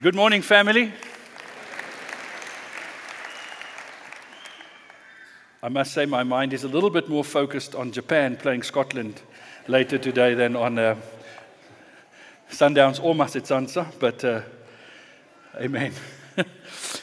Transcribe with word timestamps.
Good 0.00 0.14
morning, 0.14 0.42
family. 0.42 0.92
I 5.60 5.68
must 5.68 5.92
say, 5.92 6.06
my 6.06 6.22
mind 6.22 6.52
is 6.52 6.62
a 6.62 6.68
little 6.68 6.88
bit 6.88 7.08
more 7.08 7.24
focused 7.24 7.74
on 7.74 7.90
Japan 7.90 8.36
playing 8.36 8.62
Scotland 8.62 9.20
later 9.66 9.98
today 9.98 10.34
than 10.34 10.54
on 10.54 10.78
uh, 10.78 10.94
Sundowns 12.48 13.02
or 13.02 13.12
Masitsansa, 13.12 13.88
but 13.98 14.24
uh, 14.24 14.42
amen. 15.56 15.92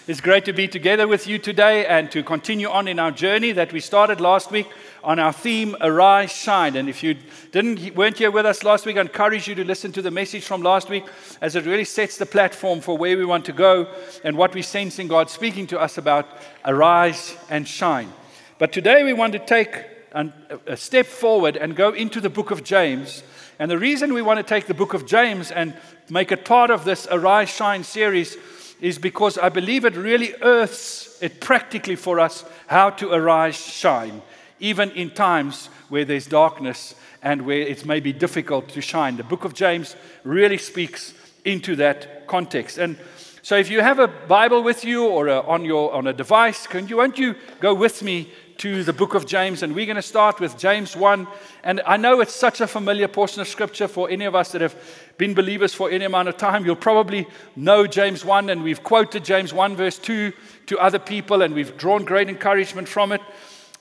it's 0.07 0.21
great 0.21 0.45
to 0.45 0.53
be 0.53 0.67
together 0.67 1.07
with 1.07 1.25
you 1.25 1.39
today 1.39 1.83
and 1.87 2.11
to 2.11 2.21
continue 2.21 2.69
on 2.69 2.87
in 2.87 2.99
our 2.99 3.09
journey 3.09 3.51
that 3.53 3.73
we 3.73 3.79
started 3.79 4.21
last 4.21 4.51
week 4.51 4.67
on 5.03 5.17
our 5.17 5.33
theme, 5.33 5.75
Arise, 5.81 6.31
Shine. 6.31 6.75
And 6.75 6.87
if 6.87 7.01
you 7.01 7.15
didn't, 7.51 7.95
weren't 7.95 8.19
here 8.19 8.29
with 8.29 8.45
us 8.45 8.63
last 8.63 8.85
week, 8.85 8.97
I 8.97 9.01
encourage 9.01 9.47
you 9.47 9.55
to 9.55 9.63
listen 9.63 9.91
to 9.93 10.03
the 10.03 10.11
message 10.11 10.43
from 10.45 10.61
last 10.61 10.89
week 10.89 11.05
as 11.41 11.55
it 11.55 11.65
really 11.65 11.85
sets 11.85 12.17
the 12.17 12.25
platform 12.27 12.81
for 12.81 12.95
where 12.95 13.17
we 13.17 13.25
want 13.25 13.45
to 13.45 13.51
go 13.51 13.87
and 14.23 14.37
what 14.37 14.53
we 14.53 14.61
sense 14.61 14.99
in 14.99 15.07
God 15.07 15.27
speaking 15.31 15.65
to 15.67 15.79
us 15.79 15.97
about 15.97 16.27
arise 16.65 17.35
and 17.49 17.67
shine. 17.67 18.13
But 18.59 18.71
today 18.71 19.03
we 19.03 19.13
want 19.13 19.33
to 19.33 19.39
take 19.39 19.85
a 20.13 20.77
step 20.77 21.07
forward 21.07 21.57
and 21.57 21.75
go 21.75 21.89
into 21.89 22.21
the 22.21 22.29
book 22.29 22.51
of 22.51 22.63
James. 22.63 23.23
And 23.57 23.71
the 23.71 23.79
reason 23.79 24.13
we 24.13 24.21
want 24.21 24.37
to 24.37 24.43
take 24.43 24.67
the 24.67 24.75
book 24.75 24.93
of 24.93 25.07
James 25.07 25.49
and 25.49 25.73
make 26.11 26.31
it 26.31 26.45
part 26.45 26.69
of 26.69 26.85
this 26.85 27.07
Arise, 27.09 27.49
Shine 27.49 27.83
series 27.83 28.37
is 28.81 28.97
because 28.97 29.37
I 29.37 29.49
believe 29.49 29.85
it 29.85 29.95
really 29.95 30.33
earths 30.41 31.17
it 31.21 31.41
practically 31.41 31.95
for 31.95 32.19
us 32.19 32.45
how 32.67 32.89
to 32.91 33.11
arise, 33.11 33.55
shine 33.55 34.21
even 34.59 34.91
in 34.91 35.09
times 35.11 35.67
where 35.89 36.05
there's 36.05 36.27
darkness 36.27 36.95
and 37.21 37.45
where 37.45 37.59
it 37.59 37.85
may 37.85 37.99
be 37.99 38.13
difficult 38.13 38.69
to 38.69 38.81
shine. 38.81 39.17
The 39.17 39.23
book 39.23 39.45
of 39.45 39.53
James 39.53 39.95
really 40.23 40.57
speaks 40.57 41.13
into 41.43 41.75
that 41.77 42.27
context. 42.27 42.77
And 42.77 42.97
so 43.41 43.55
if 43.57 43.69
you 43.69 43.81
have 43.81 43.99
a 43.99 44.07
Bible 44.07 44.63
with 44.63 44.83
you 44.85 45.05
or 45.05 45.27
a, 45.27 45.41
on, 45.41 45.65
your, 45.65 45.93
on 45.93 46.07
a 46.07 46.13
device, 46.13 46.67
can 46.67 46.87
you, 46.87 46.97
won't 46.97 47.17
you 47.17 47.35
go 47.59 47.73
with 47.73 48.01
me 48.01 48.31
to 48.57 48.83
the 48.83 48.93
book 48.93 49.13
of 49.13 49.25
James? 49.25 49.63
And 49.63 49.75
we're 49.75 49.85
going 49.85 49.95
to 49.95 50.01
start 50.01 50.39
with 50.39 50.57
James 50.57 50.95
1. 50.95 51.27
And 51.63 51.81
I 51.85 51.97
know 51.97 52.21
it's 52.21 52.35
such 52.35 52.61
a 52.61 52.67
familiar 52.67 53.07
portion 53.07 53.41
of 53.41 53.47
scripture 53.47 53.87
for 53.87 54.09
any 54.09 54.25
of 54.25 54.35
us 54.35 54.51
that 54.51 54.61
have 54.61 54.75
been 55.17 55.33
believers 55.33 55.73
for 55.73 55.89
any 55.89 56.05
amount 56.05 56.27
of 56.27 56.37
time. 56.37 56.65
You'll 56.65 56.75
probably 56.75 57.27
know 57.55 57.87
James 57.87 58.23
1, 58.23 58.49
and 58.49 58.63
we've 58.63 58.83
quoted 58.83 59.23
James 59.25 59.53
1, 59.53 59.75
verse 59.75 59.97
2 59.97 60.33
to 60.67 60.79
other 60.79 60.99
people, 60.99 61.41
and 61.41 61.53
we've 61.53 61.77
drawn 61.77 62.05
great 62.05 62.29
encouragement 62.29 62.87
from 62.87 63.11
it. 63.11 63.21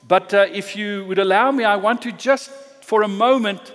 But 0.06 0.34
uh, 0.34 0.46
if 0.52 0.76
you 0.76 1.04
would 1.06 1.18
allow 1.18 1.50
me, 1.50 1.64
I 1.64 1.76
want 1.76 2.02
to 2.02 2.12
just 2.12 2.50
for 2.82 3.02
a 3.02 3.08
moment 3.08 3.72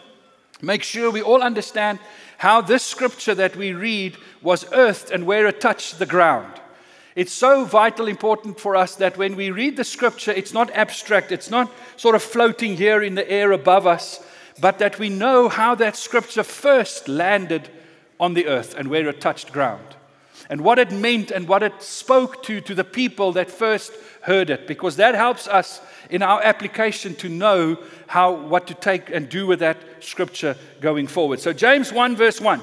make 0.61 0.83
sure 0.83 1.11
we 1.11 1.22
all 1.22 1.42
understand 1.42 2.00
how 2.38 2.61
this 2.61 2.83
scripture 2.83 3.36
that 3.36 3.55
we 3.55 3.73
read 3.73 4.16
was 4.42 4.66
earthed 4.72 5.11
and 5.11 5.25
where 5.25 5.47
it 5.47 5.59
touched 5.59 6.00
the 6.00 6.05
ground. 6.05 6.53
It's 7.16 7.34
so 7.34 7.66
vital 7.66 8.08
important 8.08 8.60
for 8.60 8.76
us 8.76 8.96
that 8.96 9.18
when 9.18 9.36
we 9.36 9.52
read 9.52 9.78
the 9.78 9.84
scripture, 9.84 10.32
it's 10.32 10.54
not 10.54 10.72
abstract, 10.72 11.32
it's 11.32 11.50
not 11.50 11.72
sort 11.98 12.16
of 12.16 12.24
floating 12.24 12.78
here 12.78 13.02
in 13.02 13.16
the 13.16 13.30
air 13.30 13.52
above 13.52 13.88
us, 13.88 14.24
but 14.62 14.80
that 14.80 15.00
we 15.00 15.10
know 15.10 15.50
how 15.50 15.76
that 15.76 15.96
scripture 15.96 16.44
first 16.44 17.08
landed 17.08 17.70
on 18.20 18.34
the 18.34 18.48
earth 18.48 18.76
and 18.76 18.90
where 18.90 19.08
it 19.08 19.22
touched 19.22 19.52
ground. 19.52 19.96
And 20.50 20.62
what 20.62 20.80
it 20.80 20.92
meant 20.92 21.32
and 21.32 21.48
what 21.48 21.64
it 21.64 21.82
spoke 21.82 22.42
to 22.44 22.62
to 22.62 22.74
the 22.74 22.84
people 22.84 23.34
that 23.34 23.52
first 23.52 23.92
heard 24.22 24.50
it, 24.50 24.68
because 24.68 24.96
that 24.96 25.16
helps 25.16 25.48
us 25.48 25.82
in 26.10 26.23
our 26.23 26.42
application 26.42 27.16
to 27.16 27.30
know 27.30 27.78
how 28.08 28.32
what 28.32 28.68
to 28.68 28.73
take 28.73 29.10
and 29.10 29.30
do 29.30 29.46
with 29.46 29.60
that 29.60 29.78
scripture 30.00 30.56
going 30.82 31.08
forward. 31.08 31.40
So 31.40 31.54
James 31.54 31.94
1 31.94 32.16
verse 32.16 32.42
1. 32.42 32.62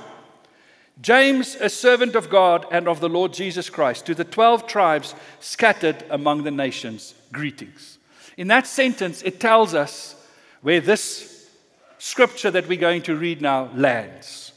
James, 1.00 1.56
a 1.56 1.68
servant 1.68 2.14
of 2.14 2.30
God 2.30 2.66
and 2.70 2.88
of 2.88 3.00
the 3.00 3.08
Lord 3.08 3.32
Jesus 3.32 3.68
Christ, 3.68 4.06
to 4.06 4.14
the 4.14 4.24
12 4.24 4.66
tribes 4.66 5.14
scattered 5.40 6.04
among 6.10 6.44
the 6.44 6.50
nations, 6.50 7.14
greetings. 7.32 7.98
In 8.36 8.48
that 8.48 8.66
sentence, 8.66 9.22
it 9.22 9.38
tells 9.40 9.74
us 9.74 10.14
where 10.62 10.80
this 10.80 11.50
scripture 11.98 12.50
that 12.50 12.68
we're 12.68 12.78
going 12.78 13.02
to 13.02 13.16
read 13.16 13.40
now 13.42 13.70
lands 13.74 14.52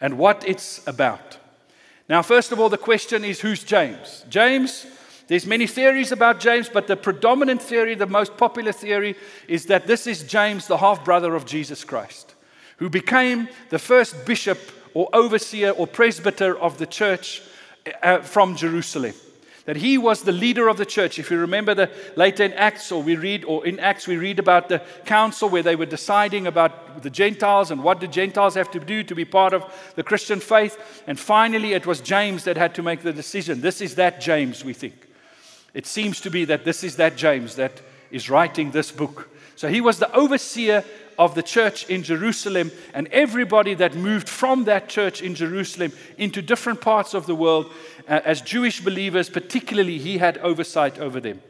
and 0.00 0.18
what 0.18 0.46
it's 0.46 0.86
about. 0.86 1.38
Now, 2.08 2.22
first 2.22 2.52
of 2.52 2.60
all, 2.60 2.68
the 2.68 2.78
question 2.78 3.24
is 3.24 3.40
who's 3.40 3.64
James? 3.64 4.24
James 4.28 4.86
there's 5.28 5.46
many 5.46 5.66
theories 5.66 6.12
about 6.12 6.38
James, 6.38 6.68
but 6.68 6.86
the 6.86 6.96
predominant 6.96 7.60
theory, 7.60 7.94
the 7.94 8.06
most 8.06 8.36
popular 8.36 8.72
theory, 8.72 9.16
is 9.48 9.66
that 9.66 9.86
this 9.86 10.06
is 10.06 10.22
James, 10.22 10.68
the 10.68 10.76
half 10.76 11.04
brother 11.04 11.34
of 11.34 11.46
Jesus 11.46 11.82
Christ, 11.82 12.34
who 12.76 12.88
became 12.88 13.48
the 13.70 13.78
first 13.78 14.24
bishop 14.24 14.58
or 14.96 15.10
overseer 15.12 15.72
or 15.72 15.86
presbyter 15.86 16.58
of 16.58 16.78
the 16.78 16.86
church 16.86 17.42
uh, 18.02 18.20
from 18.20 18.56
Jerusalem. 18.56 19.12
That 19.66 19.76
he 19.76 19.98
was 19.98 20.22
the 20.22 20.32
leader 20.32 20.68
of 20.68 20.78
the 20.78 20.86
church. 20.86 21.18
If 21.18 21.30
you 21.30 21.36
remember 21.36 21.74
the 21.74 21.90
later 22.16 22.44
in 22.44 22.54
Acts, 22.54 22.90
or 22.90 23.02
we 23.02 23.14
read, 23.14 23.44
or 23.44 23.66
in 23.66 23.78
Acts, 23.78 24.06
we 24.06 24.16
read 24.16 24.38
about 24.38 24.70
the 24.70 24.80
council 25.04 25.50
where 25.50 25.62
they 25.62 25.76
were 25.76 25.84
deciding 25.84 26.46
about 26.46 27.02
the 27.02 27.10
Gentiles 27.10 27.70
and 27.70 27.84
what 27.84 28.00
the 28.00 28.08
Gentiles 28.08 28.54
have 28.54 28.70
to 28.70 28.80
do 28.80 29.02
to 29.02 29.14
be 29.14 29.26
part 29.26 29.52
of 29.52 29.64
the 29.96 30.02
Christian 30.02 30.40
faith. 30.40 31.02
And 31.06 31.20
finally, 31.20 31.74
it 31.74 31.84
was 31.84 32.00
James 32.00 32.44
that 32.44 32.56
had 32.56 32.74
to 32.76 32.82
make 32.82 33.02
the 33.02 33.12
decision. 33.12 33.60
This 33.60 33.82
is 33.82 33.96
that 33.96 34.18
James, 34.22 34.64
we 34.64 34.72
think. 34.72 35.08
It 35.74 35.84
seems 35.84 36.22
to 36.22 36.30
be 36.30 36.46
that 36.46 36.64
this 36.64 36.82
is 36.82 36.96
that 36.96 37.16
James 37.18 37.56
that 37.56 37.82
is 38.10 38.30
writing 38.30 38.70
this 38.70 38.92
book. 38.92 39.28
So 39.56 39.68
he 39.68 39.82
was 39.82 39.98
the 39.98 40.10
overseer 40.14 40.84
of 41.18 41.34
the 41.34 41.42
church 41.42 41.88
in 41.88 42.02
Jerusalem, 42.02 42.70
and 42.94 43.08
everybody 43.08 43.74
that 43.74 43.94
moved 43.94 44.28
from 44.28 44.64
that 44.64 44.88
church 44.88 45.22
in 45.22 45.34
Jerusalem 45.34 45.92
into 46.18 46.42
different 46.42 46.80
parts 46.80 47.14
of 47.14 47.26
the 47.26 47.34
world, 47.34 47.72
uh, 48.08 48.20
as 48.24 48.40
Jewish 48.40 48.80
believers, 48.80 49.30
particularly, 49.30 49.98
he 49.98 50.18
had 50.18 50.38
oversight 50.38 50.98
over 50.98 51.20
them. 51.20 51.40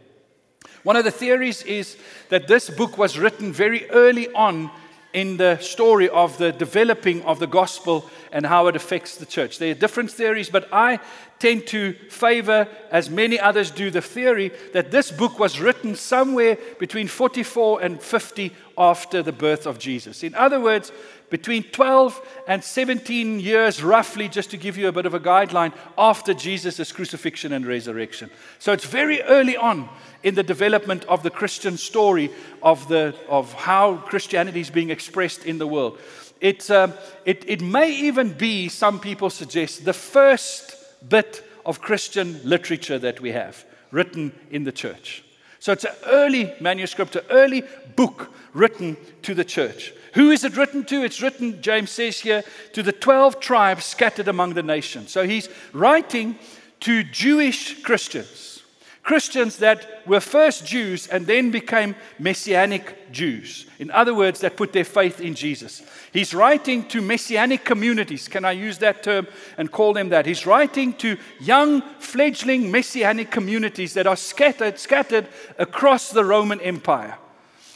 One 0.83 0.97
of 0.97 1.05
the 1.05 1.11
theories 1.11 1.63
is 1.63 1.97
that 2.29 2.47
this 2.47 2.71
book 2.71 2.97
was 2.97 3.19
written 3.19 3.53
very 3.53 3.91
early 3.91 4.29
on 4.33 4.71
in 5.13 5.37
the 5.37 5.59
story 5.59 6.09
of 6.09 6.37
the 6.39 6.53
developing 6.53 7.23
of 7.25 7.39
the 7.39 7.47
gospel 7.47 8.09
and 8.37 8.45
how 8.45 8.67
it 8.67 8.77
affects 8.77 9.17
the 9.17 9.25
church. 9.25 9.59
There 9.59 9.71
are 9.71 9.75
different 9.75 10.11
theories, 10.11 10.51
but 10.51 10.69
I 10.71 11.01
tend 11.39 11.67
to 11.69 11.95
favor, 12.11 12.69
as 12.91 13.09
many 13.09 13.41
others 13.41 13.71
do, 13.71 13.91
the 13.91 14.03
theory 14.03 14.53
that 14.75 14.91
this 14.91 15.11
book 15.11 15.39
was 15.39 15.59
written 15.59 15.95
somewhere 15.95 16.59
between 16.79 17.09
44 17.09 17.81
and 17.81 17.99
50 17.99 18.53
after 18.77 19.23
the 19.23 19.33
birth 19.33 19.67
of 19.67 19.79
Jesus. 19.79 20.23
In 20.23 20.35
other 20.35 20.61
words, 20.61 20.93
between 21.31 21.63
12 21.63 22.21
and 22.47 22.63
17 22.63 23.41
years, 23.41 23.83
roughly, 23.83 24.29
just 24.29 24.51
to 24.51 24.59
give 24.59 24.77
you 24.77 24.89
a 24.89 24.93
bit 24.93 25.07
of 25.07 25.15
a 25.15 25.21
guideline, 25.21 25.73
after 25.97 26.35
Jesus' 26.35 26.93
crucifixion 26.93 27.55
and 27.55 27.65
resurrection. 27.65 28.29
So 28.59 28.75
it's 28.75 28.85
very 28.85 29.23
early 29.23 29.57
on 29.57 29.89
in 30.23 30.35
the 30.35 30.43
development 30.43 31.07
of 31.07 31.23
the 31.23 31.31
Christian 31.31 31.79
story 31.79 32.31
of, 32.63 32.87
the, 32.89 33.15
of 33.31 33.55
how 33.55 33.97
Christianity 33.97 34.61
is 34.61 34.69
being 34.69 34.91
expressed 34.91 35.47
in 35.47 35.57
the 35.57 35.67
world. 35.67 35.99
It, 36.41 36.71
um, 36.71 36.93
it, 37.25 37.45
it 37.47 37.63
may 37.63 37.91
even 37.93 38.33
be, 38.33 38.69
some 38.69 39.01
people 39.01 39.31
suggest, 39.31 39.85
the 39.85 39.93
first 39.93 40.77
bit 41.09 41.45
of 41.65 41.81
Christian 41.81 42.41
literature 42.45 42.99
that 42.99 43.21
we 43.21 43.33
have 43.33 43.65
written 43.91 44.33
in 44.51 44.65
the 44.65 44.73
church. 44.73 45.25
So 45.59 45.73
it's 45.73 45.85
an 45.85 45.95
early 46.07 46.53
manuscript, 46.61 47.17
an 47.17 47.25
early 47.31 47.65
book 47.97 48.33
written 48.53 48.97
to 49.23 49.35
the 49.35 49.45
church. 49.45 49.93
Who 50.15 50.31
is 50.31 50.45
it 50.45 50.57
written 50.57 50.85
to? 50.85 51.03
It's 51.03 51.21
written, 51.21 51.61
James 51.61 51.91
says 51.91 52.21
here, 52.21 52.45
to 52.73 52.83
the 52.83 52.93
12 52.93 53.41
tribes 53.41 53.85
scattered 53.85 54.29
among 54.29 54.55
the 54.55 54.63
nations. 54.63 55.11
So 55.11 55.27
he's 55.27 55.49
writing 55.73 56.39
to 56.81 57.03
Jewish 57.03 57.83
Christians. 57.83 58.63
Christians 59.03 59.59
that 59.59 60.03
were 60.07 60.21
first 60.21 60.67
Jews 60.67 61.07
and 61.07 61.27
then 61.27 61.51
became 61.51 61.95
Messianic 62.19 63.13
Jews. 63.13 63.67
In 63.79 63.91
other 63.91 64.15
words, 64.15 64.41
that 64.41 64.57
put 64.57 64.73
their 64.73 64.85
faith 64.85 65.21
in 65.21 65.35
Jesus. 65.35 65.83
He's 66.17 66.33
writing 66.33 66.85
to 66.89 67.03
Messianic 67.03 67.63
communities. 67.63 68.27
Can 68.27 68.47
I 68.47 68.53
use 68.53 68.79
that 68.79 69.03
term 69.03 69.27
and 69.59 69.71
call 69.71 69.93
them 69.93 70.09
that? 70.09 70.25
He's 70.25 70.47
writing 70.47 70.95
to 70.95 71.19
young, 71.41 71.83
fledgling 71.99 72.71
Messianic 72.71 73.31
communities 73.31 73.93
that 73.93 74.07
are 74.07 74.17
scattered, 74.17 74.79
scattered 74.79 75.29
across 75.59 76.09
the 76.09 76.25
Roman 76.25 76.59
Empire. 76.63 77.19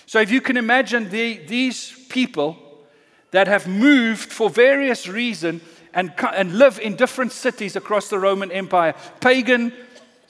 So 0.07 0.21
if 0.21 0.31
you 0.31 0.41
can 0.41 0.57
imagine 0.57 1.11
the, 1.11 1.37
these 1.49 1.93
people 2.09 2.57
that 3.31 3.47
have 3.47 3.69
moved 3.69 4.33
for 4.33 4.49
various 4.49 5.07
reasons 5.07 5.61
and, 5.93 6.11
and 6.33 6.57
live 6.57 6.81
in 6.81 6.97
different 6.97 7.33
cities 7.33 7.77
across 7.77 8.09
the 8.09 8.19
Roman 8.19 8.51
Empire, 8.51 8.95
pagan 9.21 9.71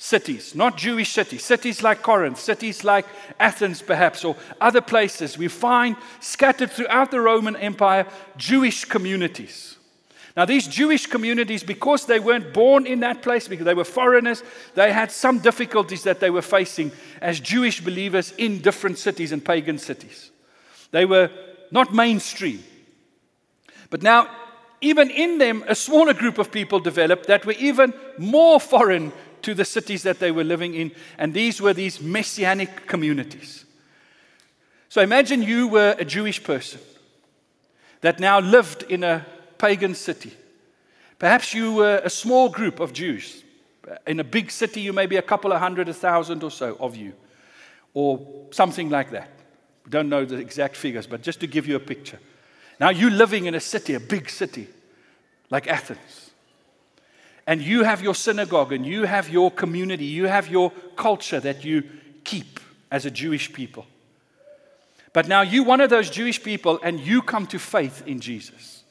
cities, 0.02 0.55
not 0.55 0.79
Jewish 0.79 1.12
cities, 1.12 1.44
cities 1.44 1.82
like 1.82 2.02
Corinth, 2.02 2.41
cities 2.41 2.85
like 2.85 3.05
Athens, 3.38 3.82
perhaps, 3.82 4.25
or 4.25 4.35
other 4.58 4.81
places, 4.81 5.37
we 5.37 5.47
find 5.47 5.94
scattered 6.20 6.70
throughout 6.70 7.11
the 7.11 7.20
Roman 7.20 7.55
Empire 7.55 8.06
Jewish 8.38 8.87
communities. 8.87 9.76
Now, 10.35 10.47
these 10.47 10.67
Jewish 10.67 11.06
communities, 11.06 11.62
because 11.62 12.06
they 12.06 12.19
weren't 12.19 12.55
born 12.55 12.87
in 12.87 13.00
that 13.00 13.20
place, 13.20 13.47
because 13.47 13.67
they 13.67 13.75
were 13.75 13.85
foreigners, 13.85 14.43
they 14.75 14.91
had 14.91 15.12
some 15.12 15.38
difficulties 15.38 16.02
that 16.05 16.19
they 16.19 16.31
were 16.31 16.41
facing 16.41 16.93
as 17.20 17.38
Jewish 17.38 17.82
believers 17.82 18.32
in 18.38 18.62
different 18.62 18.97
cities 18.97 19.32
and 19.32 19.44
pagan 19.44 19.76
cities. 19.76 20.31
They 20.93 21.05
were 21.05 21.29
not 21.70 21.93
mainstream. 21.93 22.64
But 23.91 24.02
now, 24.02 24.31
even 24.81 25.11
in 25.11 25.37
them, 25.37 25.62
a 25.69 25.75
smaller 25.75 26.14
group 26.14 26.38
of 26.38 26.50
people 26.50 26.81
developed 26.81 27.26
that 27.26 27.44
were 27.44 27.52
even 27.58 27.93
more 28.17 28.58
foreign 28.58 29.12
to 29.42 29.54
the 29.54 29.64
cities 29.64 30.02
that 30.02 30.19
they 30.19 30.31
were 30.31 30.44
living 30.44 30.75
in. 30.75 30.92
And 31.19 31.34
these 31.34 31.60
were 31.60 31.75
these 31.75 32.00
messianic 32.00 32.87
communities. 32.87 33.64
So 34.88 35.00
imagine 35.00 35.42
you 35.42 35.69
were 35.69 35.94
a 35.98 36.04
Jewish 36.04 36.42
person 36.42 36.81
that 38.00 38.19
now 38.19 38.40
lived 38.40 38.82
in 38.84 39.04
a 39.04 39.25
pagan 39.58 39.94
city. 39.94 40.32
Perhaps 41.19 41.54
you 41.54 41.75
were 41.75 42.00
a 42.02 42.10
small 42.10 42.48
group 42.48 42.81
of 42.81 42.92
Jews. 42.92 43.44
In 44.06 44.20
a 44.20 44.25
big 44.25 44.50
city, 44.50 44.81
you 44.81 44.92
may 44.92 45.06
be 45.06 45.16
a 45.16 45.22
couple 45.22 45.52
of 45.52 45.60
hundred, 45.60 45.88
a 45.88 45.94
thousand 45.94 46.42
or 46.42 46.50
so 46.50 46.76
of 46.81 46.96
you, 46.96 47.12
or 47.94 48.20
something 48.50 48.88
like 48.88 49.10
that. 49.10 49.31
We 49.84 49.90
don't 49.90 50.08
know 50.08 50.25
the 50.25 50.37
exact 50.37 50.76
figures, 50.76 51.06
but 51.06 51.22
just 51.22 51.40
to 51.40 51.46
give 51.46 51.66
you 51.66 51.76
a 51.76 51.81
picture. 51.81 52.19
Now 52.78 52.90
you're 52.90 53.10
living 53.10 53.46
in 53.46 53.54
a 53.54 53.60
city, 53.60 53.94
a 53.94 54.00
big 54.00 54.31
city, 54.31 54.69
like 55.50 55.66
Athens. 55.66 56.30
And 57.46 57.62
you 57.62 57.84
have 57.84 58.02
your 58.02 58.14
synagogue 58.14 58.72
and 58.72 58.87
you 58.87 59.04
have 59.04 59.28
your 59.28 59.50
community, 59.50 60.04
you 60.04 60.26
have 60.26 60.48
your 60.48 60.70
culture 60.96 61.40
that 61.40 61.64
you 61.64 61.84
keep 62.25 62.60
as 62.90 63.06
a 63.06 63.10
Jewish 63.10 63.52
people. 63.52 63.87
But 65.12 65.26
now 65.26 65.42
you're 65.42 65.64
one 65.64 65.81
of 65.81 65.90
those 65.90 66.10
Jewish 66.10 66.42
people 66.42 66.78
and 66.82 67.00
you 67.00 67.22
come 67.22 67.46
to 67.48 67.58
faith 67.58 68.02
in 68.06 68.20
Jesus. 68.20 68.84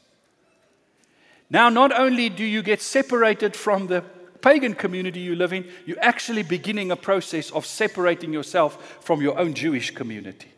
Now, 1.49 1.69
not 1.69 1.97
only 1.97 2.29
do 2.29 2.43
you 2.43 2.61
get 2.61 2.81
separated 2.81 3.55
from 3.55 3.87
the 3.87 4.03
pagan 4.41 4.73
community 4.73 5.19
you 5.19 5.35
live 5.35 5.53
in, 5.53 5.67
you're 5.85 6.01
actually 6.01 6.43
beginning 6.43 6.91
a 6.91 6.95
process 6.95 7.51
of 7.51 7.65
separating 7.65 8.31
yourself 8.31 8.99
from 9.01 9.21
your 9.21 9.37
own 9.37 9.53
Jewish 9.53 9.91
community. 9.91 10.49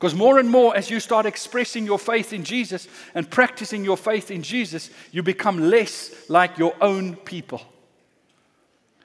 Because 0.00 0.14
more 0.14 0.38
and 0.38 0.48
more, 0.48 0.74
as 0.74 0.88
you 0.88 0.98
start 0.98 1.26
expressing 1.26 1.84
your 1.84 1.98
faith 1.98 2.32
in 2.32 2.42
Jesus 2.42 2.88
and 3.14 3.30
practicing 3.30 3.84
your 3.84 3.98
faith 3.98 4.30
in 4.30 4.42
Jesus, 4.42 4.88
you 5.12 5.22
become 5.22 5.68
less 5.68 6.30
like 6.30 6.56
your 6.56 6.74
own 6.80 7.16
people. 7.16 7.60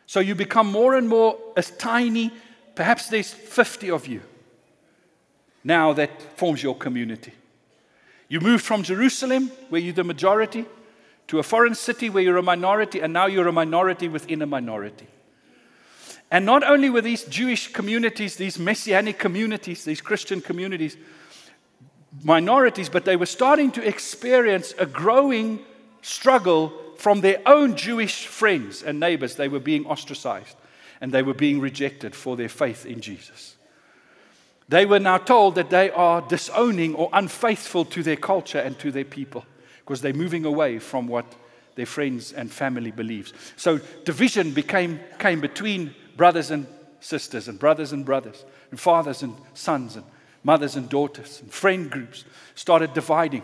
So 0.05 0.21
you 0.21 0.35
become 0.35 0.71
more 0.71 0.95
and 0.95 1.09
more 1.09 1.37
as 1.57 1.71
tiny, 1.71 2.31
perhaps 2.75 3.09
there's 3.09 3.33
50 3.33 3.91
of 3.91 4.07
you 4.07 4.21
now 5.65 5.91
that 5.91 6.21
forms 6.37 6.63
your 6.63 6.77
community. 6.77 7.33
You 8.29 8.39
moved 8.39 8.63
from 8.63 8.83
Jerusalem, 8.83 9.51
where 9.67 9.81
you're 9.81 9.91
the 9.91 10.05
majority, 10.05 10.63
to 11.27 11.39
a 11.39 11.43
foreign 11.43 11.75
city 11.75 12.09
where 12.09 12.23
you're 12.23 12.37
a 12.37 12.41
minority, 12.41 13.01
and 13.01 13.11
now 13.11 13.25
you're 13.25 13.49
a 13.49 13.51
minority 13.51 14.07
within 14.07 14.41
a 14.41 14.45
minority. 14.45 15.07
And 16.31 16.45
not 16.45 16.63
only 16.63 16.89
were 16.89 17.01
these 17.01 17.23
Jewish 17.23 17.71
communities, 17.71 18.35
these 18.35 18.57
messianic 18.57 19.19
communities, 19.19 19.85
these 19.85 20.01
Christian 20.01 20.41
communities, 20.41 20.97
minorities, 22.23 22.89
but 22.89 23.05
they 23.05 23.15
were 23.15 23.25
starting 23.25 23.71
to 23.71 23.87
experience 23.87 24.73
a 24.77 24.85
growing 24.85 25.59
struggle 26.01 26.73
from 26.97 27.21
their 27.21 27.41
own 27.45 27.75
Jewish 27.75 28.25
friends 28.27 28.81
and 28.81 28.99
neighbors. 28.99 29.35
They 29.35 29.47
were 29.47 29.59
being 29.59 29.85
ostracized 29.85 30.55
and 31.01 31.11
they 31.11 31.23
were 31.23 31.33
being 31.33 31.59
rejected 31.59 32.15
for 32.15 32.35
their 32.35 32.49
faith 32.49 32.85
in 32.85 33.01
Jesus. 33.01 33.55
They 34.67 34.85
were 34.85 34.99
now 34.99 35.19
told 35.19 35.55
that 35.55 35.69
they 35.69 35.91
are 35.91 36.21
disowning 36.21 36.95
or 36.95 37.09
unfaithful 37.13 37.85
to 37.85 38.01
their 38.01 38.15
culture 38.15 38.59
and 38.59 38.77
to 38.79 38.91
their 38.91 39.05
people 39.05 39.45
because 39.79 40.01
they're 40.01 40.13
moving 40.13 40.45
away 40.45 40.79
from 40.79 41.07
what 41.07 41.25
their 41.75 41.85
friends 41.85 42.31
and 42.31 42.51
family 42.51 42.89
believes. 42.89 43.33
So 43.57 43.79
division 44.05 44.51
became 44.51 44.99
came 45.19 45.41
between 45.41 45.93
brothers 46.15 46.51
and 46.51 46.67
sisters, 46.99 47.47
and 47.47 47.59
brothers 47.59 47.93
and 47.93 48.05
brothers, 48.05 48.43
and 48.71 48.79
fathers 48.79 49.21
and 49.23 49.35
sons, 49.53 49.95
and 49.95 50.05
mothers 50.43 50.75
and 50.75 50.89
daughters, 50.89 51.41
and 51.41 51.51
friend 51.51 51.89
groups 51.89 52.23
started 52.55 52.93
dividing. 52.93 53.43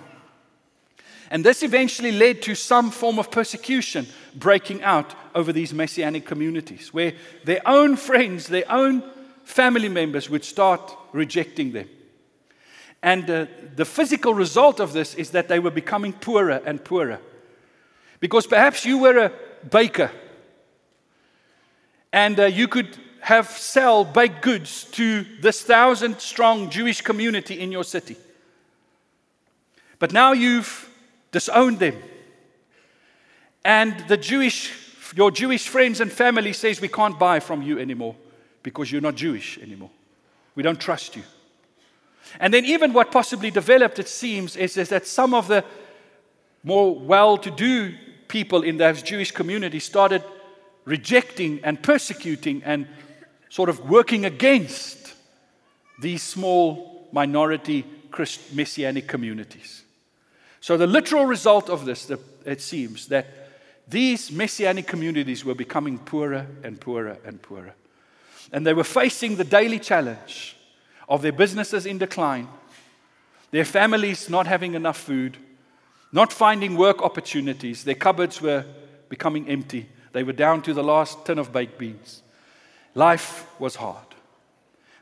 And 1.29 1.45
this 1.45 1.63
eventually 1.63 2.11
led 2.11 2.41
to 2.43 2.55
some 2.55 2.91
form 2.91 3.17
of 3.17 3.31
persecution 3.31 4.05
breaking 4.35 4.83
out 4.83 5.15
over 5.33 5.53
these 5.53 5.73
messianic 5.73 6.25
communities, 6.25 6.93
where 6.93 7.13
their 7.45 7.61
own 7.65 7.95
friends, 7.95 8.47
their 8.47 8.69
own 8.69 9.03
family 9.45 9.89
members 9.89 10.29
would 10.29 10.43
start 10.43 10.95
rejecting 11.13 11.71
them. 11.71 11.87
And 13.01 13.29
uh, 13.29 13.45
the 13.75 13.85
physical 13.85 14.33
result 14.33 14.79
of 14.79 14.93
this 14.93 15.15
is 15.15 15.31
that 15.31 15.47
they 15.47 15.59
were 15.59 15.71
becoming 15.71 16.13
poorer 16.13 16.61
and 16.65 16.83
poorer. 16.83 17.19
Because 18.19 18.45
perhaps 18.45 18.85
you 18.85 18.99
were 18.99 19.17
a 19.17 19.31
baker 19.69 20.11
and 22.13 22.39
uh, 22.39 22.45
you 22.45 22.67
could 22.67 22.97
have 23.21 23.47
sell 23.47 24.03
baked 24.03 24.41
goods 24.41 24.85
to 24.85 25.25
this 25.41 25.61
thousand 25.61 26.19
strong 26.19 26.69
Jewish 26.69 27.01
community 27.01 27.59
in 27.59 27.71
your 27.71 27.83
city. 27.83 28.17
But 29.99 30.11
now 30.11 30.31
you've 30.31 30.89
disowned 31.31 31.79
them. 31.79 31.95
And 33.63 34.07
the 34.07 34.17
Jewish, 34.17 34.73
your 35.15 35.29
Jewish 35.29 35.67
friends 35.67 36.01
and 36.01 36.11
family 36.11 36.53
says 36.53 36.81
we 36.81 36.87
can't 36.87 37.19
buy 37.19 37.39
from 37.39 37.61
you 37.61 37.77
anymore 37.77 38.15
because 38.63 38.91
you're 38.91 39.01
not 39.01 39.15
Jewish 39.15 39.59
anymore. 39.59 39.91
We 40.55 40.63
don't 40.63 40.79
trust 40.79 41.15
you. 41.15 41.23
And 42.39 42.53
then 42.53 42.65
even 42.65 42.93
what 42.93 43.11
possibly 43.11 43.51
developed, 43.51 43.99
it 43.99 44.07
seems, 44.07 44.55
is, 44.55 44.77
is 44.77 44.89
that 44.89 45.05
some 45.05 45.33
of 45.33 45.47
the 45.47 45.63
more 46.63 46.95
well-to-do 46.95 47.93
people 48.27 48.63
in 48.63 48.77
those 48.77 49.01
Jewish 49.01 49.31
communities 49.31 49.83
started 49.83 50.23
rejecting 50.85 51.59
and 51.63 51.81
persecuting 51.81 52.63
and 52.63 52.87
sort 53.49 53.69
of 53.69 53.89
working 53.89 54.25
against 54.25 55.13
these 56.01 56.23
small 56.23 57.09
minority 57.11 57.85
Christ- 58.09 58.53
messianic 58.53 59.07
communities. 59.07 59.83
So, 60.59 60.77
the 60.77 60.87
literal 60.87 61.25
result 61.25 61.69
of 61.69 61.85
this, 61.85 62.11
it 62.45 62.61
seems, 62.61 63.07
that 63.07 63.25
these 63.87 64.31
messianic 64.31 64.87
communities 64.87 65.43
were 65.43 65.55
becoming 65.55 65.97
poorer 65.97 66.47
and 66.63 66.79
poorer 66.79 67.17
and 67.25 67.41
poorer. 67.41 67.73
And 68.51 68.65
they 68.65 68.73
were 68.73 68.83
facing 68.83 69.37
the 69.37 69.43
daily 69.43 69.79
challenge 69.79 70.55
of 71.09 71.21
their 71.21 71.31
businesses 71.31 71.85
in 71.85 71.97
decline, 71.97 72.47
their 73.51 73.65
families 73.65 74.29
not 74.29 74.47
having 74.47 74.75
enough 74.75 74.97
food, 74.97 75.37
not 76.11 76.31
finding 76.31 76.77
work 76.77 77.01
opportunities, 77.01 77.83
their 77.83 77.95
cupboards 77.95 78.41
were 78.41 78.65
becoming 79.09 79.47
empty, 79.47 79.89
they 80.13 80.23
were 80.23 80.33
down 80.33 80.61
to 80.63 80.73
the 80.73 80.83
last 80.83 81.25
tin 81.25 81.39
of 81.39 81.51
baked 81.53 81.77
beans. 81.77 82.21
Life 82.95 83.47
was 83.59 83.75
hard. 83.75 84.05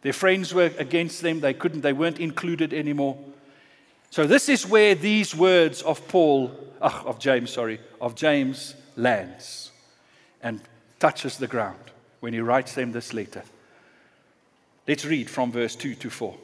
Their 0.01 0.13
friends 0.13 0.53
were 0.53 0.71
against 0.77 1.21
them. 1.21 1.39
They 1.39 1.53
couldn't, 1.53 1.81
they 1.81 1.93
weren't 1.93 2.19
included 2.19 2.73
anymore. 2.73 3.17
So 4.11 4.25
this 4.25 4.49
is 4.49 4.65
where 4.65 4.95
these 4.95 5.35
words 5.35 5.81
of 5.81 6.07
Paul, 6.07 6.55
uh, 6.81 7.03
of 7.05 7.19
James, 7.19 7.51
sorry, 7.51 7.79
of 7.99 8.15
James 8.15 8.75
lands 8.95 9.71
and 10.41 10.61
touches 10.99 11.37
the 11.37 11.47
ground 11.47 11.79
when 12.19 12.33
he 12.33 12.39
writes 12.39 12.73
them 12.73 12.91
this 12.91 13.13
letter. 13.13 13.43
Let's 14.87 15.05
read 15.05 15.29
from 15.29 15.51
verse 15.51 15.75
2 15.75 15.95
to 15.95 16.09
4. 16.09 16.35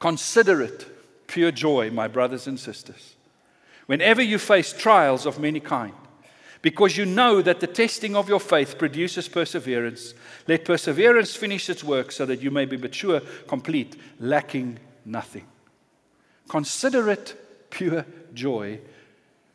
Consider 0.00 0.62
it 0.62 0.86
pure 1.26 1.52
joy, 1.52 1.90
my 1.90 2.08
brothers 2.08 2.46
and 2.46 2.58
sisters, 2.58 3.14
whenever 3.86 4.22
you 4.22 4.38
face 4.38 4.72
trials 4.72 5.26
of 5.26 5.38
many 5.38 5.60
kinds 5.60 5.94
because 6.66 6.96
you 6.96 7.06
know 7.06 7.40
that 7.42 7.60
the 7.60 7.66
testing 7.68 8.16
of 8.16 8.28
your 8.28 8.40
faith 8.40 8.76
produces 8.76 9.28
perseverance. 9.28 10.14
Let 10.48 10.64
perseverance 10.64 11.36
finish 11.36 11.70
its 11.70 11.84
work 11.84 12.10
so 12.10 12.26
that 12.26 12.42
you 12.42 12.50
may 12.50 12.64
be 12.64 12.76
mature, 12.76 13.20
complete, 13.46 13.94
lacking 14.18 14.80
nothing. 15.04 15.46
Consider 16.48 17.08
it 17.08 17.70
pure 17.70 18.04
joy 18.34 18.80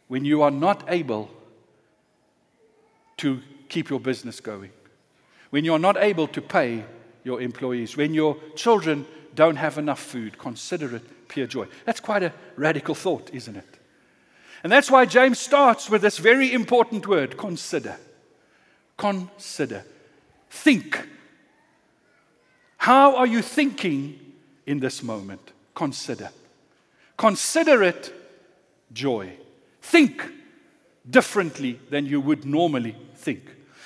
when 0.07 0.23
you 0.23 0.41
are 0.41 0.51
not 0.51 0.85
able 0.87 1.29
to 3.17 3.41
keep 3.67 3.89
your 3.89 3.99
business 3.99 4.39
going, 4.39 4.71
when 5.49 5.65
you 5.65 5.73
are 5.73 5.79
not 5.79 5.97
able 5.97 6.27
to 6.27 6.41
pay 6.41 6.85
your 7.25 7.41
employees, 7.41 7.97
when 7.97 8.13
your 8.13 8.37
children 8.55 9.05
don't 9.35 9.57
have 9.57 9.77
enough 9.77 9.99
food. 9.99 10.37
Consider 10.37 10.95
it 10.95 11.27
pure 11.27 11.45
joy. 11.45 11.67
That's 11.83 11.99
quite 11.99 12.23
a 12.23 12.31
radical 12.55 12.95
thought, 12.95 13.29
isn't 13.33 13.57
it? 13.57 13.80
And 14.63 14.71
that's 14.71 14.91
why 14.91 15.05
James 15.05 15.39
starts 15.39 15.89
with 15.89 16.01
this 16.01 16.17
very 16.17 16.53
important 16.53 17.07
word 17.07 17.37
consider. 17.37 17.97
Consider. 18.97 19.83
Think. 20.49 21.07
How 22.77 23.15
are 23.15 23.27
you 23.27 23.41
thinking 23.41 24.19
in 24.65 24.79
this 24.79 25.01
moment? 25.01 25.51
Consider. 25.73 26.29
Consider 27.17 27.83
it 27.83 28.13
joy. 28.93 29.33
Think 29.81 30.27
differently 31.09 31.79
than 31.89 32.05
you 32.05 32.21
would 32.21 32.45
normally 32.45 32.95
think. 33.15 33.43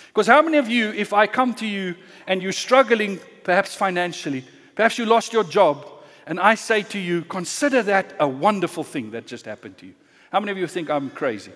Because 0.07 0.27
how 0.27 0.41
many 0.41 0.57
of 0.57 0.69
you, 0.69 0.91
if 0.91 1.13
I 1.13 1.27
come 1.27 1.53
to 1.55 1.65
you 1.65 1.95
and 2.27 2.41
you're 2.41 2.51
struggling 2.51 3.19
perhaps 3.43 3.75
financially, 3.75 4.43
perhaps 4.75 4.97
you 4.97 5.05
lost 5.05 5.33
your 5.33 5.43
job, 5.43 5.85
and 6.25 6.39
I 6.39 6.55
say 6.55 6.83
to 6.83 6.99
you, 6.99 7.23
consider 7.23 7.83
that 7.83 8.13
a 8.19 8.27
wonderful 8.27 8.83
thing 8.83 9.11
that 9.11 9.27
just 9.27 9.45
happened 9.45 9.77
to 9.77 9.87
you. 9.87 9.93
How 10.31 10.39
many 10.39 10.51
of 10.51 10.57
you 10.57 10.67
think 10.67 10.89
I'm 10.89 11.09
crazy? 11.09 11.51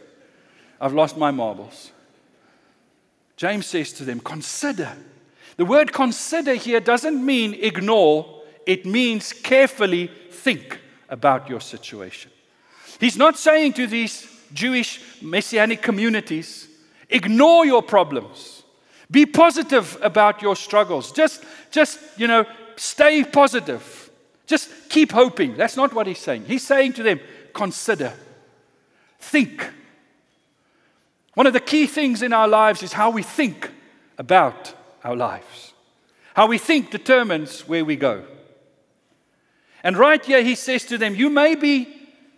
I've 0.80 0.94
lost 0.94 1.18
my 1.18 1.32
marbles. 1.32 1.92
James 3.36 3.66
says 3.66 3.94
to 3.94 4.04
them, 4.04 4.20
Consider. 4.20 4.92
The 5.58 5.66
word 5.66 5.92
consider 5.92 6.54
here 6.54 6.80
doesn't 6.80 7.26
mean 7.26 7.54
ignore, 7.54 8.44
it 8.66 8.86
means 8.86 9.34
carefully 9.34 10.10
think 10.32 10.80
about 11.10 11.50
your 11.50 11.60
situation. 11.60 12.32
He's 13.00 13.18
not 13.18 13.38
saying 13.38 13.74
to 13.74 13.88
these 13.88 14.28
Jewish 14.54 15.02
messianic 15.22 15.82
communities, 15.82 16.68
ignore 17.10 17.66
your 17.66 17.82
problems. 17.82 18.64
Be 19.12 19.26
positive 19.26 19.98
about 20.02 20.42
your 20.42 20.56
struggles. 20.56 21.12
Just, 21.12 21.44
just, 21.72 22.00
you 22.18 22.28
know, 22.28 22.46
stay 22.76 23.24
positive. 23.24 24.10
Just 24.46 24.70
keep 24.90 25.12
hoping. 25.12 25.58
That's 25.58 25.76
not 25.76 25.94
what 25.94 26.08
he's 26.08 26.20
saying. 26.20 26.46
He's 26.46 26.66
saying 26.66 26.94
to 26.94 27.04
them, 27.04 27.20
consider, 27.54 28.14
think. 29.20 29.70
One 31.36 31.48
of 31.48 31.54
the 31.54 31.60
key 31.60 31.88
things 31.88 32.22
in 32.22 32.34
our 32.34 32.48
lives 32.48 32.84
is 32.84 32.94
how 32.94 33.12
we 33.12 33.24
think 33.24 33.72
about 34.18 34.74
our 35.04 35.16
lives. 35.16 35.74
How 36.34 36.48
we 36.48 36.58
think 36.58 36.92
determines 36.92 37.68
where 37.68 37.86
we 37.86 37.96
go. 37.96 38.24
And 39.84 39.98
right 39.98 40.24
here, 40.24 40.44
he 40.44 40.56
says 40.56 40.86
to 40.86 40.98
them, 40.98 41.16
You 41.16 41.30
may 41.30 41.56
be 41.56 41.88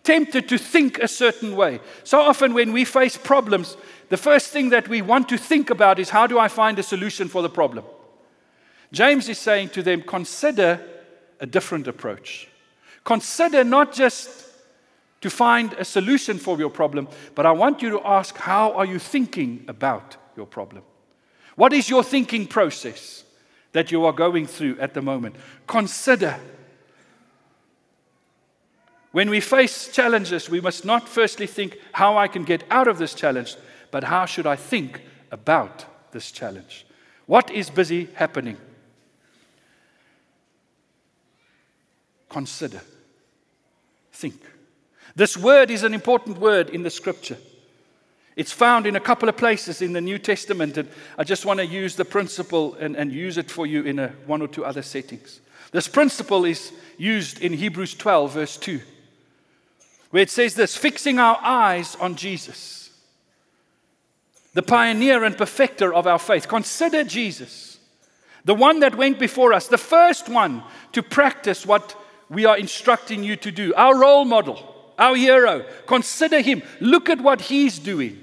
tempted 0.03 0.49
to 0.49 0.57
think 0.57 0.99
a 0.99 1.07
certain 1.07 1.55
way. 1.55 1.79
So 2.03 2.19
often, 2.19 2.53
when 2.53 2.73
we 2.73 2.85
face 2.85 3.17
problems, 3.17 3.77
the 4.09 4.17
first 4.17 4.51
thing 4.51 4.69
that 4.69 4.87
we 4.87 5.01
want 5.01 5.29
to 5.29 5.37
think 5.37 5.69
about 5.69 5.99
is 5.99 6.09
how 6.09 6.27
do 6.27 6.37
I 6.37 6.47
find 6.47 6.77
a 6.79 6.83
solution 6.83 7.27
for 7.27 7.41
the 7.41 7.49
problem? 7.49 7.85
James 8.91 9.29
is 9.29 9.37
saying 9.37 9.69
to 9.69 9.83
them, 9.83 10.01
consider 10.01 10.85
a 11.39 11.45
different 11.45 11.87
approach. 11.87 12.49
Consider 13.03 13.63
not 13.63 13.93
just 13.93 14.45
to 15.21 15.29
find 15.29 15.73
a 15.73 15.85
solution 15.85 16.37
for 16.37 16.57
your 16.57 16.69
problem, 16.69 17.07
but 17.35 17.45
I 17.45 17.51
want 17.51 17.81
you 17.81 17.91
to 17.91 18.01
ask, 18.05 18.35
how 18.37 18.73
are 18.73 18.85
you 18.85 18.99
thinking 18.99 19.63
about 19.67 20.17
your 20.35 20.45
problem? 20.45 20.83
What 21.55 21.73
is 21.73 21.89
your 21.89 22.03
thinking 22.03 22.47
process 22.47 23.23
that 23.71 23.91
you 23.91 24.03
are 24.05 24.13
going 24.13 24.47
through 24.47 24.79
at 24.79 24.93
the 24.93 25.01
moment? 25.01 25.35
Consider 25.67 26.39
when 29.11 29.29
we 29.29 29.41
face 29.41 29.89
challenges, 29.91 30.49
we 30.49 30.61
must 30.61 30.85
not 30.85 31.07
firstly 31.07 31.45
think 31.45 31.77
how 31.91 32.17
I 32.17 32.27
can 32.27 32.43
get 32.43 32.63
out 32.71 32.87
of 32.87 32.97
this 32.97 33.13
challenge, 33.13 33.57
but 33.91 34.05
how 34.05 34.25
should 34.25 34.47
I 34.47 34.55
think 34.55 35.01
about 35.31 35.85
this 36.13 36.31
challenge? 36.31 36.85
What 37.25 37.51
is 37.51 37.69
busy 37.69 38.07
happening? 38.15 38.57
Consider. 42.29 42.81
Think. 44.13 44.41
This 45.15 45.37
word 45.37 45.71
is 45.71 45.83
an 45.83 45.93
important 45.93 46.37
word 46.37 46.69
in 46.69 46.83
the 46.83 46.89
scripture. 46.89 47.37
It's 48.35 48.51
found 48.51 48.87
in 48.87 48.95
a 48.95 49.01
couple 49.01 49.27
of 49.27 49.37
places 49.37 49.81
in 49.81 49.93
the 49.93 50.01
New 50.01 50.17
Testament, 50.17 50.77
and 50.77 50.89
I 51.17 51.23
just 51.23 51.45
want 51.45 51.59
to 51.59 51.65
use 51.65 51.95
the 51.95 52.05
principle 52.05 52.75
and, 52.75 52.95
and 52.95 53.11
use 53.11 53.37
it 53.37 53.51
for 53.51 53.65
you 53.65 53.83
in 53.83 53.99
a, 53.99 54.07
one 54.25 54.41
or 54.41 54.47
two 54.47 54.63
other 54.63 54.81
settings. 54.81 55.41
This 55.71 55.87
principle 55.87 56.45
is 56.45 56.71
used 56.97 57.41
in 57.41 57.53
Hebrews 57.53 57.95
12, 57.95 58.31
verse 58.31 58.57
2 58.57 58.81
where 60.11 60.23
it 60.23 60.29
says 60.29 60.53
this 60.53 60.77
fixing 60.77 61.17
our 61.17 61.39
eyes 61.41 61.95
on 61.95 62.15
Jesus, 62.15 62.91
the 64.53 64.61
pioneer 64.61 65.23
and 65.23 65.37
perfecter 65.37 65.93
of 65.93 66.05
our 66.05 66.19
faith. 66.19 66.47
Consider 66.47 67.03
Jesus, 67.03 67.79
the 68.45 68.53
one 68.53 68.81
that 68.81 68.95
went 68.95 69.17
before 69.17 69.53
us, 69.53 69.67
the 69.67 69.77
first 69.77 70.29
one 70.29 70.63
to 70.91 71.01
practice 71.01 71.65
what 71.65 71.95
we 72.29 72.45
are 72.45 72.57
instructing 72.57 73.23
you 73.23 73.35
to 73.37 73.51
do, 73.51 73.73
our 73.75 73.97
role 73.97 74.25
model, 74.25 74.70
our 75.01 75.15
hero. 75.15 75.65
Consider 75.87 76.39
him. 76.39 76.61
Look 76.79 77.09
at 77.09 77.19
what 77.19 77.41
he's 77.41 77.79
doing. 77.79 78.21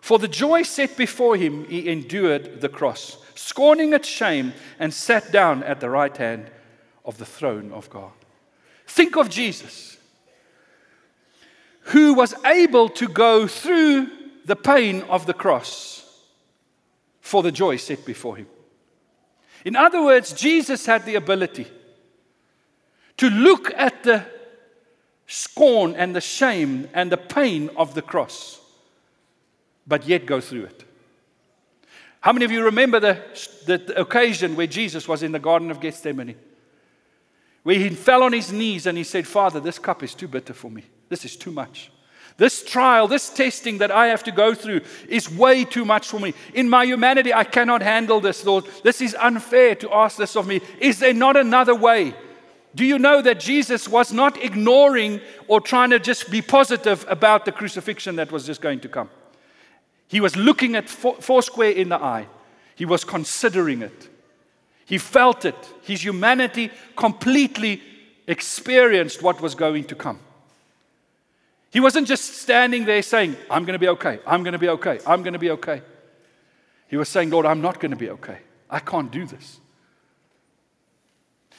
For 0.00 0.18
the 0.18 0.28
joy 0.28 0.62
set 0.62 0.96
before 0.96 1.36
him, 1.36 1.64
he 1.66 1.88
endured 1.88 2.60
the 2.60 2.68
cross, 2.68 3.18
scorning 3.34 3.92
its 3.92 4.08
shame, 4.08 4.52
and 4.78 4.92
sat 4.92 5.32
down 5.32 5.62
at 5.62 5.80
the 5.80 5.90
right 5.90 6.16
hand 6.16 6.50
of 7.04 7.18
the 7.18 7.24
throne 7.24 7.72
of 7.72 7.88
God. 7.88 8.12
Think 8.86 9.16
of 9.16 9.30
Jesus, 9.30 9.96
who 11.92 12.14
was 12.14 12.34
able 12.44 12.88
to 12.90 13.08
go 13.08 13.46
through 13.46 14.08
the 14.44 14.56
pain 14.56 15.02
of 15.02 15.26
the 15.26 15.34
cross 15.34 16.04
for 17.20 17.42
the 17.42 17.52
joy 17.52 17.76
set 17.76 18.04
before 18.04 18.36
him. 18.36 18.46
In 19.64 19.74
other 19.74 20.02
words, 20.02 20.32
Jesus 20.32 20.86
had 20.86 21.04
the 21.04 21.16
ability 21.16 21.66
to 23.18 23.30
look 23.30 23.72
at 23.74 24.02
the 24.02 24.24
scorn 25.26 25.94
and 25.94 26.14
the 26.14 26.20
shame 26.20 26.88
and 26.94 27.10
the 27.10 27.16
pain 27.16 27.70
of 27.76 27.94
the 27.94 28.02
cross, 28.02 28.60
but 29.86 30.06
yet 30.06 30.26
go 30.26 30.40
through 30.40 30.64
it. 30.64 30.84
How 32.20 32.32
many 32.32 32.44
of 32.44 32.50
you 32.50 32.64
remember 32.64 32.98
the, 32.98 33.22
the, 33.66 33.78
the 33.78 34.00
occasion 34.00 34.56
where 34.56 34.66
Jesus 34.66 35.06
was 35.06 35.22
in 35.22 35.32
the 35.32 35.38
Garden 35.38 35.70
of 35.70 35.80
Gethsemane? 35.80 36.36
where 37.66 37.80
he 37.80 37.88
fell 37.88 38.22
on 38.22 38.32
his 38.32 38.52
knees 38.52 38.86
and 38.86 38.96
he 38.96 39.02
said, 39.02 39.26
Father, 39.26 39.58
this 39.58 39.76
cup 39.76 40.00
is 40.04 40.14
too 40.14 40.28
bitter 40.28 40.54
for 40.54 40.70
me. 40.70 40.84
This 41.08 41.24
is 41.24 41.34
too 41.34 41.50
much. 41.50 41.90
This 42.36 42.64
trial, 42.64 43.08
this 43.08 43.28
testing 43.28 43.78
that 43.78 43.90
I 43.90 44.06
have 44.06 44.22
to 44.22 44.30
go 44.30 44.54
through 44.54 44.82
is 45.08 45.28
way 45.28 45.64
too 45.64 45.84
much 45.84 46.06
for 46.06 46.20
me. 46.20 46.32
In 46.54 46.70
my 46.70 46.84
humanity, 46.84 47.34
I 47.34 47.42
cannot 47.42 47.82
handle 47.82 48.20
this, 48.20 48.44
Lord. 48.44 48.66
This 48.84 49.00
is 49.00 49.16
unfair 49.16 49.74
to 49.74 49.92
ask 49.92 50.16
this 50.16 50.36
of 50.36 50.46
me. 50.46 50.60
Is 50.78 51.00
there 51.00 51.12
not 51.12 51.36
another 51.36 51.74
way? 51.74 52.14
Do 52.76 52.84
you 52.84 52.98
know 52.98 53.22
that 53.22 53.40
Jesus 53.40 53.88
was 53.88 54.12
not 54.12 54.44
ignoring 54.44 55.22
or 55.48 55.62
trying 55.62 55.90
to 55.90 55.98
just 55.98 56.30
be 56.30 56.42
positive 56.42 57.06
about 57.08 57.46
the 57.46 57.52
crucifixion 57.52 58.16
that 58.16 58.30
was 58.30 58.44
just 58.44 58.60
going 58.60 58.80
to 58.80 58.88
come? 58.88 59.08
He 60.08 60.20
was 60.20 60.36
looking 60.36 60.76
at 60.76 60.86
foursquare 60.88 61.70
in 61.70 61.88
the 61.88 61.96
eye, 61.96 62.28
he 62.74 62.84
was 62.84 63.02
considering 63.02 63.80
it. 63.80 64.10
He 64.84 64.98
felt 64.98 65.44
it. 65.46 65.56
His 65.82 66.04
humanity 66.04 66.70
completely 66.94 67.82
experienced 68.26 69.22
what 69.22 69.40
was 69.40 69.54
going 69.54 69.84
to 69.84 69.94
come. 69.94 70.20
He 71.70 71.80
wasn't 71.80 72.06
just 72.06 72.42
standing 72.42 72.84
there 72.84 73.02
saying, 73.02 73.36
I'm 73.50 73.64
going 73.64 73.72
to 73.72 73.78
be 73.78 73.88
okay, 73.88 74.20
I'm 74.26 74.42
going 74.42 74.52
to 74.52 74.58
be 74.58 74.68
okay, 74.68 75.00
I'm 75.06 75.22
going 75.22 75.32
to 75.32 75.38
be 75.38 75.50
okay. 75.52 75.80
He 76.88 76.96
was 76.96 77.08
saying, 77.08 77.30
Lord, 77.30 77.46
I'm 77.46 77.62
not 77.62 77.80
going 77.80 77.90
to 77.90 77.96
be 77.96 78.10
okay. 78.10 78.38
I 78.68 78.80
can't 78.80 79.10
do 79.10 79.26
this. 79.26 79.60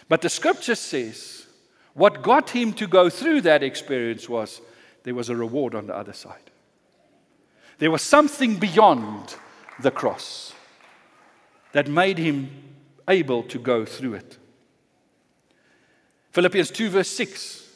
But 0.10 0.22
the 0.22 0.30
scripture 0.30 0.76
says 0.76 1.48
what 1.94 2.22
got 2.22 2.52
him 2.52 2.74
to 2.74 2.88
go 2.88 3.10
through 3.10 3.42
that 3.42 3.64
experience 3.64 4.30
was 4.30 4.62
there 5.04 5.16
was 5.16 5.30
a 5.30 5.36
reward 5.36 5.74
on 5.74 5.88
the 5.88 5.96
other 5.96 6.14
side. 6.14 6.52
There 7.80 7.92
was 7.92 8.02
something 8.02 8.58
beyond 8.58 9.36
the 9.80 9.92
cross 9.92 10.54
that 11.72 11.88
made 11.88 12.18
him 12.18 12.50
able 13.08 13.44
to 13.44 13.60
go 13.60 13.86
through 13.86 14.16
it. 14.16 14.38
Philippians 16.32 16.72
2, 16.72 16.90
verse 16.90 17.10
6 17.10 17.68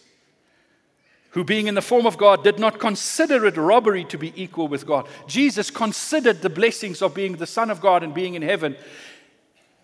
who 1.31 1.43
being 1.43 1.67
in 1.67 1.75
the 1.75 1.81
form 1.81 2.05
of 2.05 2.17
God 2.17 2.43
did 2.43 2.59
not 2.59 2.79
consider 2.79 3.45
it 3.45 3.57
robbery 3.57 4.03
to 4.05 4.17
be 4.17 4.33
equal 4.35 4.67
with 4.67 4.85
God. 4.85 5.07
Jesus 5.27 5.71
considered 5.71 6.41
the 6.41 6.49
blessings 6.49 7.01
of 7.01 7.13
being 7.13 7.37
the 7.37 7.47
Son 7.47 7.71
of 7.71 7.81
God 7.81 8.03
and 8.03 8.13
being 8.13 8.35
in 8.35 8.41
heaven, 8.41 8.75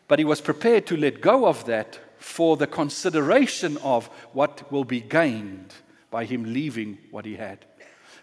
but 0.08 0.20
he 0.20 0.26
was 0.26 0.42
prepared 0.42 0.86
to 0.88 0.98
let 0.98 1.22
go 1.22 1.46
of 1.48 1.66
that 1.66 2.00
for 2.28 2.58
the 2.58 2.68
consideration 2.68 3.78
of 3.78 4.08
what 4.34 4.70
will 4.72 4.84
be 4.84 5.00
gained 5.00 5.74
by 6.12 6.26
him 6.26 6.54
leaving 6.54 6.98
what 7.10 7.26
he 7.26 7.38
had. 7.38 7.66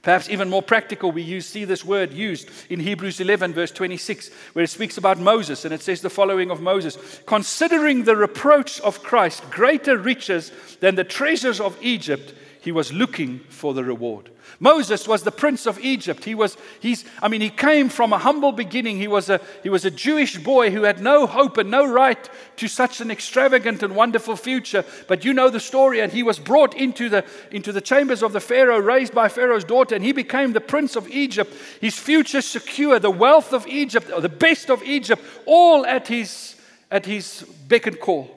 Perhaps 0.03 0.29
even 0.29 0.51
more 0.51 0.63
practical, 0.63 1.11
we 1.11 1.23
use, 1.23 1.47
see 1.47 1.65
this 1.65 1.83
word 1.83 2.13
used 2.13 2.51
in 2.69 2.79
Hebrews 2.79 3.21
11, 3.21 3.55
verse 3.55 3.71
26, 3.71 4.29
where 4.53 4.65
it 4.65 4.71
speaks 4.71 4.99
about 4.99 5.19
Moses, 5.19 5.65
and 5.65 5.73
it 5.73 5.81
says 5.81 6.03
the 6.03 6.11
following 6.11 6.51
of 6.51 6.61
Moses 6.61 6.99
Considering 7.25 8.05
the 8.05 8.15
reproach 8.15 8.79
of 8.83 9.03
Christ 9.03 9.51
greater 9.51 9.97
riches 9.97 10.53
than 10.81 10.95
the 10.95 11.05
treasures 11.05 11.59
of 11.59 11.79
Egypt, 11.81 12.35
he 12.65 12.73
was 12.73 12.95
looking 12.95 13.41
for 13.51 13.75
the 13.75 13.85
reward. 13.85 14.31
Moses 14.59 15.07
was 15.07 15.23
the 15.23 15.31
prince 15.31 15.67
of 15.67 15.79
Egypt. 15.81 16.25
He 16.25 16.35
was, 16.35 16.57
he's, 16.81 17.05
I 17.21 17.29
mean, 17.29 17.43
he 17.43 17.51
came 17.51 17.91
from 17.91 18.15
a 18.15 18.19
humble 18.19 18.53
beginning. 18.53 18.97
He 18.97 19.07
was 19.07 19.29
a, 19.29 19.39
he 19.63 19.69
was 19.69 19.85
a 19.85 19.91
Jewish 19.91 20.39
boy 20.39 20.71
who 20.71 20.85
had 20.85 20.99
no 20.99 21.27
hope 21.27 21.59
and 21.59 21.71
no 21.71 21.85
right 21.85 22.27
to 22.57 22.67
such 22.67 23.03
an 23.03 23.11
extravagant 23.11 23.83
and 23.83 23.95
wonderful 23.95 24.35
future. 24.35 24.83
But 25.09 25.27
you 25.27 25.35
know 25.35 25.51
the 25.51 25.61
story, 25.61 26.01
and 26.01 26.11
he 26.11 26.23
was 26.23 26.39
brought 26.39 26.75
into 26.75 27.11
the, 27.11 27.27
into 27.51 27.71
the 27.71 27.83
chambers 27.83 28.23
of 28.23 28.33
the 28.33 28.41
Pharaoh, 28.41 28.79
raised 28.79 29.15
by 29.15 29.29
Pharaoh's 29.29 29.65
daughter, 29.65 29.95
and 29.95 30.03
he 30.03 30.13
became 30.13 30.55
the 30.55 30.61
prince 30.63 30.97
of 30.97 31.07
Egypt. 31.11 31.55
His 31.83 31.99
future 31.99 32.41
secure, 32.41 32.99
the 32.99 33.11
wealth 33.11 33.53
of 33.53 33.67
Egypt, 33.67 34.11
the 34.19 34.29
best 34.31 34.71
of 34.71 34.83
Egypt, 34.85 35.23
all 35.45 35.85
at 35.85 36.09
his, 36.09 36.57
at 36.91 37.05
his 37.05 37.43
beck 37.69 37.87
and 37.87 38.01
call. 38.01 38.31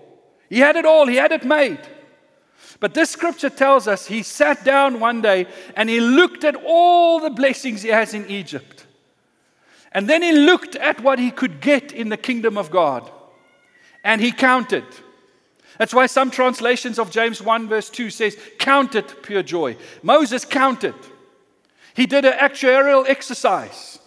He 0.50 0.60
had 0.60 0.76
it 0.76 0.86
all, 0.86 1.08
he 1.08 1.16
had 1.16 1.32
it 1.32 1.46
made. 1.46 1.80
But 2.80 2.94
this 2.94 3.10
scripture 3.10 3.50
tells 3.50 3.88
us 3.88 4.06
he 4.06 4.22
sat 4.22 4.64
down 4.64 5.00
one 5.00 5.22
day 5.22 5.48
and 5.76 5.90
he 5.90 6.00
looked 6.00 6.44
at 6.44 6.56
all 6.56 7.20
the 7.20 7.30
blessings 7.30 7.82
he 7.82 7.90
has 7.90 8.14
in 8.14 8.30
Egypt. 8.30 8.86
And 9.92 10.08
then 10.08 10.22
he 10.22 10.32
looked 10.32 10.76
at 10.76 11.02
what 11.02 11.18
he 11.18 11.32
could 11.32 11.60
get 11.60 11.92
in 11.92 12.10
the 12.10 12.18
kingdom 12.18 12.58
of 12.58 12.70
God. 12.70 13.10
And 14.04 14.22
he 14.22 14.32
counted. 14.32 14.86
That's 15.80 15.94
why 15.94 16.06
some 16.06 16.30
translations 16.30 17.00
of 17.00 17.12
James 17.12 17.42
1, 17.42 17.68
verse 17.68 17.90
2 17.90 18.10
says, 18.10 18.38
Count 18.60 18.96
it 18.96 19.24
pure 19.24 19.44
joy. 19.44 19.78
Moses 20.04 20.46
counted. 20.46 20.96
He 21.96 22.06
did 22.06 22.26
an 22.26 22.34
actuarial 22.34 23.08
exercise. 23.08 24.00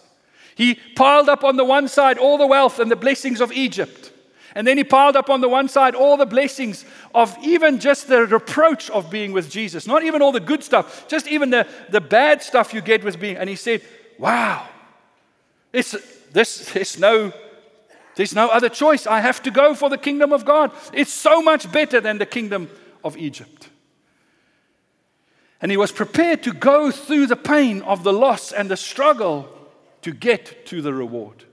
He 0.55 0.75
piled 0.95 1.27
up 1.27 1.43
on 1.43 1.57
the 1.57 1.65
one 1.65 1.87
side 1.87 2.17
all 2.17 2.37
the 2.37 2.47
wealth 2.47 2.79
and 2.79 2.89
the 2.89 2.95
blessings 2.95 3.41
of 3.41 3.51
Egypt. 3.51 4.11
And 4.55 4.67
then 4.67 4.77
he 4.77 4.83
piled 4.83 5.15
up 5.15 5.29
on 5.29 5.41
the 5.41 5.49
one 5.49 5.67
side 5.67 5.95
all 5.95 6.17
the 6.17 6.25
blessings 6.25 6.85
of 7.15 7.37
even 7.41 7.79
just 7.79 8.07
the 8.07 8.25
reproach 8.25 8.89
of 8.89 9.09
being 9.09 9.31
with 9.31 9.49
Jesus. 9.49 9.87
Not 9.87 10.03
even 10.03 10.21
all 10.21 10.31
the 10.31 10.39
good 10.39 10.63
stuff, 10.63 11.07
just 11.07 11.27
even 11.27 11.49
the, 11.49 11.67
the 11.89 12.01
bad 12.01 12.43
stuff 12.43 12.73
you 12.73 12.81
get 12.81 13.03
with 13.03 13.19
being. 13.19 13.37
And 13.37 13.49
he 13.49 13.55
said, 13.55 13.81
Wow, 14.17 14.67
this, 15.71 15.91
this, 16.31 16.71
there's, 16.73 16.99
no, 16.99 17.33
there's 18.15 18.35
no 18.35 18.49
other 18.49 18.69
choice. 18.69 19.07
I 19.07 19.19
have 19.19 19.41
to 19.43 19.51
go 19.51 19.73
for 19.73 19.89
the 19.89 19.97
kingdom 19.97 20.33
of 20.33 20.45
God. 20.45 20.71
It's 20.93 21.13
so 21.13 21.41
much 21.41 21.71
better 21.71 22.01
than 22.01 22.17
the 22.17 22.25
kingdom 22.25 22.69
of 23.03 23.17
Egypt. 23.17 23.69
And 25.61 25.71
he 25.71 25.77
was 25.77 25.91
prepared 25.91 26.43
to 26.43 26.53
go 26.53 26.91
through 26.91 27.27
the 27.27 27.35
pain 27.35 27.81
of 27.83 28.03
the 28.03 28.13
loss 28.13 28.51
and 28.51 28.69
the 28.69 28.77
struggle 28.77 29.47
to 30.01 30.11
get 30.11 30.65
to 30.67 30.81
the 30.81 30.93
reward. 30.93 31.45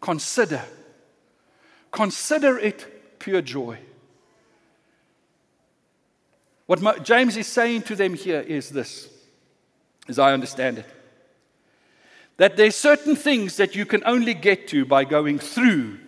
Consider 0.00 0.62
Consider 1.96 2.58
it 2.58 3.18
pure 3.18 3.40
joy. 3.40 3.78
What 6.66 7.04
James 7.04 7.36
is 7.38 7.46
saying 7.46 7.82
to 7.82 7.96
them 7.96 8.12
here 8.14 8.40
is 8.40 8.68
this, 8.68 9.08
as 10.06 10.18
I 10.18 10.34
understand 10.34 10.78
it 10.78 10.86
that 12.36 12.56
there's 12.56 12.76
certain 12.76 13.16
things 13.16 13.56
that 13.56 13.74
you 13.74 13.86
can 13.86 14.02
only 14.04 14.34
get 14.34 14.68
to 14.68 14.84
by 14.84 15.04
going 15.04 15.38
through 15.38 15.98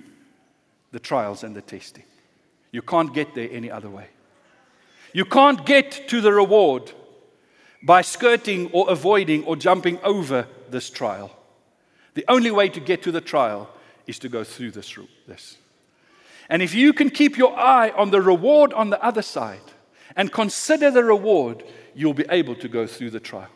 the 0.93 0.99
trials 0.99 1.43
and 1.43 1.57
the 1.57 1.63
testing. 1.63 2.05
You 2.71 2.83
can't 2.83 3.15
get 3.15 3.35
there 3.35 3.49
any 3.51 3.71
other 3.71 3.89
way. 3.89 4.09
You 5.15 5.25
can't 5.25 5.65
get 5.65 6.09
to 6.09 6.21
the 6.21 6.33
reward 6.33 6.93
by 7.83 8.03
skirting 8.03 8.71
or 8.73 8.91
avoiding 8.91 9.45
or 9.45 9.57
jumping 9.57 9.99
over 10.03 10.47
this 10.69 10.91
trial. 10.91 11.35
The 12.15 12.27
only 12.29 12.51
way 12.51 12.69
to 12.69 12.81
get 12.81 13.03
to 13.05 13.13
the 13.13 13.21
trial 13.21 13.71
is 14.07 14.19
to 14.19 14.29
go 14.29 14.45
through 14.45 14.73
this. 14.73 15.57
And 16.49 16.63
if 16.63 16.75
you 16.75 16.93
can 16.93 17.11
keep 17.11 17.37
your 17.37 17.59
eye 17.59 17.91
on 17.91 18.11
the 18.11 18.21
reward 18.21 18.73
on 18.73 18.91
the 18.91 19.03
other 19.03 19.23
side 19.23 19.61
and 20.17 20.33
consider 20.33 20.91
the 20.91 21.05
reward, 21.05 21.63
you'll 21.95 22.15
be 22.15 22.27
able 22.31 22.55
to 22.57 22.69
go 22.69 22.87
through 22.87 23.11
the 23.11 23.21
trial. 23.21 23.51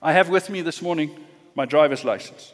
I 0.00 0.12
have 0.12 0.28
with 0.28 0.48
me 0.50 0.62
this 0.62 0.82
morning 0.82 1.18
my 1.54 1.64
driver's 1.64 2.04
license. 2.04 2.52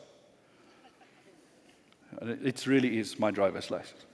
It 2.22 2.66
really 2.66 2.98
is 2.98 3.18
my 3.18 3.30
driver's 3.30 3.70
license. 3.70 4.04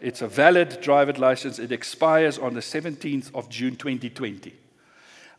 It's 0.00 0.22
a 0.22 0.28
valid 0.28 0.80
driver's 0.80 1.18
license. 1.18 1.58
It 1.58 1.72
expires 1.72 2.38
on 2.38 2.54
the 2.54 2.60
17th 2.60 3.34
of 3.34 3.48
June 3.48 3.74
2020. 3.76 4.54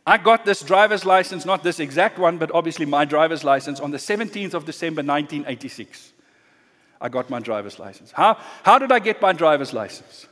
I 0.06 0.18
got 0.18 0.44
this 0.44 0.62
driver's 0.62 1.04
license, 1.04 1.44
not 1.44 1.62
this 1.62 1.80
exact 1.80 2.18
one, 2.18 2.38
but 2.38 2.50
obviously 2.52 2.84
my 2.86 3.04
driver's 3.04 3.44
license, 3.44 3.80
on 3.80 3.90
the 3.90 3.98
17th 3.98 4.54
of 4.54 4.64
December 4.64 5.02
1986. 5.02 6.12
I 7.00 7.08
got 7.08 7.30
my 7.30 7.40
driver's 7.40 7.78
license. 7.78 8.12
How, 8.12 8.36
how 8.62 8.78
did 8.78 8.92
I 8.92 8.98
get 8.98 9.22
my 9.22 9.32
driver's 9.32 9.72
license? 9.72 10.26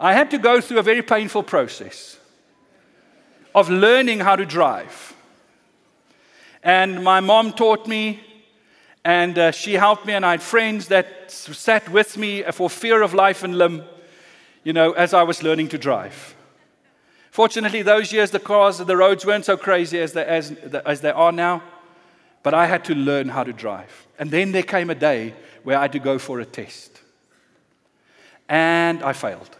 I 0.00 0.12
had 0.12 0.30
to 0.30 0.38
go 0.38 0.60
through 0.60 0.78
a 0.78 0.82
very 0.82 1.02
painful 1.02 1.42
process 1.42 2.18
of 3.54 3.68
learning 3.68 4.20
how 4.20 4.36
to 4.36 4.46
drive. 4.46 5.14
And 6.62 7.02
my 7.02 7.20
mom 7.20 7.52
taught 7.52 7.86
me, 7.86 8.20
and 9.04 9.36
uh, 9.36 9.50
she 9.50 9.74
helped 9.74 10.06
me, 10.06 10.12
and 10.12 10.24
I 10.24 10.32
had 10.32 10.42
friends 10.42 10.88
that 10.88 11.30
sat 11.30 11.88
with 11.88 12.16
me 12.16 12.42
for 12.52 12.70
fear 12.70 13.02
of 13.02 13.14
life 13.14 13.42
and 13.42 13.58
limb, 13.58 13.84
you 14.62 14.72
know, 14.72 14.92
as 14.92 15.12
I 15.12 15.24
was 15.24 15.42
learning 15.42 15.68
to 15.70 15.78
drive. 15.78 16.36
Fortunately, 17.30 17.82
those 17.82 18.12
years 18.12 18.30
the 18.30 18.38
cars, 18.38 18.78
the 18.78 18.96
roads 18.96 19.26
weren't 19.26 19.44
so 19.44 19.56
crazy 19.56 19.98
as 19.98 20.12
they, 20.12 20.24
as, 20.24 20.52
as 20.86 21.00
they 21.00 21.10
are 21.10 21.32
now, 21.32 21.62
but 22.42 22.54
I 22.54 22.66
had 22.66 22.84
to 22.86 22.94
learn 22.94 23.28
how 23.28 23.44
to 23.44 23.52
drive. 23.52 24.06
And 24.18 24.30
then 24.30 24.52
there 24.52 24.62
came 24.62 24.90
a 24.90 24.94
day 24.94 25.34
where 25.62 25.78
I 25.78 25.82
had 25.82 25.92
to 25.92 25.98
go 25.98 26.18
for 26.18 26.40
a 26.40 26.44
test. 26.44 27.00
And 28.48 29.02
I 29.02 29.12
failed. 29.12 29.56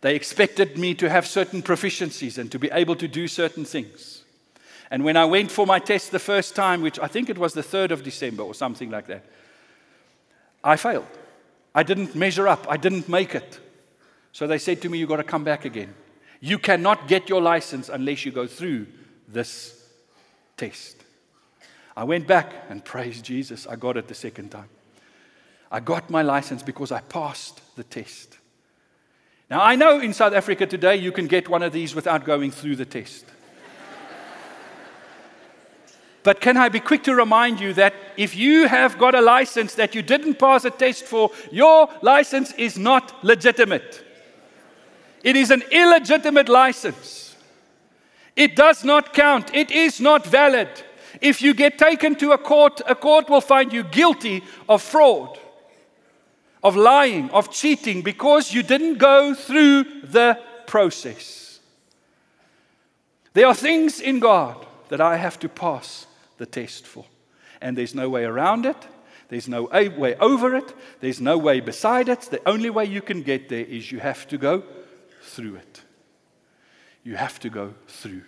They 0.00 0.14
expected 0.14 0.78
me 0.78 0.94
to 0.94 1.08
have 1.08 1.26
certain 1.26 1.62
proficiencies 1.62 2.38
and 2.38 2.50
to 2.52 2.58
be 2.58 2.70
able 2.70 2.96
to 2.96 3.08
do 3.08 3.26
certain 3.26 3.64
things. 3.64 4.22
And 4.90 5.04
when 5.04 5.16
I 5.16 5.24
went 5.24 5.50
for 5.50 5.66
my 5.66 5.78
test 5.78 6.12
the 6.12 6.18
first 6.18 6.54
time, 6.54 6.82
which 6.82 6.98
I 6.98 7.08
think 7.08 7.28
it 7.28 7.38
was 7.38 7.52
the 7.52 7.62
3rd 7.62 7.90
of 7.90 8.02
December 8.02 8.42
or 8.42 8.54
something 8.54 8.90
like 8.90 9.06
that, 9.08 9.24
I 10.62 10.76
failed. 10.76 11.06
I 11.74 11.82
didn't 11.82 12.14
measure 12.14 12.48
up, 12.48 12.66
I 12.68 12.76
didn't 12.76 13.08
make 13.08 13.34
it. 13.34 13.60
So 14.32 14.46
they 14.46 14.58
said 14.58 14.82
to 14.82 14.88
me, 14.88 14.98
You've 14.98 15.08
got 15.08 15.16
to 15.16 15.24
come 15.24 15.44
back 15.44 15.64
again. 15.64 15.94
You 16.40 16.58
cannot 16.58 17.08
get 17.08 17.28
your 17.28 17.42
license 17.42 17.88
unless 17.88 18.24
you 18.24 18.32
go 18.32 18.46
through 18.46 18.86
this 19.26 19.77
test. 20.58 20.96
I 21.96 22.04
went 22.04 22.26
back 22.26 22.52
and 22.68 22.84
praised 22.84 23.24
Jesus. 23.24 23.66
I 23.66 23.76
got 23.76 23.96
it 23.96 24.08
the 24.08 24.14
second 24.14 24.50
time. 24.50 24.68
I 25.70 25.80
got 25.80 26.10
my 26.10 26.22
license 26.22 26.62
because 26.62 26.92
I 26.92 27.00
passed 27.00 27.60
the 27.76 27.84
test. 27.84 28.38
Now, 29.50 29.62
I 29.62 29.76
know 29.76 29.98
in 30.00 30.12
South 30.12 30.34
Africa 30.34 30.66
today 30.66 30.96
you 30.96 31.12
can 31.12 31.26
get 31.26 31.48
one 31.48 31.62
of 31.62 31.72
these 31.72 31.94
without 31.94 32.24
going 32.24 32.50
through 32.50 32.76
the 32.76 32.84
test. 32.84 33.24
but 36.22 36.40
can 36.40 36.56
I 36.56 36.68
be 36.68 36.80
quick 36.80 37.02
to 37.04 37.14
remind 37.14 37.58
you 37.58 37.72
that 37.74 37.94
if 38.16 38.36
you 38.36 38.68
have 38.68 38.98
got 38.98 39.14
a 39.14 39.20
license 39.20 39.74
that 39.74 39.94
you 39.94 40.02
didn't 40.02 40.38
pass 40.38 40.64
a 40.64 40.70
test 40.70 41.04
for, 41.04 41.30
your 41.50 41.88
license 42.02 42.52
is 42.52 42.78
not 42.78 43.24
legitimate. 43.24 44.04
It 45.22 45.34
is 45.34 45.50
an 45.50 45.62
illegitimate 45.70 46.48
license. 46.48 47.27
It 48.38 48.54
does 48.54 48.84
not 48.84 49.12
count, 49.14 49.50
it 49.52 49.72
is 49.72 50.00
not 50.00 50.24
valid. 50.24 50.68
If 51.20 51.42
you 51.42 51.54
get 51.54 51.76
taken 51.76 52.14
to 52.16 52.30
a 52.30 52.38
court, 52.38 52.80
a 52.86 52.94
court 52.94 53.28
will 53.28 53.40
find 53.40 53.72
you 53.72 53.82
guilty 53.82 54.44
of 54.68 54.80
fraud, 54.80 55.36
of 56.62 56.76
lying, 56.76 57.30
of 57.30 57.50
cheating, 57.50 58.02
because 58.02 58.54
you 58.54 58.62
didn't 58.62 58.98
go 58.98 59.34
through 59.34 60.02
the 60.04 60.38
process. 60.68 61.58
There 63.32 63.48
are 63.48 63.56
things 63.56 63.98
in 63.98 64.20
God 64.20 64.64
that 64.88 65.00
I 65.00 65.16
have 65.16 65.40
to 65.40 65.48
pass 65.48 66.06
the 66.36 66.46
test 66.46 66.86
for, 66.86 67.06
and 67.60 67.76
there's 67.76 67.96
no 67.96 68.08
way 68.08 68.22
around 68.22 68.66
it. 68.66 68.76
There's 69.30 69.48
no 69.48 69.64
way 69.64 70.14
over 70.14 70.54
it. 70.54 70.72
There's 71.00 71.20
no 71.20 71.38
way 71.38 71.58
beside 71.58 72.08
it. 72.08 72.20
The 72.20 72.48
only 72.48 72.70
way 72.70 72.84
you 72.84 73.02
can 73.02 73.22
get 73.22 73.48
there 73.48 73.64
is 73.64 73.90
you 73.90 73.98
have 73.98 74.28
to 74.28 74.38
go 74.38 74.62
through 75.22 75.56
it. 75.56 75.82
You 77.04 77.16
have 77.16 77.38
to 77.40 77.50
go 77.50 77.74
through. 77.86 78.22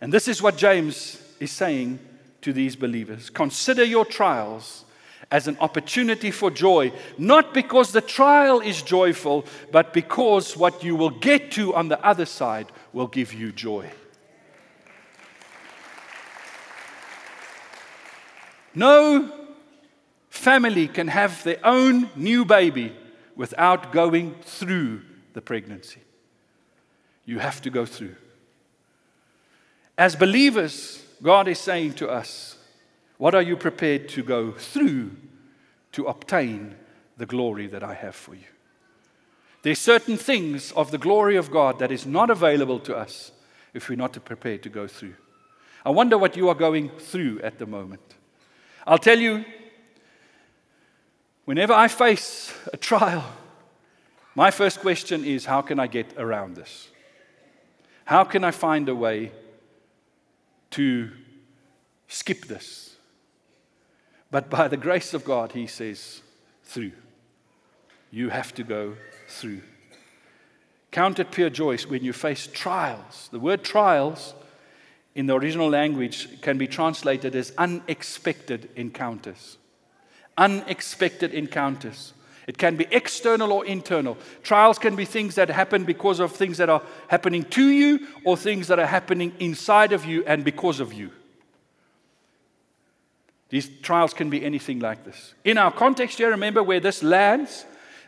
And 0.00 0.12
this 0.12 0.28
is 0.28 0.42
what 0.42 0.56
James 0.56 1.20
is 1.40 1.50
saying 1.50 1.98
to 2.42 2.52
these 2.52 2.76
believers 2.76 3.30
consider 3.30 3.84
your 3.84 4.04
trials 4.04 4.84
as 5.30 5.48
an 5.48 5.56
opportunity 5.60 6.30
for 6.30 6.50
joy, 6.50 6.92
not 7.18 7.52
because 7.52 7.90
the 7.90 8.00
trial 8.00 8.60
is 8.60 8.82
joyful, 8.82 9.44
but 9.72 9.92
because 9.92 10.56
what 10.56 10.84
you 10.84 10.94
will 10.94 11.10
get 11.10 11.50
to 11.52 11.74
on 11.74 11.88
the 11.88 12.04
other 12.06 12.26
side 12.26 12.66
will 12.92 13.08
give 13.08 13.32
you 13.32 13.50
joy. 13.50 13.90
No 18.74 19.32
family 20.28 20.86
can 20.86 21.08
have 21.08 21.42
their 21.42 21.58
own 21.64 22.10
new 22.14 22.44
baby 22.44 22.94
without 23.34 23.90
going 23.90 24.34
through 24.42 25.02
the 25.32 25.40
pregnancy. 25.40 26.05
You 27.26 27.40
have 27.40 27.60
to 27.62 27.70
go 27.70 27.84
through. 27.84 28.16
As 29.98 30.16
believers, 30.16 31.04
God 31.22 31.48
is 31.48 31.58
saying 31.58 31.94
to 31.94 32.08
us, 32.08 32.56
What 33.18 33.34
are 33.34 33.42
you 33.42 33.56
prepared 33.56 34.08
to 34.10 34.22
go 34.22 34.52
through 34.52 35.10
to 35.92 36.06
obtain 36.06 36.76
the 37.16 37.26
glory 37.26 37.66
that 37.66 37.82
I 37.82 37.94
have 37.94 38.14
for 38.14 38.34
you? 38.34 38.46
There's 39.62 39.80
certain 39.80 40.16
things 40.16 40.70
of 40.72 40.92
the 40.92 40.98
glory 40.98 41.36
of 41.36 41.50
God 41.50 41.80
that 41.80 41.90
is 41.90 42.06
not 42.06 42.30
available 42.30 42.78
to 42.80 42.96
us 42.96 43.32
if 43.74 43.88
we're 43.88 43.96
not 43.96 44.24
prepared 44.24 44.62
to 44.62 44.68
go 44.68 44.86
through. 44.86 45.14
I 45.84 45.90
wonder 45.90 46.16
what 46.16 46.36
you 46.36 46.48
are 46.48 46.54
going 46.54 46.90
through 46.90 47.40
at 47.42 47.58
the 47.58 47.66
moment. 47.66 48.14
I'll 48.86 48.98
tell 48.98 49.18
you, 49.18 49.44
whenever 51.46 51.72
I 51.72 51.88
face 51.88 52.54
a 52.72 52.76
trial, 52.76 53.24
my 54.34 54.50
first 54.50 54.80
question 54.80 55.24
is 55.24 55.46
how 55.46 55.62
can 55.62 55.80
I 55.80 55.86
get 55.86 56.14
around 56.16 56.54
this? 56.56 56.88
How 58.06 58.24
can 58.24 58.42
I 58.42 58.50
find 58.50 58.88
a 58.88 58.94
way 58.94 59.32
to 60.70 61.10
skip 62.08 62.46
this. 62.46 62.96
But 64.30 64.50
by 64.50 64.68
the 64.68 64.76
grace 64.76 65.14
of 65.14 65.24
God, 65.24 65.52
he 65.52 65.66
says, 65.66 66.22
through. 66.64 66.92
You 68.10 68.30
have 68.30 68.54
to 68.54 68.64
go 68.64 68.96
through. 69.28 69.62
Count 70.90 71.18
it 71.18 71.30
pure 71.30 71.50
joy 71.50 71.76
when 71.88 72.04
you 72.04 72.12
face 72.12 72.46
trials. 72.46 73.28
The 73.30 73.40
word 73.40 73.62
trials 73.62 74.34
in 75.14 75.26
the 75.26 75.34
original 75.34 75.68
language 75.68 76.40
can 76.40 76.58
be 76.58 76.66
translated 76.66 77.34
as 77.34 77.52
unexpected 77.58 78.70
encounters. 78.76 79.58
Unexpected 80.38 81.34
encounters. 81.34 82.12
It 82.46 82.58
can 82.58 82.76
be 82.76 82.86
external 82.90 83.52
or 83.52 83.66
internal. 83.66 84.16
Trials 84.42 84.78
can 84.78 84.94
be 84.94 85.04
things 85.04 85.34
that 85.34 85.48
happen 85.48 85.84
because 85.84 86.20
of 86.20 86.32
things 86.32 86.58
that 86.58 86.70
are 86.70 86.82
happening 87.08 87.44
to 87.44 87.68
you 87.68 88.06
or 88.24 88.36
things 88.36 88.68
that 88.68 88.78
are 88.78 88.86
happening 88.86 89.32
inside 89.40 89.92
of 89.92 90.04
you 90.04 90.24
and 90.26 90.44
because 90.44 90.78
of 90.78 90.92
you. 90.92 91.10
These 93.48 93.68
trials 93.82 94.14
can 94.14 94.30
be 94.30 94.44
anything 94.44 94.78
like 94.80 95.04
this. 95.04 95.34
In 95.44 95.58
our 95.58 95.72
context 95.72 96.18
here, 96.18 96.30
remember 96.30 96.62
where 96.62 96.80
this 96.80 97.02
lands, 97.02 97.64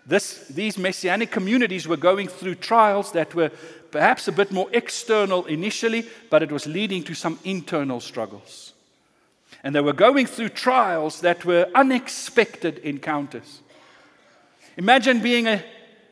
this, 0.07 0.47
these 0.49 0.79
messianic 0.79 1.31
communities 1.31 1.87
were 1.89 1.97
going 1.97 2.29
through 2.29 2.57
trials 2.57 3.13
that 3.13 3.35
were 3.35 3.51
perhaps 3.91 4.29
a 4.29 4.33
bit 4.33 4.53
more 4.53 4.69
external 4.73 5.47
initially, 5.47 6.07
but 6.31 6.43
it 6.43 6.53
was 6.53 6.67
leading 6.67 7.03
to 7.05 7.15
some 7.15 7.39
internal 7.45 8.01
struggles. 8.01 8.73
And 9.65 9.75
they 9.75 9.81
were 9.81 9.93
going 9.93 10.27
through 10.27 10.51
trials 10.51 11.21
that 11.23 11.45
were 11.45 11.69
unexpected 11.75 12.79
encounters. 12.79 13.63
Imagine 14.79 15.21
being 15.21 15.49
a, 15.49 15.63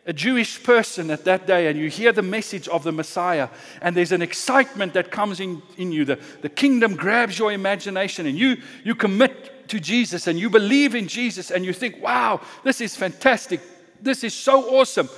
a 0.07 0.12
Jewish 0.12 0.61
person 0.61 1.11
at 1.12 1.24
that 1.24 1.46
day 1.46 1.68
and 1.68 1.79
you 1.79 1.88
hear 1.88 2.11
the 2.11 2.20
message 2.20 2.66
of 2.66 2.83
the 2.83 2.90
Messiah, 2.90 3.48
and 3.81 3.96
there's 3.96 4.11
an 4.11 4.22
excitement 4.22 4.92
that 4.94 5.12
comes 5.12 5.38
in, 5.38 5.62
in 5.79 5.92
you. 5.92 6.05
The, 6.05 6.18
the 6.42 6.48
kingdom 6.48 6.96
grabs 6.96 7.38
your 7.38 7.52
imagination, 7.52 8.26
and 8.26 8.37
you, 8.37 8.57
you 8.83 8.96
commit 8.96 9.68
to 9.68 9.79
Jesus 9.79 10.26
and 10.26 10.38
you 10.38 10.50
believe 10.50 10.96
in 10.96 11.07
Jesus, 11.07 11.52
and 11.52 11.64
you 11.64 11.72
think, 11.72 12.02
wow, 12.02 12.40
this 12.64 12.81
is 12.81 12.96
fantastic. 12.96 13.61
This 14.02 14.24
is 14.24 14.35
so 14.35 14.76
awesome. 14.76 15.09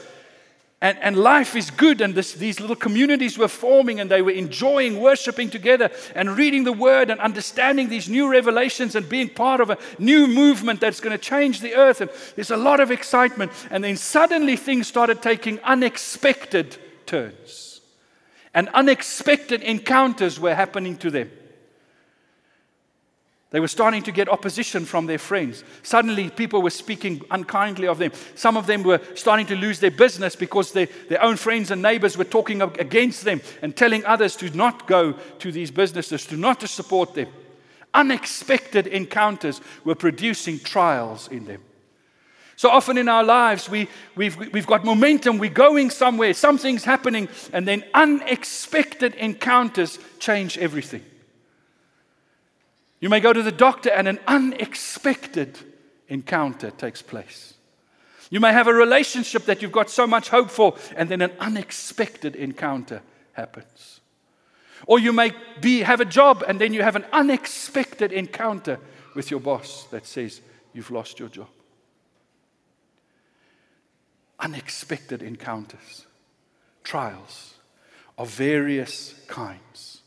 And, 0.80 0.96
and 0.98 1.16
life 1.16 1.56
is 1.56 1.72
good, 1.72 2.00
and 2.00 2.14
this, 2.14 2.34
these 2.34 2.60
little 2.60 2.76
communities 2.76 3.36
were 3.36 3.48
forming, 3.48 3.98
and 3.98 4.08
they 4.08 4.22
were 4.22 4.30
enjoying 4.30 5.00
worshiping 5.00 5.50
together 5.50 5.90
and 6.14 6.36
reading 6.36 6.62
the 6.62 6.72
word 6.72 7.10
and 7.10 7.20
understanding 7.20 7.88
these 7.88 8.08
new 8.08 8.30
revelations 8.30 8.94
and 8.94 9.08
being 9.08 9.28
part 9.28 9.60
of 9.60 9.70
a 9.70 9.78
new 9.98 10.28
movement 10.28 10.80
that's 10.80 11.00
going 11.00 11.18
to 11.18 11.22
change 11.22 11.60
the 11.60 11.74
earth. 11.74 12.00
And 12.00 12.10
there's 12.36 12.52
a 12.52 12.56
lot 12.56 12.78
of 12.78 12.92
excitement. 12.92 13.50
And 13.72 13.82
then 13.82 13.96
suddenly 13.96 14.54
things 14.54 14.86
started 14.86 15.20
taking 15.20 15.58
unexpected 15.60 16.76
turns, 17.06 17.80
and 18.54 18.68
unexpected 18.68 19.62
encounters 19.62 20.38
were 20.38 20.54
happening 20.54 20.96
to 20.98 21.10
them. 21.10 21.30
They 23.50 23.60
were 23.60 23.68
starting 23.68 24.02
to 24.02 24.12
get 24.12 24.28
opposition 24.28 24.84
from 24.84 25.06
their 25.06 25.18
friends. 25.18 25.64
Suddenly, 25.82 26.28
people 26.28 26.60
were 26.60 26.68
speaking 26.68 27.22
unkindly 27.30 27.88
of 27.88 27.98
them. 27.98 28.12
Some 28.34 28.58
of 28.58 28.66
them 28.66 28.82
were 28.82 29.00
starting 29.14 29.46
to 29.46 29.56
lose 29.56 29.80
their 29.80 29.90
business 29.90 30.36
because 30.36 30.72
they, 30.72 30.84
their 30.84 31.22
own 31.22 31.36
friends 31.36 31.70
and 31.70 31.80
neighbors 31.80 32.18
were 32.18 32.24
talking 32.24 32.60
against 32.60 33.24
them 33.24 33.40
and 33.62 33.74
telling 33.74 34.04
others 34.04 34.36
to 34.36 34.54
not 34.54 34.86
go 34.86 35.12
to 35.12 35.50
these 35.50 35.70
businesses, 35.70 36.26
to 36.26 36.36
not 36.36 36.60
to 36.60 36.68
support 36.68 37.14
them. 37.14 37.28
Unexpected 37.94 38.86
encounters 38.86 39.62
were 39.82 39.94
producing 39.94 40.58
trials 40.58 41.28
in 41.28 41.46
them. 41.46 41.62
So 42.56 42.68
often 42.68 42.98
in 42.98 43.08
our 43.08 43.24
lives, 43.24 43.70
we, 43.70 43.88
we've, 44.14 44.36
we've 44.52 44.66
got 44.66 44.84
momentum, 44.84 45.38
we're 45.38 45.48
going 45.48 45.88
somewhere, 45.88 46.34
something's 46.34 46.84
happening, 46.84 47.28
and 47.52 47.66
then 47.66 47.82
unexpected 47.94 49.14
encounters 49.14 49.98
change 50.18 50.58
everything. 50.58 51.02
You 53.00 53.08
may 53.08 53.20
go 53.20 53.32
to 53.32 53.42
the 53.42 53.52
doctor 53.52 53.90
and 53.90 54.08
an 54.08 54.18
unexpected 54.26 55.58
encounter 56.08 56.70
takes 56.70 57.02
place. 57.02 57.54
You 58.30 58.40
may 58.40 58.52
have 58.52 58.66
a 58.66 58.74
relationship 58.74 59.44
that 59.44 59.62
you've 59.62 59.72
got 59.72 59.88
so 59.88 60.06
much 60.06 60.28
hope 60.28 60.50
for, 60.50 60.76
and 60.96 61.08
then 61.08 61.22
an 61.22 61.32
unexpected 61.40 62.36
encounter 62.36 63.00
happens. 63.32 64.00
Or 64.86 64.98
you 64.98 65.12
may 65.12 65.32
be, 65.60 65.80
have 65.80 66.00
a 66.00 66.04
job, 66.04 66.44
and 66.46 66.60
then 66.60 66.74
you 66.74 66.82
have 66.82 66.96
an 66.96 67.06
unexpected 67.12 68.12
encounter 68.12 68.78
with 69.14 69.30
your 69.30 69.40
boss 69.40 69.84
that 69.90 70.06
says 70.06 70.40
you've 70.74 70.90
lost 70.90 71.18
your 71.18 71.28
job. 71.28 71.48
Unexpected 74.40 75.22
encounters, 75.22 76.06
trials 76.84 77.54
of 78.18 78.28
various 78.30 79.14
kinds. 79.26 80.02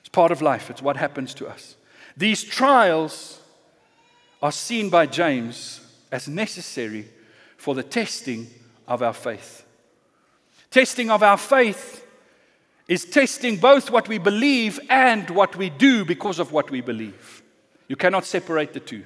It's 0.00 0.08
part 0.08 0.30
of 0.30 0.42
life, 0.42 0.70
it's 0.70 0.82
what 0.82 0.96
happens 0.96 1.34
to 1.34 1.48
us. 1.48 1.76
These 2.16 2.44
trials 2.44 3.40
are 4.42 4.52
seen 4.52 4.90
by 4.90 5.06
James 5.06 5.80
as 6.12 6.28
necessary 6.28 7.08
for 7.56 7.74
the 7.74 7.82
testing 7.82 8.48
of 8.86 9.02
our 9.02 9.12
faith. 9.12 9.64
Testing 10.70 11.10
of 11.10 11.22
our 11.22 11.36
faith 11.36 12.06
is 12.86 13.04
testing 13.04 13.56
both 13.56 13.90
what 13.90 14.08
we 14.08 14.18
believe 14.18 14.78
and 14.88 15.28
what 15.30 15.56
we 15.56 15.70
do 15.70 16.04
because 16.04 16.38
of 16.38 16.52
what 16.52 16.70
we 16.70 16.80
believe. 16.80 17.42
You 17.88 17.96
cannot 17.96 18.24
separate 18.24 18.72
the 18.72 18.80
two. 18.80 19.04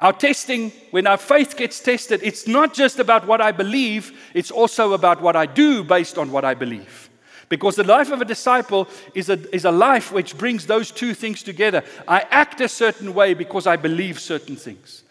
Our 0.00 0.14
testing, 0.14 0.72
when 0.92 1.06
our 1.06 1.18
faith 1.18 1.56
gets 1.56 1.78
tested, 1.78 2.20
it's 2.22 2.48
not 2.48 2.72
just 2.72 2.98
about 2.98 3.26
what 3.26 3.40
I 3.40 3.52
believe, 3.52 4.18
it's 4.34 4.50
also 4.50 4.94
about 4.94 5.20
what 5.20 5.36
I 5.36 5.44
do 5.44 5.84
based 5.84 6.16
on 6.16 6.32
what 6.32 6.44
I 6.44 6.54
believe. 6.54 7.09
Because 7.50 7.74
the 7.74 7.84
life 7.84 8.12
of 8.12 8.22
a 8.22 8.24
disciple 8.24 8.88
is 9.12 9.28
a, 9.28 9.54
is 9.54 9.64
a 9.64 9.72
life 9.72 10.12
which 10.12 10.38
brings 10.38 10.66
those 10.66 10.92
two 10.92 11.12
things 11.14 11.42
together. 11.42 11.82
I 12.06 12.20
act 12.30 12.60
a 12.60 12.68
certain 12.68 13.12
way 13.12 13.34
because 13.34 13.66
I 13.66 13.74
believe 13.76 14.20
certain 14.20 14.54
things. 14.54 15.02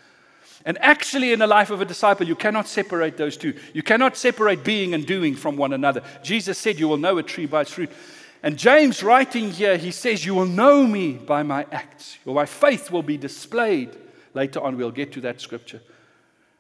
And 0.66 0.78
actually, 0.80 1.34
in 1.34 1.40
the 1.40 1.48
life 1.48 1.70
of 1.70 1.82
a 1.82 1.86
disciple, 1.86 2.26
you 2.26 2.36
cannot 2.36 2.68
separate 2.68 3.18
those 3.18 3.36
two. 3.36 3.54
You 3.74 3.84
cannot 3.84 4.16
separate 4.16 4.64
being 4.64 4.94
and 4.94 5.06
doing 5.06 5.36
from 5.36 5.58
one 5.58 5.74
another. 5.74 6.02
Jesus 6.24 6.58
said, 6.58 6.80
You 6.80 6.88
will 6.88 6.98
know 6.98 7.18
a 7.18 7.24
tree 7.24 7.46
by 7.46 7.62
its 7.62 7.72
fruit. 7.72 7.92
And 8.42 8.58
James, 8.58 9.04
writing 9.04 9.52
here, 9.52 9.76
he 9.76 9.92
says, 9.92 10.26
You 10.26 10.36
will 10.36 10.46
know 10.46 10.88
me 10.88 11.14
by 11.14 11.44
my 11.44 11.66
acts. 11.74 12.18
Or 12.26 12.36
my 12.36 12.46
faith 12.46 12.90
will 12.90 13.04
be 13.04 13.18
displayed. 13.18 13.90
Later 14.34 14.62
on, 14.62 14.78
we'll 14.78 14.92
get 14.92 15.12
to 15.14 15.22
that 15.22 15.42
scripture. 15.42 15.82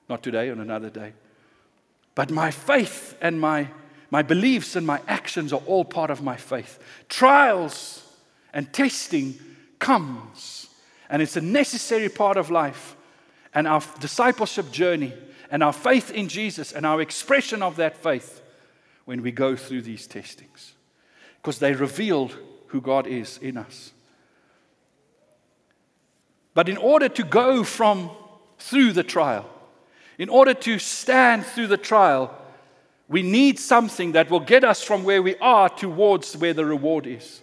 Not 0.10 0.24
today, 0.24 0.50
on 0.50 0.60
another 0.60 0.90
day. 0.90 1.14
But 2.16 2.32
my 2.32 2.52
faith 2.52 3.18
and 3.22 3.40
my 3.40 3.70
my 4.12 4.22
beliefs 4.22 4.76
and 4.76 4.86
my 4.86 5.02
actions 5.08 5.54
are 5.54 5.62
all 5.66 5.86
part 5.86 6.10
of 6.10 6.24
my 6.24 6.36
faith. 6.36 6.80
Trials 7.10 8.04
and 8.54 8.72
testing 8.74 9.40
comes, 9.78 10.68
and 11.10 11.22
it's 11.22 11.38
a 11.38 11.42
necessary 11.42 12.10
part 12.10 12.38
of 12.38 12.50
life 12.50 12.96
and 13.54 13.68
our 13.68 13.82
discipleship 14.00 14.72
journey 14.72 15.14
and 15.52 15.64
our 15.64 15.74
faith 15.74 16.12
in 16.12 16.28
Jesus 16.28 16.72
and 16.72 16.86
our 16.86 17.02
expression 17.02 17.64
of 17.64 17.76
that 17.78 17.98
faith 17.98 18.42
when 19.06 19.22
we 19.22 19.32
go 19.32 19.56
through 19.56 19.82
these 19.82 20.06
testings 20.06 20.74
because 21.42 21.60
they 21.60 21.74
reveal 21.74 22.32
who 22.68 22.82
God 22.82 23.08
is 23.08 23.38
in 23.40 23.58
us. 23.58 23.92
But 26.54 26.70
in 26.70 26.78
order 26.78 27.10
to 27.10 27.24
go 27.24 27.64
from 27.64 28.12
through 28.58 28.94
the 28.94 29.04
trial, 29.04 29.50
in 30.18 30.30
order 30.30 30.54
to 30.54 30.78
stand 30.80 31.46
through 31.46 31.68
the 31.68 31.78
trial, 31.78 32.36
we 33.10 33.24
need 33.24 33.58
something 33.58 34.12
that 34.12 34.30
will 34.30 34.40
get 34.40 34.64
us 34.64 34.84
from 34.84 35.04
where 35.04 35.22
we 35.22 35.36
are 35.38 35.68
towards 35.68 36.38
where 36.38 36.54
the 36.54 36.64
reward 36.64 37.08
is, 37.08 37.42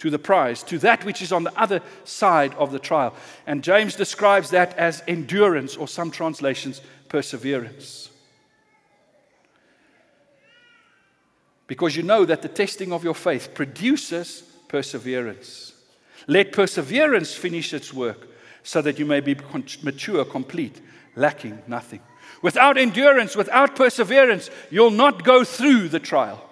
to 0.00 0.10
the 0.10 0.18
prize, 0.18 0.64
to 0.64 0.78
that 0.78 1.04
which 1.04 1.22
is 1.22 1.30
on 1.32 1.44
the 1.44 1.56
other 1.58 1.80
side 2.02 2.52
of 2.54 2.72
the 2.72 2.80
trial. 2.80 3.14
And 3.46 3.62
James 3.62 3.94
describes 3.94 4.50
that 4.50 4.76
as 4.76 5.04
endurance, 5.06 5.76
or 5.76 5.86
some 5.86 6.10
translations, 6.10 6.80
perseverance. 7.08 8.10
Because 11.68 11.96
you 11.96 12.02
know 12.02 12.24
that 12.24 12.42
the 12.42 12.48
testing 12.48 12.92
of 12.92 13.04
your 13.04 13.14
faith 13.14 13.54
produces 13.54 14.42
perseverance. 14.68 15.72
Let 16.26 16.52
perseverance 16.52 17.32
finish 17.32 17.72
its 17.72 17.94
work 17.94 18.26
so 18.64 18.82
that 18.82 18.98
you 18.98 19.06
may 19.06 19.20
be 19.20 19.36
mature, 19.82 20.24
complete, 20.24 20.80
lacking 21.14 21.62
nothing. 21.68 22.00
Without 22.44 22.76
endurance, 22.76 23.34
without 23.34 23.74
perseverance, 23.74 24.50
you'll 24.70 24.90
not 24.90 25.24
go 25.24 25.44
through 25.44 25.88
the 25.88 25.98
trial. 25.98 26.46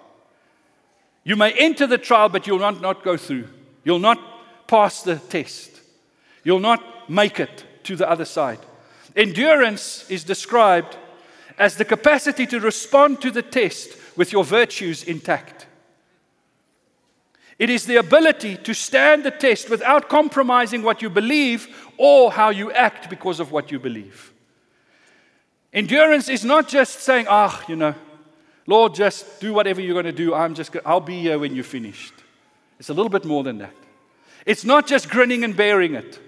You 1.23 1.35
may 1.35 1.51
enter 1.51 1.85
the 1.85 1.99
trial, 1.99 2.29
but 2.29 2.47
you'll 2.47 2.57
not, 2.57 2.81
not 2.81 3.03
go 3.03 3.15
through. 3.15 3.47
You'll 3.83 3.99
not 3.99 4.19
pass 4.65 5.03
the 5.03 5.17
test. 5.17 5.81
You'll 6.43 6.59
not 6.59 7.11
make 7.11 7.39
it 7.39 7.65
to 7.83 7.95
the 7.95 8.09
other 8.09 8.25
side. 8.25 8.57
Endurance 9.15 10.09
is 10.09 10.23
described 10.23 10.97
as 11.59 11.75
the 11.75 11.85
capacity 11.85 12.47
to 12.47 12.59
respond 12.59 13.21
to 13.21 13.29
the 13.29 13.43
test 13.43 13.95
with 14.17 14.31
your 14.31 14.43
virtues 14.43 15.03
intact. 15.03 15.67
It 17.59 17.69
is 17.69 17.85
the 17.85 17.97
ability 17.97 18.57
to 18.57 18.73
stand 18.73 19.23
the 19.23 19.29
test 19.29 19.69
without 19.69 20.09
compromising 20.09 20.81
what 20.81 21.03
you 21.03 21.11
believe 21.11 21.67
or 21.99 22.31
how 22.31 22.49
you 22.49 22.71
act 22.71 23.11
because 23.11 23.39
of 23.39 23.51
what 23.51 23.71
you 23.71 23.77
believe. 23.77 24.32
Endurance 25.73 26.29
is 26.29 26.45
not 26.45 26.67
just 26.67 26.99
saying, 26.99 27.25
ah, 27.27 27.59
oh, 27.59 27.65
you 27.67 27.75
know, 27.75 27.95
Lord, 28.67 28.93
just 28.93 29.39
do 29.41 29.53
whatever 29.53 29.81
you're 29.81 29.93
going 29.93 30.05
to 30.05 30.11
do. 30.11 30.33
I'm 30.33 30.53
just, 30.53 30.75
I'll 30.85 30.99
be 30.99 31.19
here 31.19 31.39
when 31.39 31.55
you're 31.55 31.63
finished. 31.63 32.13
It's 32.79 32.89
a 32.89 32.93
little 32.93 33.09
bit 33.09 33.25
more 33.25 33.43
than 33.43 33.57
that. 33.57 33.73
It's 34.45 34.63
not 34.63 34.87
just 34.87 35.09
grinning 35.09 35.43
and 35.43 35.55
bearing 35.55 35.95
it. 35.95 36.19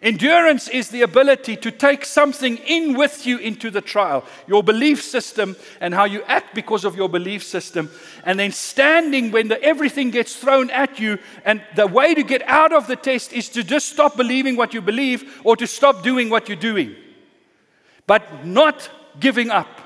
Endurance 0.00 0.68
is 0.68 0.88
the 0.88 1.02
ability 1.02 1.56
to 1.56 1.70
take 1.70 2.04
something 2.04 2.56
in 2.58 2.96
with 2.96 3.24
you 3.24 3.38
into 3.38 3.70
the 3.70 3.80
trial, 3.80 4.24
your 4.48 4.62
belief 4.62 5.02
system 5.02 5.54
and 5.80 5.94
how 5.94 6.04
you 6.04 6.22
act 6.24 6.54
because 6.54 6.84
of 6.84 6.96
your 6.96 7.08
belief 7.08 7.44
system, 7.44 7.88
and 8.24 8.38
then 8.38 8.50
standing 8.50 9.30
when 9.30 9.46
the, 9.46 9.62
everything 9.62 10.10
gets 10.10 10.34
thrown 10.34 10.70
at 10.70 10.98
you. 10.98 11.18
And 11.44 11.62
the 11.76 11.86
way 11.86 12.14
to 12.14 12.22
get 12.24 12.42
out 12.46 12.72
of 12.72 12.88
the 12.88 12.96
test 12.96 13.32
is 13.32 13.48
to 13.50 13.62
just 13.62 13.90
stop 13.90 14.16
believing 14.16 14.56
what 14.56 14.74
you 14.74 14.80
believe 14.80 15.40
or 15.44 15.56
to 15.56 15.68
stop 15.68 16.02
doing 16.02 16.30
what 16.30 16.48
you're 16.48 16.56
doing 16.56 16.96
but 18.06 18.44
not 18.46 18.90
giving 19.20 19.50
up. 19.50 19.80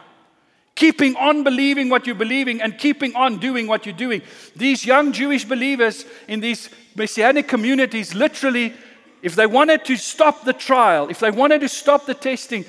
Keeping 0.74 1.16
on 1.16 1.42
believing 1.42 1.88
what 1.88 2.06
you're 2.06 2.14
believing 2.14 2.60
and 2.60 2.76
keeping 2.76 3.14
on 3.16 3.38
doing 3.38 3.66
what 3.66 3.86
you're 3.86 3.96
doing. 3.96 4.20
These 4.54 4.84
young 4.84 5.12
Jewish 5.12 5.44
believers 5.44 6.04
in 6.28 6.40
these 6.40 6.68
messianic 6.94 7.48
communities 7.48 8.14
literally 8.14 8.74
if 9.22 9.34
they 9.34 9.46
wanted 9.46 9.84
to 9.86 9.96
stop 9.96 10.44
the 10.44 10.52
trial, 10.52 11.08
if 11.08 11.18
they 11.18 11.30
wanted 11.30 11.60
to 11.62 11.68
stop 11.68 12.06
the 12.06 12.14
testing, 12.14 12.64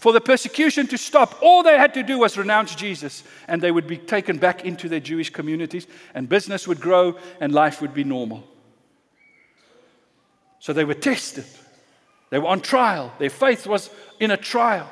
for 0.00 0.12
the 0.12 0.20
persecution 0.20 0.86
to 0.88 0.98
stop, 0.98 1.38
all 1.42 1.62
they 1.62 1.78
had 1.78 1.94
to 1.94 2.02
do 2.02 2.18
was 2.18 2.36
renounce 2.36 2.74
Jesus, 2.74 3.22
and 3.46 3.62
they 3.62 3.70
would 3.70 3.86
be 3.86 3.96
taken 3.96 4.36
back 4.38 4.64
into 4.64 4.88
their 4.88 5.00
Jewish 5.00 5.30
communities, 5.30 5.86
and 6.14 6.28
business 6.28 6.66
would 6.66 6.80
grow, 6.80 7.16
and 7.40 7.52
life 7.52 7.80
would 7.80 7.94
be 7.94 8.02
normal. 8.02 8.44
So 10.58 10.72
they 10.72 10.84
were 10.84 10.94
tested. 10.94 11.44
They 12.30 12.38
were 12.38 12.48
on 12.48 12.60
trial. 12.60 13.12
Their 13.18 13.30
faith 13.30 13.66
was 13.66 13.90
in 14.18 14.30
a 14.30 14.36
trial. 14.36 14.88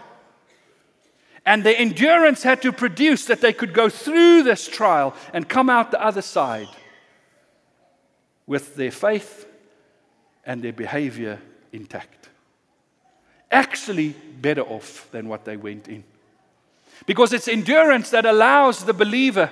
And 1.47 1.65
their 1.65 1.77
endurance 1.77 2.43
had 2.43 2.61
to 2.63 2.73
produce 2.73 3.25
that 3.27 3.41
they 3.41 3.53
could 3.53 3.73
go 3.73 3.89
through 3.89 4.43
this 4.43 4.69
trial 4.69 5.15
and 5.33 5.49
come 5.49 5.71
out 5.71 5.91
the 5.91 6.05
other 6.05 6.21
side 6.21 6.69
with 8.47 8.75
their 8.77 8.91
faith 8.91 9.47
and 10.45 10.63
their 10.63 10.73
behavior 10.73 11.41
intact. 11.73 12.29
Actually, 13.51 14.15
better 14.41 14.63
off 14.63 15.09
than 15.11 15.29
what 15.29 15.45
they 15.45 15.57
went 15.57 15.89
in. 15.89 16.05
Because 17.07 17.33
it's 17.33 17.49
endurance 17.49 18.11
that 18.11 18.27
allows 18.27 18.85
the 18.85 18.93
believer 18.93 19.51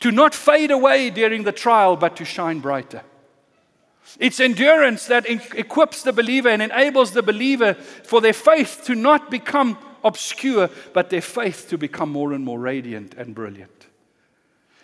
to 0.00 0.10
not 0.10 0.34
fade 0.34 0.70
away 0.70 1.10
during 1.10 1.44
the 1.44 1.52
trial, 1.52 1.96
but 1.96 2.16
to 2.16 2.24
shine 2.24 2.58
brighter. 2.58 3.02
It's 4.18 4.40
endurance 4.40 5.06
that 5.06 5.28
equips 5.28 6.02
the 6.02 6.12
believer 6.12 6.48
and 6.48 6.62
enables 6.62 7.12
the 7.12 7.22
believer 7.22 7.74
for 7.74 8.20
their 8.20 8.32
faith 8.32 8.82
to 8.86 8.94
not 8.94 9.30
become 9.30 9.78
obscure, 10.02 10.70
but 10.92 11.10
their 11.10 11.20
faith 11.20 11.66
to 11.70 11.78
become 11.78 12.10
more 12.10 12.32
and 12.32 12.44
more 12.44 12.58
radiant 12.58 13.14
and 13.14 13.34
brilliant. 13.34 13.86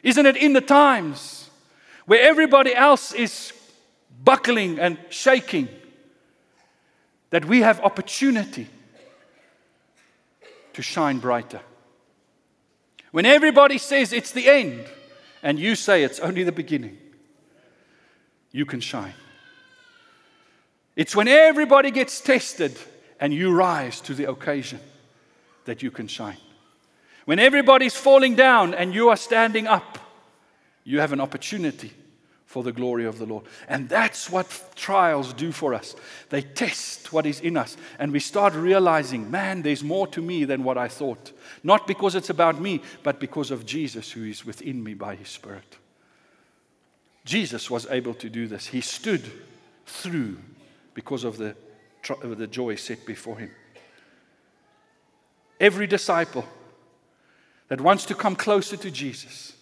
Isn't 0.03 0.27
it 0.27 0.37
in 0.37 0.53
the 0.53 0.61
times 0.61 1.51
where 2.05 2.23
everybody 2.23 2.75
else 2.75 3.13
is 3.13 3.53
buckling 4.23 4.79
and 4.79 4.99
shaking 5.11 5.69
that 7.31 7.45
we 7.45 7.63
have 7.63 7.81
opportunity 7.81 8.69
to 10.75 10.83
shine 10.83 11.19
brighter? 11.19 11.61
When 13.11 13.27
everybody 13.27 13.79
says 13.79 14.13
it's 14.13 14.33
the 14.33 14.49
end 14.49 14.87
and 15.43 15.59
you 15.59 15.75
say 15.75 16.05
it's 16.05 16.21
only 16.21 16.45
the 16.45 16.53
beginning 16.53 16.99
you 18.53 18.67
can 18.67 18.81
shine. 18.81 19.15
It's 20.95 21.15
when 21.15 21.29
everybody 21.29 21.91
gets 21.91 22.21
tested 22.21 22.77
and 23.21 23.33
you 23.33 23.53
rise 23.53 24.01
to 24.03 24.15
the 24.15 24.31
occasion 24.31 24.81
that 25.67 25.83
you 25.83 25.91
can 25.91 26.09
shine. 26.09 26.39
When 27.27 27.39
everybody's 27.39 27.97
falling 27.97 28.37
down 28.37 28.73
and 28.73 28.95
you 28.95 29.09
are 29.11 29.17
standing 29.17 29.67
up, 29.67 29.99
you 30.85 31.01
have 31.01 31.13
an 31.13 31.21
opportunity 31.21 31.93
for 32.47 32.63
the 32.63 32.73
glory 32.73 33.05
of 33.05 33.19
the 33.19 33.27
Lord. 33.27 33.45
And 33.69 33.89
that's 33.89 34.31
what 34.31 34.71
trials 34.77 35.33
do 35.33 35.51
for 35.53 35.75
us. 35.75 35.97
They 36.31 36.43
test 36.43 37.13
what 37.13 37.27
is 37.27 37.41
in 37.41 37.57
us, 37.57 37.77
and 37.99 38.13
we 38.13 38.21
start 38.21 38.55
realizing, 38.55 39.31
man, 39.31 39.63
there's 39.63 39.83
more 39.83 40.07
to 40.07 40.23
me 40.23 40.45
than 40.45 40.63
what 40.63 40.79
I 40.79 40.89
thought. 40.89 41.33
Not 41.65 41.87
because 41.87 42.15
it's 42.15 42.31
about 42.31 42.61
me, 42.61 42.81
but 43.03 43.19
because 43.19 43.51
of 43.51 43.67
Jesus 43.67 44.13
who 44.13 44.25
is 44.25 44.47
within 44.47 44.83
me 44.83 44.95
by 44.95 45.17
his 45.17 45.29
Spirit. 45.29 45.77
Jesus 47.27 47.69
was 47.69 47.87
able 47.91 48.15
to 48.15 48.31
do 48.31 48.47
this. 48.47 48.69
He 48.69 48.81
stood 48.81 49.31
through 49.85 50.39
because 50.95 51.25
of 51.25 51.37
the, 51.37 51.57
the 52.23 52.47
joy 52.47 52.77
set 52.77 53.05
before 53.05 53.37
him. 53.37 53.51
Every 55.59 55.89
disciple 55.89 56.45
that 57.69 57.81
wants 57.81 58.05
to 58.07 58.15
come 58.15 58.37
closer 58.37 58.77
to 58.77 58.91
Jesus 58.93 59.55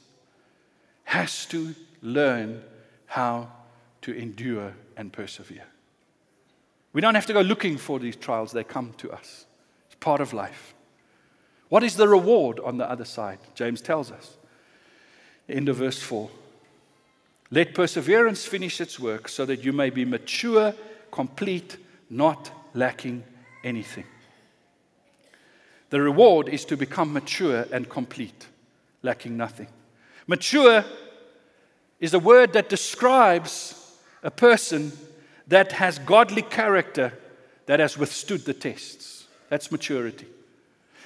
has 1.05 1.47
to 1.47 1.75
learn 2.03 2.63
how 3.07 3.49
to 4.03 4.13
endure 4.13 4.75
and 4.97 5.11
persevere. 5.11 5.65
We 6.93 7.01
don't 7.01 7.15
have 7.15 7.27
to 7.27 7.33
go 7.33 7.41
looking 7.41 7.79
for 7.79 7.99
these 7.99 8.17
trials, 8.17 8.53
they 8.53 8.63
come 8.63 8.93
to 8.99 9.11
us. 9.11 9.47
It's 9.87 9.95
part 9.97 10.21
of 10.21 10.35
life. 10.35 10.75
What 11.71 11.83
is 11.83 11.97
the 11.97 12.09
reward 12.09 12.61
on 12.61 12.77
the 12.77 12.89
other 12.89 13.07
side? 13.07 13.39
James 13.55 13.81
tells 13.81 14.13
us. 14.13 14.37
End 15.49 15.71
of 15.71 15.77
verse 15.77 16.01
4. 16.01 16.29
Let 17.51 17.75
perseverance 17.75 18.45
finish 18.45 18.81
its 18.81 18.99
work 18.99 19.29
so 19.29 19.45
that 19.45 19.65
you 19.65 19.73
may 19.73 19.91
be 19.91 20.05
mature, 20.05 20.75
complete, 21.11 21.77
not 22.11 22.51
lacking 22.75 23.25
anything. 23.63 24.05
The 25.91 26.01
reward 26.01 26.49
is 26.49 26.65
to 26.67 26.77
become 26.77 27.13
mature 27.13 27.67
and 27.71 27.89
complete, 27.89 28.47
lacking 29.03 29.37
nothing. 29.37 29.69
Mature 30.27 30.85
is 32.01 32.15
a 32.15 32.19
word 32.19 32.53
that 32.55 32.69
describes 32.69 33.97
a 34.23 34.31
person 34.31 34.93
that 35.47 35.73
has 35.73 35.99
godly 35.99 36.43
character 36.43 37.13
that 37.67 37.81
has 37.81 37.97
withstood 37.97 38.45
the 38.45 38.55
tests. 38.55 39.27
That's 39.49 39.71
maturity. 39.71 40.27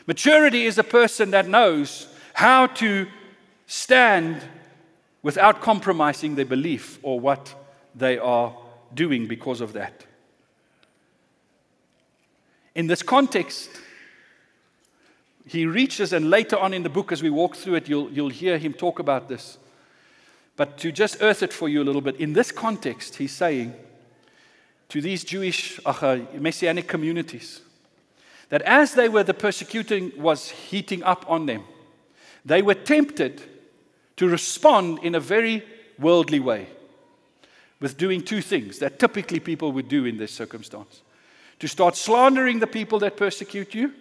Maturity 0.06 0.64
is 0.64 0.78
a 0.78 0.84
person 0.84 1.32
that 1.32 1.48
knows 1.48 2.08
how 2.32 2.66
to 2.66 3.06
stand 3.66 4.42
without 5.22 5.60
compromising 5.60 6.34
their 6.34 6.44
belief 6.44 6.98
or 7.02 7.18
what 7.18 7.54
they 7.94 8.18
are 8.18 8.56
doing 8.94 9.26
because 9.26 9.60
of 9.60 9.72
that. 9.72 10.04
In 12.74 12.86
this 12.86 13.02
context, 13.02 13.70
he 15.46 15.66
reaches, 15.66 16.12
and 16.12 16.30
later 16.30 16.56
on 16.56 16.74
in 16.74 16.82
the 16.82 16.88
book, 16.88 17.10
as 17.10 17.22
we 17.22 17.30
walk 17.30 17.56
through 17.56 17.76
it, 17.76 17.88
you'll, 17.88 18.10
you'll 18.10 18.28
hear 18.28 18.58
him 18.58 18.72
talk 18.72 18.98
about 18.98 19.28
this. 19.28 19.58
But 20.56 20.78
to 20.78 20.92
just 20.92 21.18
earth 21.20 21.42
it 21.42 21.52
for 21.52 21.68
you 21.68 21.82
a 21.82 21.84
little 21.84 22.00
bit, 22.00 22.16
in 22.16 22.34
this 22.34 22.52
context, 22.52 23.16
he's 23.16 23.32
saying 23.32 23.74
to 24.90 25.00
these 25.00 25.24
Jewish 25.24 25.80
uh, 25.84 26.18
messianic 26.34 26.86
communities 26.86 27.62
that 28.48 28.62
as 28.62 28.94
they 28.94 29.08
were, 29.08 29.22
the 29.22 29.34
persecuting 29.34 30.12
was 30.16 30.50
heating 30.50 31.02
up 31.02 31.24
on 31.28 31.46
them, 31.46 31.64
they 32.44 32.62
were 32.62 32.74
tempted 32.74 33.42
to 34.18 34.28
respond 34.28 34.98
in 35.02 35.14
a 35.14 35.20
very 35.20 35.64
worldly 35.98 36.40
way 36.40 36.66
with 37.80 37.96
doing 37.96 38.20
two 38.20 38.42
things 38.42 38.80
that 38.80 38.98
typically 38.98 39.40
people 39.40 39.72
would 39.72 39.88
do 39.88 40.04
in 40.04 40.16
this 40.16 40.32
circumstance 40.32 41.02
to 41.60 41.68
start 41.68 41.96
slandering 41.96 42.58
the 42.58 42.66
people 42.66 42.98
that 42.98 43.16
persecute 43.16 43.74
you 43.74 43.92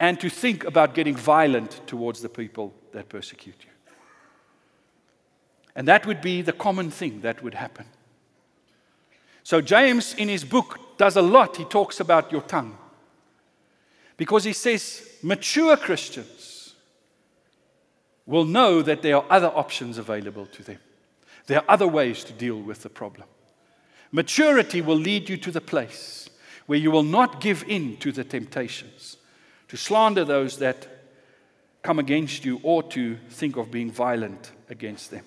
and 0.00 0.18
to 0.18 0.30
think 0.30 0.64
about 0.64 0.94
getting 0.94 1.14
violent 1.14 1.86
towards 1.86 2.22
the 2.22 2.28
people 2.28 2.74
that 2.92 3.08
persecute 3.08 3.56
you. 3.60 3.70
And 5.76 5.86
that 5.88 6.06
would 6.06 6.22
be 6.22 6.40
the 6.40 6.52
common 6.52 6.90
thing 6.90 7.20
that 7.20 7.42
would 7.42 7.54
happen. 7.54 7.84
So, 9.42 9.60
James, 9.60 10.14
in 10.14 10.28
his 10.28 10.44
book, 10.44 10.96
does 10.96 11.16
a 11.16 11.22
lot. 11.22 11.56
He 11.56 11.64
talks 11.64 12.00
about 12.00 12.32
your 12.32 12.42
tongue. 12.42 12.78
Because 14.16 14.44
he 14.44 14.54
says, 14.54 15.06
mature 15.22 15.76
Christians 15.76 16.33
will 18.26 18.44
know 18.44 18.82
that 18.82 19.02
there 19.02 19.16
are 19.16 19.26
other 19.28 19.48
options 19.48 19.98
available 19.98 20.46
to 20.46 20.62
them. 20.62 20.78
There 21.46 21.58
are 21.58 21.64
other 21.68 21.86
ways 21.86 22.24
to 22.24 22.32
deal 22.32 22.60
with 22.60 22.82
the 22.82 22.88
problem. 22.88 23.28
Maturity 24.12 24.80
will 24.80 24.96
lead 24.96 25.28
you 25.28 25.36
to 25.38 25.50
the 25.50 25.60
place 25.60 26.28
where 26.66 26.78
you 26.78 26.90
will 26.90 27.02
not 27.02 27.40
give 27.40 27.64
in 27.68 27.96
to 27.98 28.12
the 28.12 28.24
temptations, 28.24 29.18
to 29.68 29.76
slander 29.76 30.24
those 30.24 30.58
that 30.58 30.88
come 31.82 31.98
against 31.98 32.46
you, 32.46 32.58
or 32.62 32.82
to 32.82 33.16
think 33.28 33.56
of 33.56 33.70
being 33.70 33.90
violent 33.90 34.52
against 34.70 35.10
them. 35.10 35.24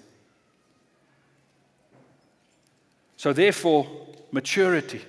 So, 3.15 3.31
therefore, 3.31 3.87
maturity 4.31 5.01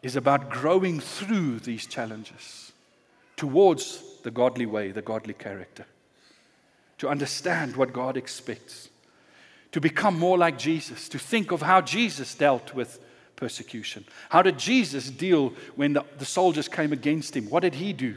is 0.00 0.14
about 0.14 0.48
growing 0.48 1.00
through 1.00 1.60
these 1.60 1.86
challenges 1.86 2.70
towards 3.36 4.00
the 4.22 4.30
godly 4.30 4.66
way, 4.66 4.92
the 4.92 5.02
godly 5.02 5.34
character 5.34 5.86
to 6.98 7.08
understand 7.08 7.76
what 7.76 7.92
God 7.92 8.16
expects, 8.16 8.88
to 9.72 9.80
become 9.80 10.18
more 10.18 10.36
like 10.36 10.58
Jesus, 10.58 11.08
to 11.10 11.18
think 11.18 11.52
of 11.52 11.62
how 11.62 11.80
Jesus 11.80 12.34
dealt 12.34 12.74
with 12.74 12.98
persecution. 13.36 14.04
How 14.28 14.42
did 14.42 14.58
Jesus 14.58 15.10
deal 15.10 15.52
when 15.76 15.92
the, 15.92 16.04
the 16.18 16.24
soldiers 16.24 16.68
came 16.68 16.92
against 16.92 17.36
him? 17.36 17.48
What 17.48 17.60
did 17.60 17.74
he 17.74 17.92
do? 17.92 18.16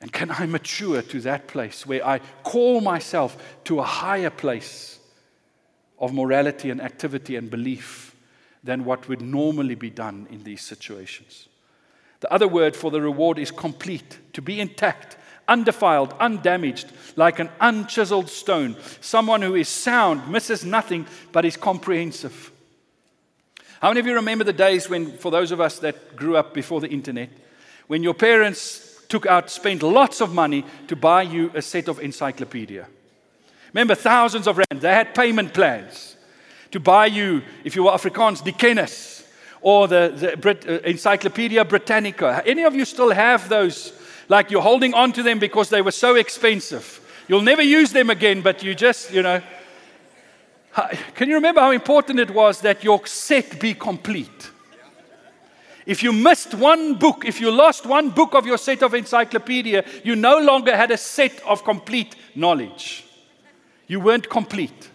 And 0.00 0.12
can 0.12 0.30
I 0.30 0.46
mature 0.46 1.00
to 1.00 1.20
that 1.20 1.46
place 1.46 1.86
where 1.86 2.04
I 2.04 2.20
call 2.42 2.80
myself 2.80 3.36
to 3.64 3.78
a 3.78 3.84
higher 3.84 4.30
place 4.30 4.98
of 5.98 6.12
morality 6.12 6.70
and 6.70 6.80
activity 6.80 7.36
and 7.36 7.48
belief 7.48 8.16
than 8.64 8.84
what 8.84 9.08
would 9.08 9.20
normally 9.20 9.76
be 9.76 9.90
done 9.90 10.26
in 10.30 10.42
these 10.42 10.62
situations? 10.62 11.48
The 12.18 12.32
other 12.32 12.48
word 12.48 12.74
for 12.74 12.90
the 12.90 13.00
reward 13.00 13.38
is 13.38 13.50
complete, 13.50 14.18
to 14.32 14.42
be 14.42 14.60
intact, 14.60 15.16
undefiled, 15.48 16.14
undamaged, 16.20 16.90
like 17.16 17.38
an 17.38 17.50
unchiseled 17.60 18.28
stone. 18.28 18.76
Someone 19.00 19.42
who 19.42 19.54
is 19.54 19.68
sound, 19.68 20.28
misses 20.28 20.64
nothing, 20.64 21.06
but 21.32 21.44
is 21.44 21.56
comprehensive. 21.56 22.50
How 23.80 23.88
many 23.88 24.00
of 24.00 24.06
you 24.06 24.14
remember 24.14 24.44
the 24.44 24.52
days 24.52 24.88
when, 24.88 25.16
for 25.18 25.30
those 25.30 25.50
of 25.50 25.60
us 25.60 25.78
that 25.80 26.16
grew 26.16 26.36
up 26.36 26.54
before 26.54 26.80
the 26.80 26.88
internet, 26.88 27.30
when 27.88 28.02
your 28.02 28.14
parents 28.14 29.02
took 29.08 29.26
out, 29.26 29.50
spent 29.50 29.82
lots 29.82 30.20
of 30.20 30.32
money 30.32 30.64
to 30.88 30.96
buy 30.96 31.22
you 31.22 31.50
a 31.54 31.62
set 31.62 31.88
of 31.88 31.98
encyclopedia? 31.98 32.86
Remember, 33.72 33.94
thousands 33.94 34.46
of 34.46 34.58
rand. 34.58 34.80
They 34.80 34.92
had 34.92 35.14
payment 35.14 35.52
plans. 35.52 36.16
to 36.72 36.80
buy 36.80 37.06
you, 37.06 37.42
if 37.64 37.76
you 37.76 37.84
were 37.84 37.92
Afrikaans, 37.92 38.42
die 38.42 38.50
kennis 38.52 39.24
or 39.60 39.86
the, 39.86 40.12
the 40.16 40.36
Brit, 40.36 40.68
uh, 40.68 40.80
Encyclopedia 40.84 41.64
Britannica. 41.64 42.42
Any 42.44 42.64
of 42.64 42.74
you 42.74 42.84
still 42.84 43.10
have 43.10 43.48
those? 43.48 43.92
Like 44.28 44.50
you're 44.50 44.62
holding 44.62 44.94
on 44.94 45.12
to 45.12 45.22
them 45.22 45.38
because 45.38 45.68
they 45.68 45.82
were 45.82 45.92
so 45.92 46.14
expensive. 46.16 47.00
You'll 47.28 47.42
never 47.42 47.62
use 47.62 47.92
them 47.92 48.10
again, 48.10 48.40
but 48.40 48.62
you 48.62 48.74
just, 48.74 49.12
you 49.12 49.22
know. 49.22 49.40
Can 51.14 51.28
you 51.28 51.34
remember 51.34 51.60
how 51.60 51.70
important 51.70 52.18
it 52.18 52.30
was 52.30 52.60
that 52.60 52.82
your 52.82 53.06
set 53.06 53.60
be 53.60 53.74
complete? 53.74 54.50
If 55.84 56.02
you 56.02 56.12
missed 56.12 56.54
one 56.54 56.94
book, 56.94 57.24
if 57.24 57.40
you 57.40 57.50
lost 57.50 57.86
one 57.86 58.10
book 58.10 58.34
of 58.34 58.46
your 58.46 58.58
set 58.58 58.82
of 58.82 58.94
encyclopedia, 58.94 59.84
you 60.04 60.14
no 60.14 60.38
longer 60.38 60.76
had 60.76 60.90
a 60.90 60.96
set 60.96 61.40
of 61.44 61.64
complete 61.64 62.14
knowledge. 62.34 63.04
You 63.88 64.00
weren't 64.00 64.28
complete. 64.30 64.90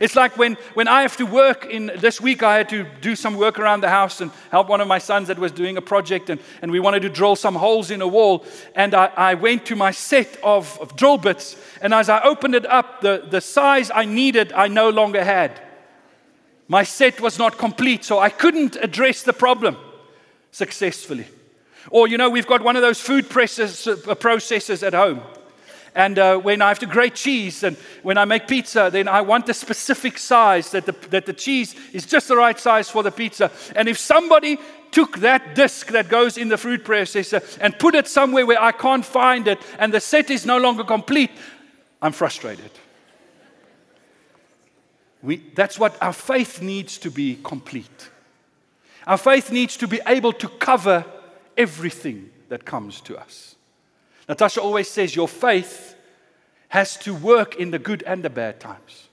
It's 0.00 0.14
like 0.14 0.36
when, 0.36 0.54
when 0.74 0.86
I 0.86 1.02
have 1.02 1.16
to 1.16 1.26
work 1.26 1.66
in 1.66 1.90
this 1.96 2.20
week, 2.20 2.42
I 2.42 2.56
had 2.56 2.68
to 2.68 2.86
do 3.00 3.16
some 3.16 3.36
work 3.36 3.58
around 3.58 3.80
the 3.80 3.88
house 3.88 4.20
and 4.20 4.30
help 4.50 4.68
one 4.68 4.80
of 4.80 4.86
my 4.86 4.98
sons 4.98 5.28
that 5.28 5.38
was 5.38 5.50
doing 5.50 5.76
a 5.76 5.82
project, 5.82 6.30
and, 6.30 6.40
and 6.62 6.70
we 6.70 6.78
wanted 6.78 7.02
to 7.02 7.08
drill 7.08 7.34
some 7.34 7.56
holes 7.56 7.90
in 7.90 8.00
a 8.00 8.06
wall. 8.06 8.44
And 8.76 8.94
I, 8.94 9.06
I 9.16 9.34
went 9.34 9.66
to 9.66 9.76
my 9.76 9.90
set 9.90 10.38
of, 10.42 10.78
of 10.80 10.94
drill 10.96 11.18
bits, 11.18 11.56
and 11.82 11.92
as 11.92 12.08
I 12.08 12.22
opened 12.22 12.54
it 12.54 12.66
up, 12.66 13.00
the, 13.00 13.26
the 13.28 13.40
size 13.40 13.90
I 13.92 14.04
needed, 14.04 14.52
I 14.52 14.68
no 14.68 14.90
longer 14.90 15.24
had. 15.24 15.60
My 16.68 16.84
set 16.84 17.20
was 17.20 17.38
not 17.38 17.58
complete, 17.58 18.04
so 18.04 18.18
I 18.18 18.28
couldn't 18.28 18.76
address 18.76 19.22
the 19.22 19.32
problem 19.32 19.76
successfully. 20.52 21.26
Or, 21.90 22.06
you 22.06 22.18
know, 22.18 22.30
we've 22.30 22.46
got 22.46 22.62
one 22.62 22.76
of 22.76 22.82
those 22.82 23.00
food 23.00 23.28
presses, 23.28 23.86
uh, 23.86 23.96
processors 24.14 24.86
at 24.86 24.92
home. 24.92 25.22
And 25.94 26.18
uh, 26.18 26.38
when 26.38 26.62
I 26.62 26.68
have 26.68 26.78
to 26.80 26.86
grate 26.86 27.14
cheese 27.14 27.62
and 27.62 27.76
when 28.02 28.18
I 28.18 28.24
make 28.24 28.46
pizza, 28.46 28.90
then 28.92 29.08
I 29.08 29.20
want 29.20 29.46
the 29.46 29.54
specific 29.54 30.18
size 30.18 30.70
that 30.70 30.86
the, 30.86 30.92
that 31.10 31.26
the 31.26 31.32
cheese 31.32 31.74
is 31.92 32.06
just 32.06 32.28
the 32.28 32.36
right 32.36 32.58
size 32.58 32.90
for 32.90 33.02
the 33.02 33.10
pizza. 33.10 33.50
And 33.74 33.88
if 33.88 33.98
somebody 33.98 34.58
took 34.90 35.18
that 35.18 35.54
disc 35.54 35.88
that 35.88 36.08
goes 36.08 36.38
in 36.38 36.48
the 36.48 36.58
food 36.58 36.84
processor 36.84 37.42
and 37.60 37.78
put 37.78 37.94
it 37.94 38.06
somewhere 38.08 38.46
where 38.46 38.60
I 38.60 38.72
can't 38.72 39.04
find 39.04 39.48
it 39.48 39.58
and 39.78 39.92
the 39.92 40.00
set 40.00 40.30
is 40.30 40.46
no 40.46 40.58
longer 40.58 40.84
complete, 40.84 41.30
I'm 42.00 42.12
frustrated. 42.12 42.70
We, 45.22 45.42
that's 45.54 45.78
what 45.78 46.00
our 46.00 46.12
faith 46.12 46.62
needs 46.62 46.98
to 46.98 47.10
be 47.10 47.38
complete. 47.42 48.10
Our 49.06 49.18
faith 49.18 49.50
needs 49.50 49.76
to 49.78 49.88
be 49.88 50.00
able 50.06 50.32
to 50.34 50.48
cover 50.48 51.04
everything 51.56 52.30
that 52.50 52.64
comes 52.64 53.00
to 53.02 53.18
us. 53.18 53.56
Natasha 54.28 54.60
always 54.60 54.88
says 54.88 55.16
your 55.16 55.28
faith 55.28 55.96
has 56.68 56.96
to 56.98 57.14
work 57.14 57.56
in 57.56 57.70
the 57.70 57.78
good 57.78 58.02
and 58.02 58.22
the 58.22 58.30
bad 58.30 58.60
times. 58.60 59.08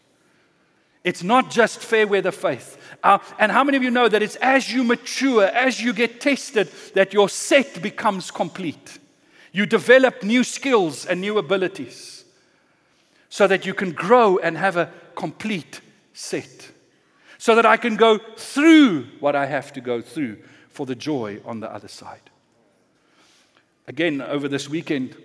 It's 1.05 1.23
not 1.23 1.51
just 1.51 1.79
fair 1.79 2.07
weather 2.07 2.31
faith. 2.31 2.77
Uh, 3.03 3.19
and 3.37 3.51
how 3.51 3.63
many 3.63 3.77
of 3.77 3.83
you 3.83 3.91
know 3.91 4.09
that 4.09 4.23
it's 4.23 4.35
as 4.37 4.73
you 4.73 4.83
mature, 4.83 5.45
as 5.45 5.79
you 5.79 5.93
get 5.93 6.19
tested, 6.19 6.69
that 6.95 7.13
your 7.13 7.29
set 7.29 7.81
becomes 7.81 8.31
complete? 8.31 8.99
You 9.51 9.65
develop 9.65 10.23
new 10.23 10.43
skills 10.43 11.05
and 11.05 11.21
new 11.21 11.37
abilities 11.37 12.25
so 13.29 13.47
that 13.47 13.65
you 13.65 13.73
can 13.73 13.91
grow 13.91 14.37
and 14.39 14.57
have 14.57 14.77
a 14.77 14.91
complete 15.15 15.79
set. 16.13 16.71
So 17.37 17.55
that 17.55 17.65
I 17.65 17.77
can 17.77 17.95
go 17.95 18.17
through 18.17 19.07
what 19.19 19.35
I 19.35 19.45
have 19.45 19.71
to 19.73 19.81
go 19.81 20.01
through 20.01 20.39
for 20.69 20.85
the 20.85 20.95
joy 20.95 21.39
on 21.45 21.59
the 21.59 21.71
other 21.71 21.87
side. 21.87 22.31
Again, 23.87 24.21
over 24.21 24.47
this 24.47 24.67
weekend, 24.67 25.15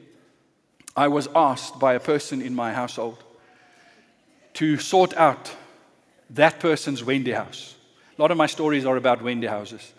I 0.96 1.08
was 1.08 1.28
asked 1.34 1.78
by 1.78 1.94
a 1.94 2.00
person 2.00 2.42
in 2.42 2.54
my 2.54 2.72
household 2.74 3.22
to 4.54 4.76
sort 4.78 5.16
out 5.16 5.54
that 6.30 6.60
person's 6.60 7.02
Wendy 7.02 7.32
house. 7.32 7.74
A 8.18 8.20
lot 8.20 8.30
of 8.30 8.36
my 8.36 8.46
stories 8.46 8.84
are 8.84 8.96
about 8.96 9.22
Wendy 9.22 9.46
houses. 9.46 9.92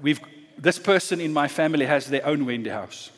We've, 0.00 0.20
this 0.56 0.78
person 0.78 1.20
in 1.20 1.32
my 1.32 1.48
family 1.48 1.86
has 1.86 2.06
their 2.06 2.24
own 2.24 2.46
Wendy 2.46 2.70
house. 2.70 3.10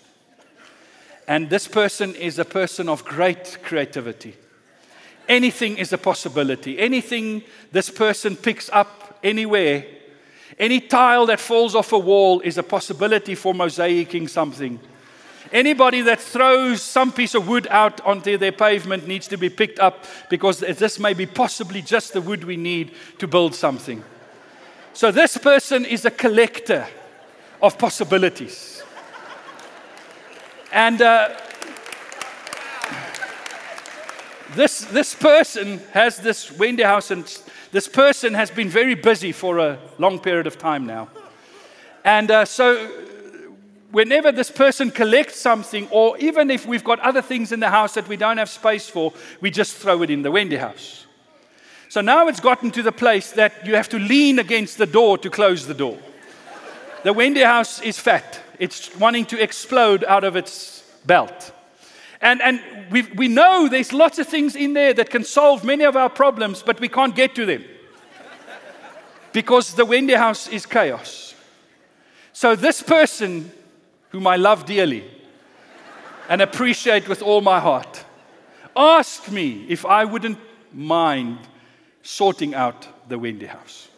And 1.26 1.50
this 1.50 1.68
person 1.68 2.14
is 2.14 2.38
a 2.38 2.44
person 2.44 2.88
of 2.88 3.04
great 3.04 3.58
creativity. 3.62 4.34
Anything 5.28 5.76
is 5.76 5.92
a 5.92 5.98
possibility. 5.98 6.78
Anything 6.78 7.42
this 7.72 7.90
person 7.90 8.36
picks 8.36 8.70
up 8.70 9.18
anywhere 9.22 9.84
any 10.58 10.80
tile 10.80 11.26
that 11.26 11.38
falls 11.38 11.74
off 11.74 11.92
a 11.92 11.98
wall 11.98 12.40
is 12.40 12.58
a 12.58 12.62
possibility 12.62 13.34
for 13.34 13.54
mosaicing 13.54 14.28
something. 14.28 14.80
Anybody 15.52 16.02
that 16.02 16.20
throws 16.20 16.82
some 16.82 17.12
piece 17.12 17.34
of 17.34 17.48
wood 17.48 17.66
out 17.70 18.00
onto 18.02 18.36
their 18.36 18.52
pavement 18.52 19.06
needs 19.06 19.28
to 19.28 19.38
be 19.38 19.48
picked 19.48 19.78
up 19.78 20.04
because 20.28 20.60
this 20.60 20.98
may 20.98 21.14
be 21.14 21.26
possibly 21.26 21.80
just 21.80 22.12
the 22.12 22.20
wood 22.20 22.44
we 22.44 22.56
need 22.56 22.92
to 23.18 23.26
build 23.26 23.54
something. 23.54 24.04
So, 24.92 25.12
this 25.12 25.38
person 25.38 25.84
is 25.84 26.04
a 26.04 26.10
collector 26.10 26.86
of 27.62 27.78
possibilities. 27.78 28.82
And 30.72 31.00
uh, 31.00 31.34
this, 34.54 34.80
this 34.80 35.14
person 35.14 35.80
has 35.92 36.18
this 36.18 36.50
Wendy 36.52 36.82
house 36.82 37.10
and 37.10 37.26
this 37.72 37.88
person 37.88 38.34
has 38.34 38.50
been 38.50 38.68
very 38.68 38.94
busy 38.94 39.32
for 39.32 39.58
a 39.58 39.78
long 39.98 40.18
period 40.18 40.46
of 40.46 40.58
time 40.58 40.86
now. 40.86 41.08
And 42.04 42.30
uh, 42.30 42.44
so, 42.44 42.90
whenever 43.90 44.32
this 44.32 44.50
person 44.50 44.90
collects 44.90 45.36
something, 45.36 45.88
or 45.90 46.16
even 46.18 46.50
if 46.50 46.66
we've 46.66 46.84
got 46.84 47.00
other 47.00 47.22
things 47.22 47.52
in 47.52 47.60
the 47.60 47.70
house 47.70 47.94
that 47.94 48.08
we 48.08 48.16
don't 48.16 48.38
have 48.38 48.48
space 48.48 48.88
for, 48.88 49.12
we 49.40 49.50
just 49.50 49.76
throw 49.76 50.02
it 50.02 50.10
in 50.10 50.22
the 50.22 50.30
Wendy 50.30 50.56
house. 50.56 51.06
So 51.88 52.02
now 52.02 52.28
it's 52.28 52.40
gotten 52.40 52.70
to 52.72 52.82
the 52.82 52.92
place 52.92 53.32
that 53.32 53.66
you 53.66 53.74
have 53.74 53.88
to 53.90 53.98
lean 53.98 54.38
against 54.38 54.76
the 54.76 54.86
door 54.86 55.16
to 55.18 55.30
close 55.30 55.66
the 55.66 55.74
door. 55.74 55.98
The 57.02 57.12
Wendy 57.12 57.42
house 57.42 57.80
is 57.80 57.98
fat, 57.98 58.40
it's 58.58 58.94
wanting 58.96 59.24
to 59.26 59.42
explode 59.42 60.04
out 60.04 60.24
of 60.24 60.36
its 60.36 60.82
belt. 61.06 61.52
And, 62.20 62.42
and 62.42 62.60
we, 62.90 63.02
we 63.02 63.28
know 63.28 63.68
there's 63.68 63.92
lots 63.92 64.18
of 64.18 64.26
things 64.26 64.56
in 64.56 64.72
there 64.72 64.92
that 64.94 65.10
can 65.10 65.24
solve 65.24 65.64
many 65.64 65.84
of 65.84 65.96
our 65.96 66.10
problems, 66.10 66.62
but 66.62 66.80
we 66.80 66.88
can't 66.88 67.14
get 67.14 67.34
to 67.36 67.46
them 67.46 67.64
because 69.32 69.74
the 69.74 69.84
Wendy 69.84 70.14
house 70.14 70.48
is 70.48 70.66
chaos. 70.66 71.34
So, 72.32 72.56
this 72.56 72.82
person, 72.82 73.50
whom 74.10 74.26
I 74.26 74.36
love 74.36 74.64
dearly 74.64 75.04
and 76.28 76.42
appreciate 76.42 77.08
with 77.08 77.22
all 77.22 77.40
my 77.40 77.60
heart, 77.60 78.04
asked 78.76 79.30
me 79.30 79.66
if 79.68 79.84
I 79.84 80.04
wouldn't 80.04 80.38
mind 80.72 81.38
sorting 82.02 82.54
out 82.54 82.86
the 83.08 83.18
Wendy 83.18 83.46
house. 83.46 83.88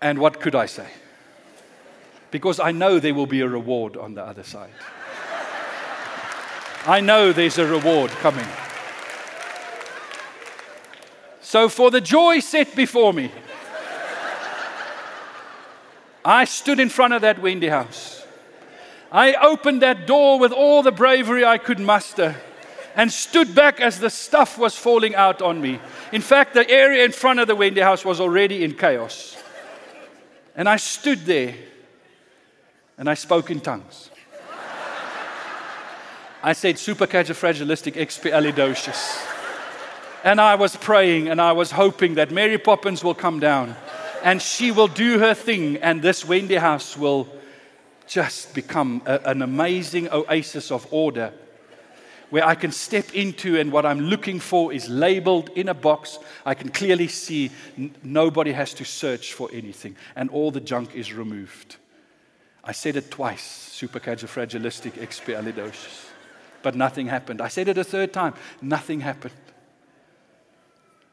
And 0.00 0.18
what 0.18 0.40
could 0.40 0.54
I 0.54 0.66
say? 0.66 0.88
Because 2.32 2.58
I 2.58 2.72
know 2.72 2.98
there 2.98 3.14
will 3.14 3.26
be 3.26 3.42
a 3.42 3.48
reward 3.48 3.96
on 3.96 4.14
the 4.14 4.24
other 4.24 4.42
side. 4.42 4.72
I 6.86 7.00
know 7.00 7.32
there's 7.32 7.58
a 7.58 7.66
reward 7.66 8.10
coming. 8.10 8.48
So, 11.42 11.68
for 11.68 11.90
the 11.90 12.00
joy 12.00 12.40
set 12.40 12.74
before 12.74 13.12
me, 13.12 13.30
I 16.24 16.46
stood 16.46 16.80
in 16.80 16.88
front 16.88 17.12
of 17.12 17.20
that 17.20 17.40
Wendy 17.40 17.68
house. 17.68 18.24
I 19.12 19.34
opened 19.34 19.82
that 19.82 20.06
door 20.06 20.38
with 20.38 20.52
all 20.52 20.82
the 20.82 20.90
bravery 20.90 21.44
I 21.44 21.58
could 21.58 21.78
muster 21.78 22.36
and 22.96 23.12
stood 23.12 23.54
back 23.54 23.80
as 23.80 24.00
the 24.00 24.08
stuff 24.08 24.56
was 24.56 24.74
falling 24.74 25.14
out 25.14 25.42
on 25.42 25.60
me. 25.60 25.78
In 26.12 26.22
fact, 26.22 26.54
the 26.54 26.68
area 26.70 27.04
in 27.04 27.12
front 27.12 27.40
of 27.40 27.46
the 27.46 27.54
Wendy 27.54 27.82
house 27.82 28.04
was 28.06 28.20
already 28.20 28.64
in 28.64 28.74
chaos. 28.74 29.36
And 30.56 30.68
I 30.68 30.76
stood 30.76 31.20
there 31.26 31.54
and 32.98 33.08
I 33.08 33.14
spoke 33.14 33.50
in 33.50 33.60
tongues. 33.60 34.10
I 36.42 36.52
said, 36.54 36.76
supercalifragilisticexpialidocious. 36.76 39.28
And 40.24 40.40
I 40.40 40.56
was 40.56 40.76
praying 40.76 41.28
and 41.28 41.40
I 41.40 41.52
was 41.52 41.70
hoping 41.70 42.14
that 42.14 42.30
Mary 42.30 42.58
Poppins 42.58 43.04
will 43.04 43.14
come 43.14 43.40
down 43.40 43.76
and 44.22 44.40
she 44.40 44.70
will 44.70 44.88
do 44.88 45.18
her 45.18 45.34
thing, 45.34 45.78
and 45.78 46.00
this 46.00 46.24
Wendy 46.24 46.54
house 46.54 46.96
will 46.96 47.28
just 48.06 48.54
become 48.54 49.02
a, 49.04 49.20
an 49.24 49.42
amazing 49.42 50.08
oasis 50.10 50.70
of 50.70 50.86
order 50.92 51.32
where 52.30 52.46
I 52.46 52.54
can 52.54 52.72
step 52.72 53.14
into, 53.14 53.58
and 53.58 53.70
what 53.70 53.84
I'm 53.84 54.00
looking 54.00 54.40
for 54.40 54.72
is 54.72 54.88
labeled 54.88 55.50
in 55.50 55.68
a 55.68 55.74
box. 55.74 56.18
I 56.46 56.54
can 56.54 56.70
clearly 56.70 57.08
see 57.08 57.50
n- 57.76 57.94
nobody 58.02 58.52
has 58.52 58.72
to 58.74 58.84
search 58.84 59.34
for 59.34 59.50
anything, 59.52 59.96
and 60.16 60.30
all 60.30 60.50
the 60.50 60.60
junk 60.60 60.94
is 60.94 61.12
removed. 61.12 61.76
I 62.64 62.72
said 62.72 62.96
it 62.96 63.10
twice, 63.10 63.78
supercalifragilisticexpialidocious, 63.80 66.06
but 66.62 66.76
nothing 66.76 67.08
happened. 67.08 67.40
I 67.40 67.48
said 67.48 67.68
it 67.68 67.78
a 67.78 67.84
third 67.84 68.12
time, 68.12 68.34
nothing 68.60 69.00
happened. 69.00 69.34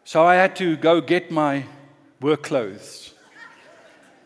So 0.03 0.25
I 0.25 0.35
had 0.35 0.57
to 0.57 0.75
go 0.75 0.99
get 1.01 1.31
my 1.31 1.65
work 2.21 2.43
clothes 2.43 3.15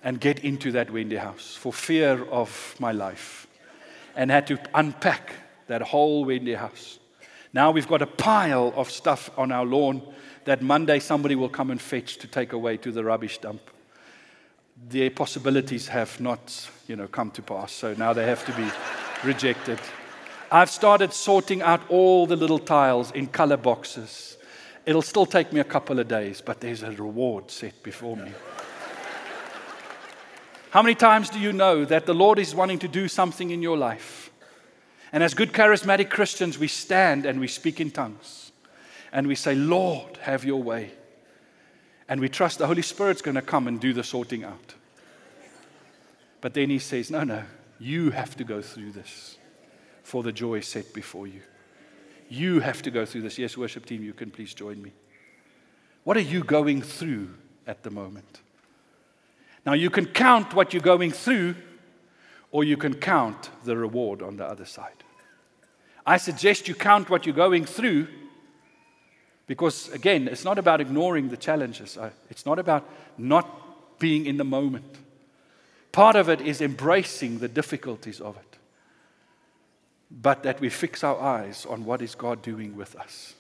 and 0.03 0.19
get 0.19 0.43
into 0.43 0.73
that 0.73 0.91
Wendy 0.91 1.15
house 1.15 1.55
for 1.55 1.71
fear 1.71 2.25
of 2.25 2.75
my 2.79 2.91
life 2.91 3.47
and 4.15 4.29
had 4.29 4.45
to 4.47 4.59
unpack 4.73 5.33
that 5.67 5.81
whole 5.81 6.25
Wendy 6.25 6.55
house. 6.55 6.99
Now 7.53 7.71
we've 7.71 7.87
got 7.87 8.01
a 8.01 8.07
pile 8.07 8.73
of 8.75 8.91
stuff 8.91 9.29
on 9.37 9.51
our 9.51 9.65
lawn 9.65 10.01
that 10.45 10.61
Monday 10.61 10.99
somebody 10.99 11.35
will 11.35 11.49
come 11.49 11.71
and 11.71 11.81
fetch 11.81 12.17
to 12.17 12.27
take 12.27 12.51
away 12.51 12.77
to 12.77 12.91
the 12.91 13.03
rubbish 13.03 13.37
dump. 13.37 13.61
Their 14.89 15.09
possibilities 15.09 15.87
have 15.87 16.19
not, 16.19 16.69
you 16.87 16.95
know, 16.95 17.07
come 17.07 17.31
to 17.31 17.41
pass, 17.41 17.71
so 17.71 17.93
now 17.93 18.13
they 18.13 18.25
have 18.25 18.45
to 18.45 18.51
be 18.53 18.69
rejected. 19.23 19.79
I've 20.51 20.69
started 20.69 21.13
sorting 21.13 21.61
out 21.61 21.81
all 21.89 22.27
the 22.27 22.35
little 22.35 22.59
tiles 22.59 23.11
in 23.11 23.27
color 23.27 23.57
boxes. 23.57 24.37
It'll 24.85 25.01
still 25.01 25.25
take 25.25 25.53
me 25.53 25.59
a 25.61 25.63
couple 25.63 25.99
of 25.99 26.07
days, 26.07 26.41
but 26.41 26.59
there's 26.59 26.83
a 26.83 26.91
reward 26.91 27.49
set 27.49 27.81
before 27.81 28.17
me. 28.17 28.31
How 30.71 30.81
many 30.81 30.95
times 30.95 31.29
do 31.29 31.39
you 31.39 31.53
know 31.53 31.85
that 31.85 32.05
the 32.05 32.15
Lord 32.15 32.39
is 32.39 32.53
wanting 32.53 32.79
to 32.79 32.87
do 32.87 33.07
something 33.07 33.51
in 33.51 33.61
your 33.61 33.77
life? 33.77 34.31
And 35.11 35.23
as 35.23 35.35
good 35.35 35.53
charismatic 35.53 36.09
Christians, 36.09 36.57
we 36.57 36.67
stand 36.67 37.25
and 37.25 37.39
we 37.39 37.47
speak 37.47 37.79
in 37.79 37.91
tongues. 37.91 38.51
And 39.11 39.27
we 39.27 39.35
say, 39.35 39.53
Lord, 39.53 40.17
have 40.17 40.43
your 40.43 40.61
way. 40.61 40.91
And 42.07 42.19
we 42.19 42.29
trust 42.29 42.59
the 42.59 42.67
Holy 42.67 42.81
Spirit's 42.81 43.21
going 43.21 43.35
to 43.35 43.41
come 43.41 43.67
and 43.67 43.79
do 43.79 43.93
the 43.93 44.03
sorting 44.03 44.43
out. 44.43 44.75
But 46.41 46.53
then 46.53 46.69
he 46.69 46.79
says, 46.79 47.09
No, 47.09 47.23
no, 47.23 47.43
you 47.79 48.11
have 48.11 48.35
to 48.37 48.43
go 48.43 48.61
through 48.61 48.91
this 48.91 49.37
for 50.03 50.23
the 50.23 50.31
joy 50.31 50.59
set 50.59 50.93
before 50.93 51.27
you. 51.27 51.41
You 52.29 52.59
have 52.59 52.81
to 52.81 52.91
go 52.91 53.05
through 53.05 53.21
this. 53.21 53.37
Yes, 53.37 53.57
worship 53.57 53.85
team, 53.85 54.03
you 54.03 54.13
can 54.13 54.31
please 54.31 54.53
join 54.53 54.81
me. 54.81 54.91
What 56.03 56.17
are 56.17 56.21
you 56.21 56.43
going 56.43 56.81
through 56.81 57.29
at 57.65 57.83
the 57.83 57.89
moment? 57.89 58.41
Now, 59.65 59.73
you 59.73 59.89
can 59.89 60.05
count 60.05 60.53
what 60.53 60.73
you're 60.73 60.81
going 60.81 61.11
through, 61.11 61.55
or 62.51 62.63
you 62.63 62.75
can 62.75 62.95
count 62.95 63.49
the 63.63 63.77
reward 63.77 64.21
on 64.21 64.35
the 64.35 64.45
other 64.45 64.65
side. 64.65 65.03
I 66.05 66.17
suggest 66.17 66.67
you 66.67 66.75
count 66.75 67.09
what 67.09 67.25
you're 67.25 67.35
going 67.35 67.65
through 67.65 68.07
because, 69.47 69.89
again, 69.89 70.27
it's 70.27 70.45
not 70.45 70.57
about 70.57 70.81
ignoring 70.81 71.29
the 71.29 71.37
challenges, 71.37 71.97
uh, 71.97 72.09
it's 72.29 72.45
not 72.45 72.59
about 72.59 72.89
not 73.17 73.99
being 73.99 74.25
in 74.25 74.37
the 74.37 74.43
moment. 74.43 74.95
Part 75.91 76.15
of 76.15 76.29
it 76.29 76.41
is 76.41 76.61
embracing 76.61 77.39
the 77.39 77.47
difficulties 77.47 78.19
of 78.19 78.37
it, 78.37 78.57
but 80.09 80.43
that 80.43 80.59
we 80.59 80.69
fix 80.69 81.03
our 81.03 81.19
eyes 81.19 81.65
on 81.65 81.85
what 81.85 82.01
is 82.01 82.15
God 82.15 82.41
doing 82.41 82.75
with 82.75 82.95
us 82.95 83.33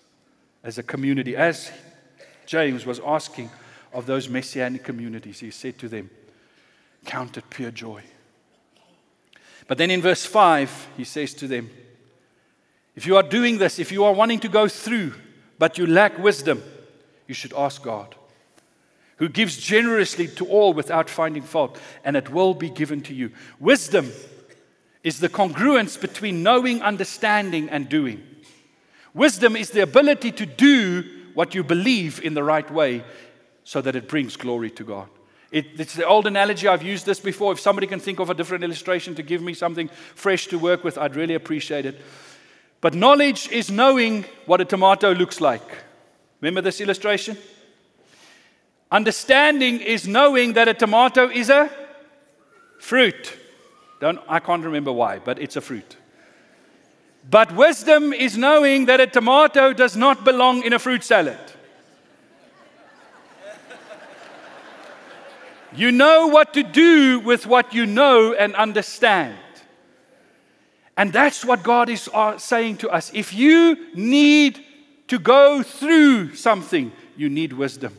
as 0.63 0.77
a 0.77 0.83
community. 0.83 1.35
As 1.35 1.71
James 2.45 2.85
was 2.85 2.99
asking, 2.99 3.49
of 3.93 4.07
those 4.07 4.27
messianic 4.27 4.83
communities, 4.83 5.39
he 5.39 5.51
said 5.51 5.77
to 5.77 5.87
them, 5.87 6.09
Count 7.05 7.37
it 7.37 7.49
pure 7.49 7.71
joy. 7.71 8.01
But 9.67 9.77
then 9.77 9.91
in 9.91 10.01
verse 10.01 10.25
5, 10.25 10.87
he 10.97 11.03
says 11.03 11.33
to 11.35 11.47
them, 11.47 11.69
If 12.95 13.05
you 13.05 13.15
are 13.17 13.23
doing 13.23 13.59
this, 13.59 13.79
if 13.79 13.91
you 13.91 14.03
are 14.03 14.13
wanting 14.13 14.39
to 14.39 14.49
go 14.49 14.67
through, 14.67 15.13
but 15.59 15.77
you 15.77 15.87
lack 15.87 16.17
wisdom, 16.17 16.63
you 17.27 17.33
should 17.33 17.53
ask 17.53 17.81
God, 17.81 18.15
who 19.17 19.29
gives 19.29 19.57
generously 19.57 20.27
to 20.27 20.45
all 20.47 20.73
without 20.73 21.09
finding 21.09 21.43
fault, 21.43 21.79
and 22.03 22.17
it 22.17 22.29
will 22.29 22.53
be 22.53 22.69
given 22.69 23.01
to 23.03 23.13
you. 23.13 23.31
Wisdom 23.59 24.11
is 25.03 25.19
the 25.19 25.29
congruence 25.29 25.99
between 25.99 26.43
knowing, 26.43 26.81
understanding, 26.81 27.69
and 27.69 27.89
doing. 27.89 28.23
Wisdom 29.13 29.55
is 29.55 29.69
the 29.69 29.83
ability 29.83 30.31
to 30.31 30.45
do 30.45 31.03
what 31.33 31.53
you 31.53 31.63
believe 31.63 32.21
in 32.23 32.33
the 32.33 32.43
right 32.43 32.69
way 32.71 33.03
so 33.63 33.81
that 33.81 33.95
it 33.95 34.07
brings 34.07 34.35
glory 34.35 34.69
to 34.71 34.83
God. 34.83 35.07
It, 35.51 35.79
it's 35.79 35.93
the 35.93 36.05
old 36.05 36.25
analogy, 36.25 36.67
I've 36.67 36.81
used 36.81 37.05
this 37.05 37.19
before. 37.19 37.53
If 37.53 37.59
somebody 37.59 37.85
can 37.85 37.99
think 37.99 38.19
of 38.19 38.29
a 38.29 38.33
different 38.33 38.63
illustration 38.63 39.13
to 39.15 39.23
give 39.23 39.41
me 39.41 39.53
something 39.53 39.87
fresh 40.15 40.47
to 40.47 40.57
work 40.57 40.83
with, 40.83 40.97
I'd 40.97 41.15
really 41.15 41.35
appreciate 41.35 41.85
it. 41.85 42.01
But 42.83 42.95
knowledge 42.95 43.47
is 43.49 43.71
knowing 43.71 44.25
what 44.45 44.59
a 44.59 44.65
tomato 44.65 45.13
looks 45.13 45.39
like. 45.39 45.65
Remember 46.41 46.59
this 46.59 46.81
illustration? 46.81 47.37
Understanding 48.91 49.79
is 49.79 50.05
knowing 50.05 50.51
that 50.53 50.67
a 50.67 50.73
tomato 50.73 51.29
is 51.29 51.49
a 51.49 51.71
fruit. 52.79 53.37
Don't, 54.01 54.19
I 54.27 54.41
can't 54.41 54.65
remember 54.65 54.91
why, 54.91 55.19
but 55.19 55.39
it's 55.39 55.55
a 55.55 55.61
fruit. 55.61 55.95
But 57.29 57.55
wisdom 57.55 58.11
is 58.11 58.37
knowing 58.37 58.87
that 58.87 58.99
a 58.99 59.07
tomato 59.07 59.71
does 59.71 59.95
not 59.95 60.25
belong 60.25 60.63
in 60.63 60.73
a 60.73 60.79
fruit 60.79 61.05
salad. 61.05 61.39
You 65.73 65.93
know 65.93 66.27
what 66.27 66.53
to 66.55 66.63
do 66.63 67.21
with 67.21 67.47
what 67.47 67.73
you 67.73 67.85
know 67.85 68.33
and 68.33 68.53
understand. 68.55 69.37
And 70.95 71.11
that's 71.11 71.43
what 71.43 71.63
God 71.63 71.89
is 71.89 72.09
uh, 72.13 72.37
saying 72.37 72.77
to 72.77 72.89
us. 72.89 73.11
If 73.13 73.33
you 73.33 73.93
need 73.95 74.63
to 75.07 75.17
go 75.19 75.63
through 75.63 76.35
something, 76.35 76.91
you 77.15 77.29
need 77.29 77.53
wisdom. 77.53 77.97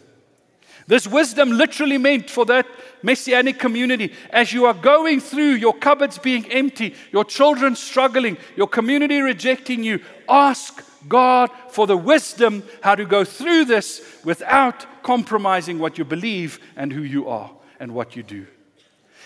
This 0.87 1.07
wisdom 1.07 1.51
literally 1.51 1.99
meant 1.99 2.29
for 2.29 2.45
that 2.47 2.67
messianic 3.03 3.59
community 3.59 4.13
as 4.31 4.53
you 4.53 4.67
are 4.67 4.75
going 4.75 5.21
through 5.21 5.53
your 5.53 5.75
cupboards 5.75 6.19
being 6.19 6.51
empty, 6.53 6.95
your 7.11 7.25
children 7.25 7.75
struggling, 7.75 8.37
your 8.55 8.69
community 8.69 9.21
rejecting 9.21 9.83
you, 9.83 10.01
ask 10.29 10.85
God 11.09 11.51
for 11.71 11.87
the 11.87 11.97
wisdom 11.97 12.63
how 12.83 12.95
to 12.95 13.05
go 13.05 13.25
through 13.25 13.65
this 13.65 14.03
without 14.25 15.03
compromising 15.03 15.79
what 15.79 15.97
you 15.97 16.05
believe 16.05 16.61
and 16.77 16.93
who 16.93 17.03
you 17.03 17.29
are 17.29 17.51
and 17.81 17.95
what 17.95 18.15
you 18.15 18.23
do. 18.23 18.47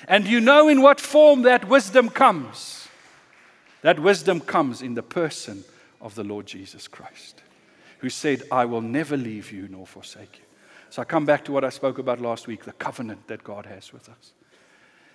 And 0.06 0.26
you 0.26 0.40
know 0.40 0.68
in 0.68 0.80
what 0.80 1.00
form 1.00 1.42
that 1.42 1.68
wisdom 1.68 2.08
comes. 2.08 2.77
That 3.82 4.00
wisdom 4.00 4.40
comes 4.40 4.82
in 4.82 4.94
the 4.94 5.02
person 5.02 5.64
of 6.00 6.14
the 6.14 6.24
Lord 6.24 6.46
Jesus 6.46 6.88
Christ, 6.88 7.42
who 7.98 8.10
said, 8.10 8.42
I 8.50 8.64
will 8.64 8.80
never 8.80 9.16
leave 9.16 9.52
you 9.52 9.68
nor 9.68 9.86
forsake 9.86 10.38
you. 10.38 10.44
So 10.90 11.02
I 11.02 11.04
come 11.04 11.26
back 11.26 11.44
to 11.44 11.52
what 11.52 11.64
I 11.64 11.68
spoke 11.68 11.98
about 11.98 12.20
last 12.20 12.46
week 12.46 12.64
the 12.64 12.72
covenant 12.72 13.28
that 13.28 13.44
God 13.44 13.66
has 13.66 13.92
with 13.92 14.08
us. 14.08 14.32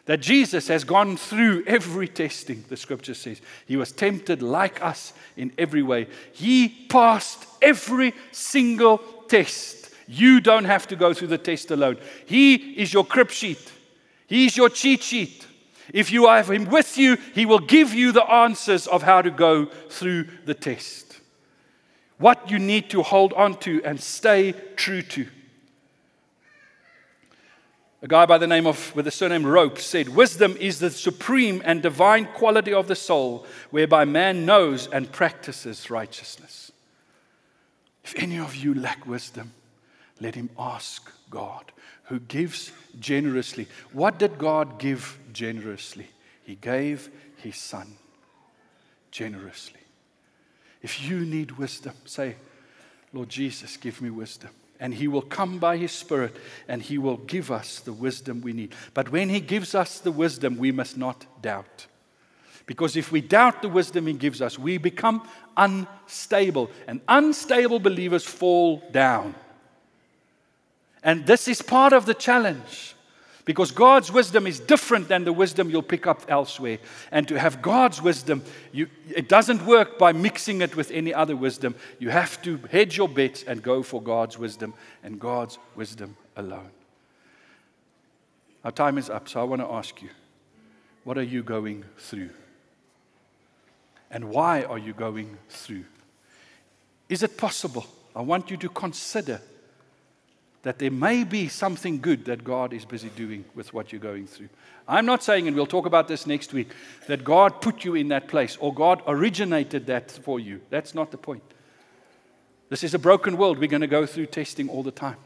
That 0.06 0.22
Jesus 0.22 0.68
has 0.68 0.84
gone 0.84 1.16
through 1.16 1.64
every 1.66 2.08
testing, 2.08 2.66
the 2.68 2.78
scripture 2.78 3.14
says. 3.14 3.42
He 3.66 3.78
was 3.78 3.92
tempted 3.92 4.42
like 4.42 4.84
us 4.84 5.14
in 5.38 5.54
every 5.58 5.82
way. 5.82 6.08
He 6.34 6.86
passed 6.90 7.46
every 7.62 8.14
single 8.32 8.98
test 9.30 9.84
you 10.08 10.42
don't 10.42 10.66
have 10.66 10.88
to 10.88 10.96
go 10.96 11.14
through 11.14 11.30
the 11.30 11.38
test 11.38 11.72
alone. 11.72 11.98
He 12.26 12.56
is 12.56 12.94
your 12.94 13.06
crib 13.06 13.32
sheet, 13.32 13.72
He's 14.28 14.58
your 14.58 14.70
cheat 14.70 15.04
sheet. 15.04 15.48
If 15.94 16.12
you 16.12 16.28
have 16.28 16.50
Him 16.50 16.66
with 16.66 16.98
you, 16.98 17.18
He 17.34 17.46
will 17.46 17.60
give 17.60 17.94
you 17.94 18.12
the 18.12 18.24
answers 18.24 18.88
of 18.88 19.04
how 19.04 19.22
to 19.22 19.32
go 19.32 19.66
through 19.90 20.28
the 20.46 20.54
test. 20.54 21.20
What 22.18 22.50
you 22.50 22.60
need 22.60 22.90
to 22.92 23.02
hold 23.02 23.34
on 23.34 23.58
to 23.60 23.84
and 23.84 24.00
stay 24.00 24.54
true 24.76 25.02
to. 25.02 25.28
A 28.04 28.08
guy 28.08 28.26
by 28.26 28.38
the 28.38 28.48
name 28.48 28.68
of, 28.68 28.94
with 28.96 29.06
the 29.06 29.12
surname 29.12 29.46
Rope, 29.46 29.80
said, 29.80 30.10
Wisdom 30.10 30.58
is 30.60 30.80
the 30.80 30.92
supreme 30.92 31.62
and 31.64 31.82
divine 31.82 32.26
quality 32.26 32.74
of 32.74 32.90
the 32.90 32.96
soul, 32.96 33.46
whereby 33.72 34.04
man 34.04 34.46
knows 34.46 34.88
and 34.88 35.10
practices 35.10 35.90
righteousness. 35.90 36.74
If 38.04 38.14
any 38.18 38.38
of 38.40 38.56
you 38.56 38.74
lack 38.74 39.08
wisdom, 39.08 39.54
let 40.20 40.36
him 40.36 40.50
ask 40.60 41.10
God, 41.30 41.72
who 42.14 42.20
gives 42.20 42.72
generously. 43.00 43.68
What 43.92 44.20
did 44.20 44.38
God 44.38 44.78
give 44.78 45.18
generously? 45.34 46.06
He 46.44 46.54
gave 46.54 47.10
his 47.38 47.56
son 47.56 47.98
generously. 49.10 49.80
If 50.84 51.02
you 51.02 51.22
need 51.22 51.54
wisdom, 51.54 51.96
say, 52.06 52.36
Lord 53.14 53.30
Jesus, 53.30 53.78
give 53.78 54.00
me 54.00 54.12
wisdom. 54.12 54.52
And 54.80 54.94
he 54.94 55.08
will 55.08 55.24
come 55.24 55.58
by 55.58 55.78
his 55.78 55.92
Spirit 55.92 56.36
and 56.68 56.84
he 56.84 57.00
will 57.00 57.18
give 57.18 57.50
us 57.50 57.80
the 57.80 57.94
wisdom 57.94 58.42
we 58.42 58.54
need. 58.54 58.76
But 58.94 59.12
when 59.12 59.30
he 59.30 59.40
gives 59.40 59.74
us 59.74 59.98
the 59.98 60.12
wisdom, 60.12 60.58
we 60.58 60.72
must 60.72 60.96
not 60.96 61.26
doubt. 61.42 61.88
Because 62.68 62.96
if 62.96 63.12
we 63.12 63.22
doubt 63.22 63.64
the 63.64 63.70
wisdom 63.70 64.06
he 64.06 64.14
gives 64.14 64.40
us, 64.40 64.60
we 64.60 64.78
become 64.78 65.28
unstable. 65.58 66.70
And 66.86 67.02
unstable 67.08 67.80
believers 67.80 68.24
fall 68.24 68.84
down. 68.92 69.34
And 71.04 71.26
this 71.26 71.48
is 71.48 71.62
part 71.62 71.94
of 71.94 72.06
the 72.06 72.14
challenge 72.14 72.96
because 73.46 73.72
God's 73.72 74.12
wisdom 74.12 74.48
is 74.48 74.60
different 74.60 75.10
than 75.10 75.26
the 75.26 75.34
wisdom 75.34 75.70
you'll 75.70 75.82
pick 75.82 76.08
up 76.08 76.22
elsewhere. 76.30 76.80
And 77.12 77.28
to 77.28 77.38
have 77.38 77.62
God's 77.62 78.02
wisdom, 78.02 78.42
you, 78.72 78.88
it 79.14 79.28
doesn't 79.28 79.66
work 79.66 80.00
by 80.00 80.14
mixing 80.14 80.62
it 80.62 80.76
with 80.76 80.92
any 80.92 81.14
other 81.14 81.36
wisdom. 81.36 81.76
You 82.00 82.10
have 82.10 82.42
to 82.44 82.58
hedge 82.72 82.98
your 82.98 83.10
bets 83.10 83.44
and 83.44 83.62
go 83.62 83.84
for 83.84 84.02
God's 84.02 84.38
wisdom 84.38 84.74
and 85.04 85.20
God's 85.20 85.58
wisdom 85.76 86.16
alone. 86.38 86.70
Our 88.64 88.72
time 88.72 88.98
is 88.98 89.10
up, 89.10 89.28
so 89.28 89.42
I 89.42 89.44
want 89.44 89.62
to 89.62 89.68
ask 89.68 90.02
you 90.02 90.10
what 91.04 91.18
are 91.18 91.24
you 91.24 91.44
going 91.44 91.84
through? 91.98 92.30
And 94.10 94.30
why 94.30 94.64
are 94.64 94.78
you 94.78 94.94
going 94.94 95.38
through? 95.50 95.84
Is 97.10 97.24
it 97.24 97.38
possible? 97.38 97.86
I 98.16 98.22
want 98.22 98.50
you 98.50 98.58
to 98.58 98.70
consider 98.70 99.42
that 100.64 100.80
there 100.80 100.92
may 100.92 101.26
be 101.26 101.50
something 101.50 102.00
good 102.00 102.26
that 102.26 102.44
God 102.44 102.74
is 102.74 102.86
busy 102.86 103.10
doing 103.10 103.44
with 103.54 103.74
what 103.74 103.92
you're 103.92 104.02
going 104.02 104.26
through. 104.26 104.50
I'm 104.88 105.06
not 105.06 105.22
saying, 105.22 105.48
and 105.48 105.56
we'll 105.56 105.66
talk 105.66 105.86
about 105.86 106.08
this 106.08 106.26
next 106.26 106.54
week, 106.54 106.70
that 107.08 107.24
God 107.24 107.62
put 107.62 107.84
you 107.84 107.96
in 107.96 108.08
that 108.08 108.30
place 108.30 108.58
or 108.60 108.74
God 108.74 109.04
originated 109.06 109.86
that 109.88 110.10
for 110.10 110.40
you. 110.40 110.62
That's 110.70 110.96
not 110.96 111.12
the 111.12 111.18
point. 111.18 111.44
This 112.70 112.84
is 112.84 112.94
a 112.94 113.00
broken 113.00 113.38
world. 113.38 113.60
We're 113.60 113.68
going 113.68 113.82
to 113.82 113.88
go 113.88 114.06
through 114.06 114.28
testing 114.28 114.70
all 114.70 114.84
the 114.84 114.92
time. 114.92 115.18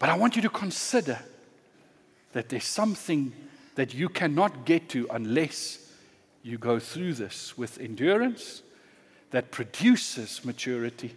But 0.00 0.08
I 0.08 0.16
want 0.16 0.34
you 0.34 0.42
to 0.42 0.50
consider 0.50 1.18
that 2.32 2.48
there's 2.48 2.64
something 2.64 3.32
that 3.76 3.94
you 3.94 4.08
cannot 4.08 4.64
get 4.64 4.88
to 4.90 5.06
unless 5.10 5.92
you 6.42 6.58
go 6.58 6.80
through 6.80 7.14
this 7.14 7.56
with 7.56 7.78
endurance 7.78 8.62
that 9.30 9.52
produces 9.52 10.44
maturity, 10.44 11.14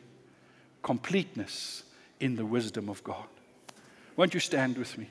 completeness 0.84 1.84
in 2.20 2.36
the 2.36 2.46
wisdom 2.46 2.90
of 2.90 3.04
God. 3.04 3.26
Won't 4.16 4.34
you 4.34 4.40
stand 4.40 4.78
with 4.78 4.98
me? 4.98 5.10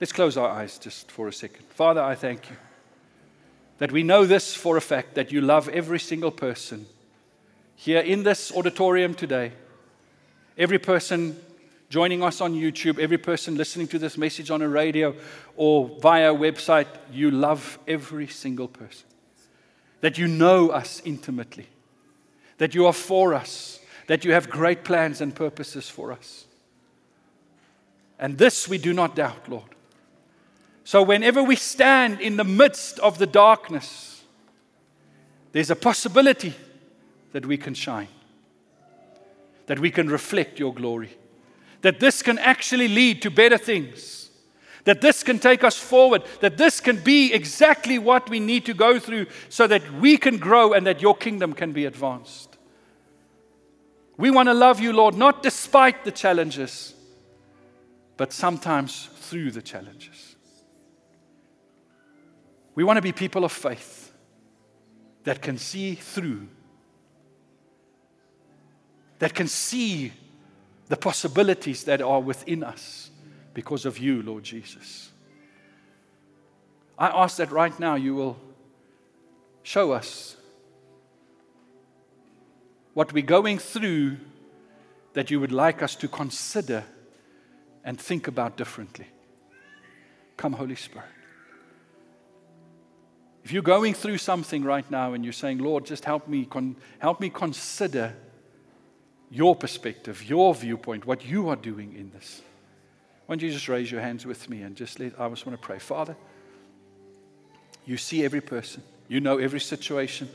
Let's 0.00 0.12
close 0.12 0.36
our 0.36 0.50
eyes 0.50 0.78
just 0.78 1.10
for 1.10 1.28
a 1.28 1.32
second. 1.32 1.64
Father, 1.70 2.02
I 2.02 2.14
thank 2.14 2.50
you 2.50 2.56
that 3.78 3.90
we 3.90 4.02
know 4.02 4.26
this 4.26 4.54
for 4.54 4.76
a 4.76 4.80
fact 4.80 5.14
that 5.14 5.32
you 5.32 5.40
love 5.40 5.68
every 5.68 5.98
single 5.98 6.30
person 6.30 6.86
here 7.76 8.00
in 8.00 8.22
this 8.22 8.52
auditorium 8.52 9.14
today, 9.14 9.52
every 10.58 10.78
person 10.78 11.40
joining 11.88 12.22
us 12.22 12.40
on 12.40 12.54
YouTube, 12.54 12.98
every 12.98 13.18
person 13.18 13.56
listening 13.56 13.86
to 13.88 13.98
this 13.98 14.18
message 14.18 14.50
on 14.50 14.62
a 14.62 14.68
radio 14.68 15.14
or 15.56 15.88
via 16.00 16.34
website, 16.34 16.88
you 17.12 17.30
love 17.30 17.78
every 17.86 18.26
single 18.26 18.68
person. 18.68 19.06
That 20.00 20.18
you 20.18 20.26
know 20.26 20.70
us 20.70 21.00
intimately, 21.04 21.68
that 22.58 22.74
you 22.74 22.86
are 22.86 22.92
for 22.92 23.34
us, 23.34 23.80
that 24.06 24.24
you 24.24 24.32
have 24.32 24.50
great 24.50 24.84
plans 24.84 25.20
and 25.20 25.34
purposes 25.34 25.88
for 25.88 26.12
us. 26.12 26.46
And 28.18 28.38
this 28.38 28.68
we 28.68 28.78
do 28.78 28.92
not 28.92 29.16
doubt, 29.16 29.48
Lord. 29.48 29.74
So, 30.84 31.02
whenever 31.02 31.42
we 31.42 31.56
stand 31.56 32.20
in 32.20 32.36
the 32.36 32.44
midst 32.44 32.98
of 32.98 33.18
the 33.18 33.26
darkness, 33.26 34.22
there's 35.52 35.70
a 35.70 35.76
possibility 35.76 36.54
that 37.32 37.46
we 37.46 37.56
can 37.56 37.72
shine, 37.72 38.08
that 39.66 39.78
we 39.78 39.90
can 39.90 40.08
reflect 40.08 40.58
your 40.58 40.74
glory, 40.74 41.16
that 41.84 42.00
this 42.00 42.22
can 42.22 42.38
actually 42.38 42.88
lead 42.88 43.20
to 43.20 43.30
better 43.30 43.58
things, 43.58 44.30
that 44.84 45.02
this 45.02 45.22
can 45.22 45.38
take 45.38 45.62
us 45.62 45.76
forward, 45.76 46.22
that 46.40 46.56
this 46.56 46.80
can 46.80 46.96
be 46.96 47.30
exactly 47.34 47.98
what 47.98 48.30
we 48.30 48.40
need 48.40 48.64
to 48.64 48.72
go 48.72 48.98
through 48.98 49.26
so 49.50 49.66
that 49.66 49.82
we 50.00 50.16
can 50.16 50.38
grow 50.38 50.72
and 50.72 50.86
that 50.86 51.02
your 51.02 51.14
kingdom 51.14 51.52
can 51.52 51.72
be 51.72 51.84
advanced. 51.84 52.56
We 54.16 54.30
want 54.30 54.48
to 54.48 54.54
love 54.54 54.80
you, 54.80 54.94
Lord, 54.94 55.14
not 55.14 55.42
despite 55.42 56.06
the 56.06 56.10
challenges, 56.10 56.94
but 58.16 58.32
sometimes 58.32 59.10
through 59.16 59.50
the 59.50 59.60
challenges. 59.60 60.36
We 62.74 62.82
want 62.82 62.96
to 62.96 63.02
be 63.02 63.12
people 63.12 63.44
of 63.44 63.52
faith 63.52 64.10
that 65.24 65.42
can 65.42 65.58
see 65.58 65.96
through, 65.96 66.48
that 69.18 69.34
can 69.34 69.48
see 69.48 70.12
the 70.88 70.96
possibilities 70.96 71.84
that 71.84 72.02
are 72.02 72.20
within 72.20 72.62
us 72.62 73.10
because 73.54 73.86
of 73.86 73.98
you, 73.98 74.22
Lord 74.22 74.44
Jesus. 74.44 75.10
I 76.98 77.08
ask 77.08 77.38
that 77.38 77.50
right 77.50 77.78
now 77.80 77.94
you 77.94 78.14
will 78.14 78.38
show 79.62 79.92
us 79.92 80.36
what 82.92 83.12
we're 83.12 83.24
going 83.24 83.58
through 83.58 84.18
that 85.14 85.30
you 85.30 85.40
would 85.40 85.52
like 85.52 85.82
us 85.82 85.96
to 85.96 86.08
consider 86.08 86.84
and 87.84 88.00
think 88.00 88.28
about 88.28 88.56
differently. 88.56 89.06
Come, 90.36 90.52
Holy 90.52 90.74
Spirit. 90.74 91.08
If 93.44 93.52
you're 93.52 93.62
going 93.62 93.94
through 93.94 94.18
something 94.18 94.64
right 94.64 94.88
now 94.90 95.12
and 95.12 95.22
you're 95.22 95.32
saying, 95.32 95.58
Lord, 95.58 95.84
just 95.84 96.04
help 96.04 96.26
me, 96.28 96.46
con- 96.46 96.76
help 96.98 97.20
me 97.20 97.28
consider 97.28 98.16
your 99.30 99.56
perspective, 99.56 100.22
your 100.28 100.54
viewpoint, 100.54 101.06
what 101.06 101.24
you 101.24 101.48
are 101.48 101.56
doing 101.56 101.94
in 101.96 102.10
this. 102.10 102.42
Why 103.26 103.34
don't 103.34 103.42
you 103.42 103.50
just 103.50 103.68
raise 103.68 103.90
your 103.90 104.00
hands 104.00 104.26
with 104.26 104.48
me 104.48 104.62
and 104.62 104.76
just 104.76 105.00
let, 105.00 105.18
I 105.18 105.28
just 105.28 105.46
want 105.46 105.60
to 105.60 105.66
pray. 105.66 105.78
Father, 105.78 106.16
you 107.86 107.96
see 107.96 108.24
every 108.24 108.40
person, 108.40 108.82
you 109.08 109.20
know 109.20 109.38
every 109.38 109.60
situation, 109.60 110.28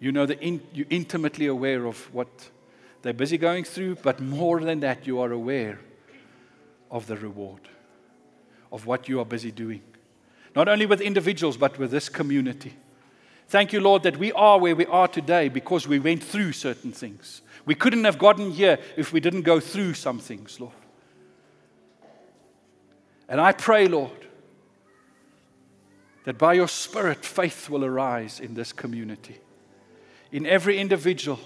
you 0.00 0.12
know 0.12 0.24
in, 0.24 0.60
you're 0.72 0.86
intimately 0.90 1.46
aware 1.46 1.86
of 1.86 2.12
what 2.14 2.28
they're 3.02 3.12
busy 3.12 3.38
going 3.38 3.64
through, 3.64 3.96
but 3.96 4.20
more 4.20 4.60
than 4.60 4.80
that, 4.80 5.06
you 5.06 5.20
are 5.20 5.32
aware 5.32 5.78
of 6.90 7.06
the 7.06 7.16
reward, 7.16 7.60
of 8.70 8.86
what 8.86 9.08
you 9.08 9.20
are 9.20 9.26
busy 9.26 9.50
doing 9.50 9.82
not 10.54 10.68
only 10.68 10.86
with 10.86 11.00
individuals, 11.00 11.56
but 11.56 11.78
with 11.78 11.90
this 11.90 12.08
community. 12.08 12.74
Thank 13.48 13.72
you, 13.72 13.80
Lord, 13.80 14.02
that 14.02 14.16
we 14.16 14.32
are 14.32 14.58
where 14.58 14.74
we 14.74 14.86
are 14.86 15.08
today 15.08 15.48
because 15.48 15.86
we 15.86 15.98
went 15.98 16.22
through 16.22 16.52
certain 16.52 16.92
things. 16.92 17.42
We 17.66 17.74
couldn't 17.74 18.04
have 18.04 18.18
gotten 18.18 18.50
here 18.50 18.78
if 18.96 19.12
we 19.12 19.20
didn't 19.20 19.42
go 19.42 19.60
through 19.60 19.94
some 19.94 20.18
things, 20.18 20.60
Lord. 20.60 20.72
And 23.28 23.40
I 23.40 23.52
pray, 23.52 23.88
Lord, 23.88 24.26
that 26.24 26.38
by 26.38 26.54
your 26.54 26.68
Spirit, 26.68 27.24
faith 27.24 27.68
will 27.68 27.84
arise 27.84 28.40
in 28.40 28.54
this 28.54 28.72
community, 28.72 29.38
in 30.32 30.46
every 30.46 30.78
individual, 30.78 31.38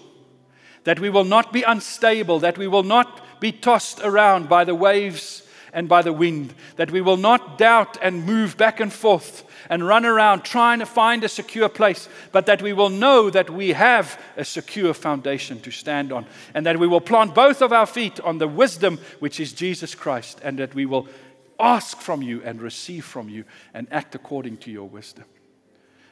that 0.84 1.00
we 1.00 1.10
will 1.10 1.24
not 1.24 1.52
be 1.52 1.62
unstable, 1.62 2.38
that 2.40 2.58
we 2.58 2.68
will 2.68 2.82
not 2.84 3.40
be 3.40 3.52
tossed 3.52 4.00
around 4.00 4.48
by 4.48 4.64
the 4.64 4.74
waves 4.74 5.42
and 5.72 5.88
by 5.88 6.02
the 6.02 6.12
wind, 6.12 6.54
that 6.76 6.90
we 6.90 7.00
will 7.00 7.16
not 7.16 7.58
doubt 7.58 7.96
and 8.02 8.24
move 8.24 8.56
back 8.56 8.80
and 8.80 8.92
forth 8.92 9.44
and 9.68 9.86
run 9.86 10.04
around 10.04 10.42
trying 10.42 10.78
to 10.78 10.86
find 10.86 11.24
a 11.24 11.28
secure 11.28 11.68
place, 11.68 12.08
but 12.32 12.46
that 12.46 12.62
we 12.62 12.72
will 12.72 12.88
know 12.88 13.30
that 13.30 13.50
we 13.50 13.70
have 13.70 14.20
a 14.36 14.44
secure 14.44 14.94
foundation 14.94 15.60
to 15.60 15.70
stand 15.70 16.12
on, 16.12 16.26
and 16.54 16.64
that 16.66 16.78
we 16.78 16.86
will 16.86 17.00
plant 17.00 17.34
both 17.34 17.60
of 17.62 17.72
our 17.72 17.86
feet 17.86 18.20
on 18.20 18.38
the 18.38 18.48
wisdom 18.48 18.98
which 19.18 19.40
is 19.40 19.52
Jesus 19.52 19.94
Christ, 19.94 20.40
and 20.42 20.58
that 20.58 20.74
we 20.74 20.86
will 20.86 21.08
ask 21.58 22.00
from 22.00 22.22
you 22.22 22.42
and 22.44 22.62
receive 22.62 23.04
from 23.04 23.28
you 23.28 23.44
and 23.74 23.88
act 23.90 24.14
according 24.14 24.56
to 24.58 24.70
your 24.70 24.88
wisdom. 24.88 25.24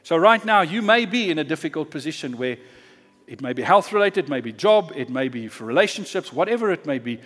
So, 0.03 0.15
right 0.15 0.43
now, 0.43 0.61
you 0.61 0.81
may 0.81 1.05
be 1.05 1.29
in 1.29 1.39
a 1.39 1.43
difficult 1.43 1.91
position 1.91 2.37
where 2.37 2.57
it 3.27 3.41
may 3.41 3.51
be 3.51 3.61
health 3.61 3.91
related, 3.91 4.25
it 4.25 4.29
may 4.29 4.39
be 4.39 4.53
job, 4.53 4.93
it 4.95 5.09
may 5.09 5.27
be 5.27 5.49
for 5.49 5.65
relationships, 5.65 6.31
whatever 6.31 6.71
it 6.71 6.85
may 6.85 6.97
be. 6.97 7.19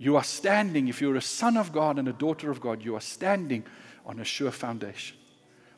You 0.00 0.16
are 0.16 0.24
standing, 0.24 0.88
if 0.88 1.02
you're 1.02 1.16
a 1.16 1.20
son 1.20 1.58
of 1.58 1.72
God 1.72 1.98
and 1.98 2.08
a 2.08 2.14
daughter 2.14 2.50
of 2.50 2.58
God, 2.58 2.82
you 2.82 2.96
are 2.96 3.02
standing 3.02 3.64
on 4.06 4.18
a 4.18 4.24
sure 4.24 4.50
foundation 4.50 5.18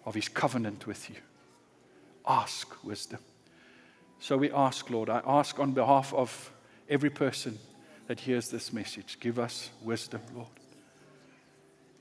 of 0.06 0.14
His 0.14 0.28
covenant 0.28 0.86
with 0.86 1.10
you. 1.10 1.16
Ask 2.24 2.84
wisdom. 2.84 3.18
So 4.20 4.36
we 4.36 4.52
ask, 4.52 4.88
Lord, 4.90 5.10
I 5.10 5.22
ask 5.26 5.58
on 5.58 5.72
behalf 5.72 6.14
of 6.14 6.52
every 6.88 7.10
person 7.10 7.58
that 8.06 8.20
hears 8.20 8.48
this 8.48 8.72
message, 8.72 9.18
give 9.18 9.40
us 9.40 9.70
wisdom, 9.82 10.20
Lord. 10.36 10.46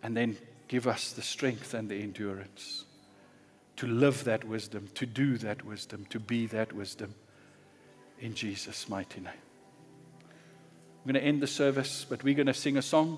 And 0.03 0.15
then 0.15 0.37
give 0.67 0.85
us 0.85 1.13
the 1.13 1.23
strength 1.23 1.73
and 1.73 1.89
the 1.89 2.03
endurance 2.03 2.85
to 3.77 3.87
live 3.87 4.25
that 4.25 4.43
wisdom, 4.43 4.89
to 4.93 5.07
do 5.07 5.39
that 5.39 5.65
wisdom, 5.65 6.05
to 6.11 6.19
be 6.19 6.45
that 6.45 6.71
wisdom. 6.71 7.15
In 8.19 8.35
Jesus' 8.35 8.87
mighty 8.87 9.21
name. 9.21 9.33
I'm 11.03 11.11
going 11.11 11.19
to 11.19 11.27
end 11.27 11.41
the 11.41 11.47
service, 11.47 12.05
but 12.07 12.23
we're 12.23 12.35
going 12.35 12.45
to 12.45 12.53
sing 12.53 12.77
a 12.77 12.81
song. 12.81 13.17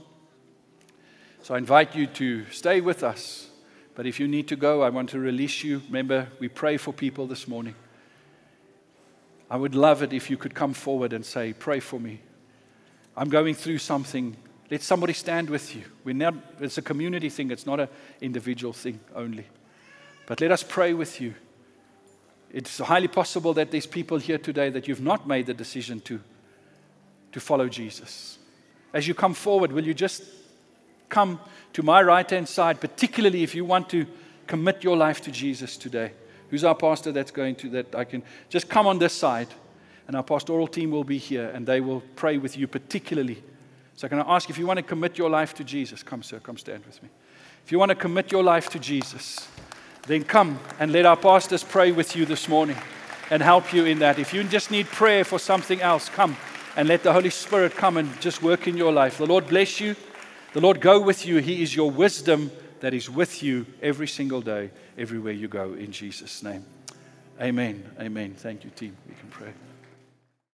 So 1.41 1.53
I 1.53 1.57
invite 1.57 1.93
you 1.93 2.07
to 2.07 2.45
stay 2.49 2.79
with 2.79 3.03
us. 3.03 3.49
But 3.93 4.05
if 4.05 4.21
you 4.21 4.27
need 4.29 4.47
to 4.47 4.55
go, 4.55 4.81
I 4.81 4.89
want 4.89 5.09
to 5.09 5.19
release 5.19 5.65
you. 5.65 5.81
Remember, 5.87 6.29
we 6.39 6.47
pray 6.47 6.77
for 6.77 6.93
people 6.93 7.27
this 7.27 7.45
morning. 7.45 7.75
I 9.49 9.57
would 9.57 9.75
love 9.75 10.01
it 10.01 10.13
if 10.13 10.29
you 10.29 10.37
could 10.37 10.55
come 10.55 10.73
forward 10.73 11.11
and 11.11 11.25
say, 11.25 11.51
Pray 11.51 11.81
for 11.81 11.99
me. 11.99 12.21
I'm 13.17 13.27
going 13.27 13.53
through 13.53 13.79
something. 13.79 14.37
Let 14.71 14.81
somebody 14.81 15.11
stand 15.11 15.49
with 15.49 15.75
you. 15.75 15.83
We're 16.05 16.15
not, 16.15 16.35
it's 16.61 16.77
a 16.77 16.81
community 16.81 17.29
thing, 17.29 17.51
it's 17.51 17.65
not 17.65 17.81
an 17.81 17.89
individual 18.21 18.71
thing 18.71 19.01
only. 19.13 19.45
But 20.25 20.39
let 20.39 20.53
us 20.53 20.63
pray 20.63 20.93
with 20.93 21.19
you. 21.19 21.35
It's 22.49 22.79
highly 22.79 23.09
possible 23.09 23.53
that 23.55 23.71
there's 23.71 23.85
people 23.85 24.19
here 24.19 24.37
today 24.37 24.69
that 24.69 24.87
you've 24.87 25.01
not 25.01 25.27
made 25.27 25.47
the 25.47 25.53
decision 25.53 25.99
to 26.01 26.21
to 27.33 27.39
follow 27.39 27.67
Jesus. 27.67 28.37
As 28.93 29.07
you 29.07 29.13
come 29.13 29.33
forward, 29.33 29.71
will 29.71 29.83
you 29.83 29.93
just 29.93 30.23
come 31.09 31.39
to 31.73 31.83
my 31.83 32.01
right 32.01 32.29
hand 32.29 32.47
side, 32.47 32.79
particularly 32.79 33.43
if 33.43 33.53
you 33.53 33.65
want 33.65 33.89
to 33.89 34.05
commit 34.47 34.83
your 34.83 34.95
life 34.95 35.21
to 35.21 35.31
Jesus 35.31 35.77
today? 35.77 36.11
Who's 36.49 36.63
our 36.63 36.75
pastor 36.75 37.11
that's 37.11 37.31
going 37.31 37.55
to 37.55 37.69
that? 37.71 37.95
I 37.95 38.03
can 38.03 38.23
just 38.49 38.69
come 38.69 38.85
on 38.85 38.99
this 38.99 39.13
side, 39.13 39.47
and 40.07 40.15
our 40.15 40.23
pastoral 40.23 40.67
team 40.67 40.91
will 40.91 41.03
be 41.03 41.17
here 41.17 41.49
and 41.49 41.65
they 41.65 41.81
will 41.81 42.01
pray 42.15 42.37
with 42.37 42.57
you 42.57 42.67
particularly. 42.67 43.41
So, 43.95 44.07
can 44.07 44.19
I 44.19 44.35
ask 44.35 44.49
if 44.49 44.57
you 44.57 44.67
want 44.67 44.77
to 44.77 44.83
commit 44.83 45.17
your 45.17 45.29
life 45.29 45.53
to 45.55 45.63
Jesus? 45.63 46.03
Come, 46.03 46.23
sir, 46.23 46.39
come 46.39 46.57
stand 46.57 46.85
with 46.85 47.01
me. 47.01 47.09
If 47.65 47.71
you 47.71 47.79
want 47.79 47.89
to 47.89 47.95
commit 47.95 48.31
your 48.31 48.43
life 48.43 48.69
to 48.71 48.79
Jesus, 48.79 49.47
then 50.05 50.23
come 50.23 50.59
and 50.79 50.91
let 50.91 51.05
our 51.05 51.15
pastors 51.15 51.63
pray 51.63 51.91
with 51.91 52.15
you 52.15 52.25
this 52.25 52.49
morning 52.49 52.75
and 53.29 53.41
help 53.41 53.73
you 53.73 53.85
in 53.85 53.99
that. 53.99 54.19
If 54.19 54.33
you 54.33 54.43
just 54.43 54.69
need 54.69 54.87
prayer 54.87 55.23
for 55.23 55.39
something 55.39 55.81
else, 55.81 56.09
come 56.09 56.35
and 56.75 56.87
let 56.87 57.03
the 57.03 57.13
Holy 57.13 57.29
Spirit 57.29 57.75
come 57.75 57.97
and 57.97 58.19
just 58.21 58.41
work 58.41 58.67
in 58.67 58.77
your 58.77 58.91
life. 58.91 59.17
The 59.17 59.25
Lord 59.25 59.47
bless 59.47 59.79
you. 59.79 59.95
The 60.53 60.61
Lord 60.61 60.81
go 60.81 60.99
with 60.99 61.25
you. 61.25 61.37
He 61.37 61.63
is 61.63 61.75
your 61.75 61.91
wisdom 61.91 62.51
that 62.79 62.93
is 62.93 63.09
with 63.09 63.41
you 63.41 63.65
every 63.81 64.07
single 64.07 64.41
day, 64.41 64.69
everywhere 64.97 65.33
you 65.33 65.47
go, 65.47 65.73
in 65.73 65.91
Jesus' 65.91 66.43
name. 66.43 66.65
Amen. 67.41 67.83
Amen. 67.99 68.35
Thank 68.37 68.63
you, 68.63 68.69
team. 68.71 68.95
We 69.07 69.15
can 69.15 69.29
pray. 69.29 69.53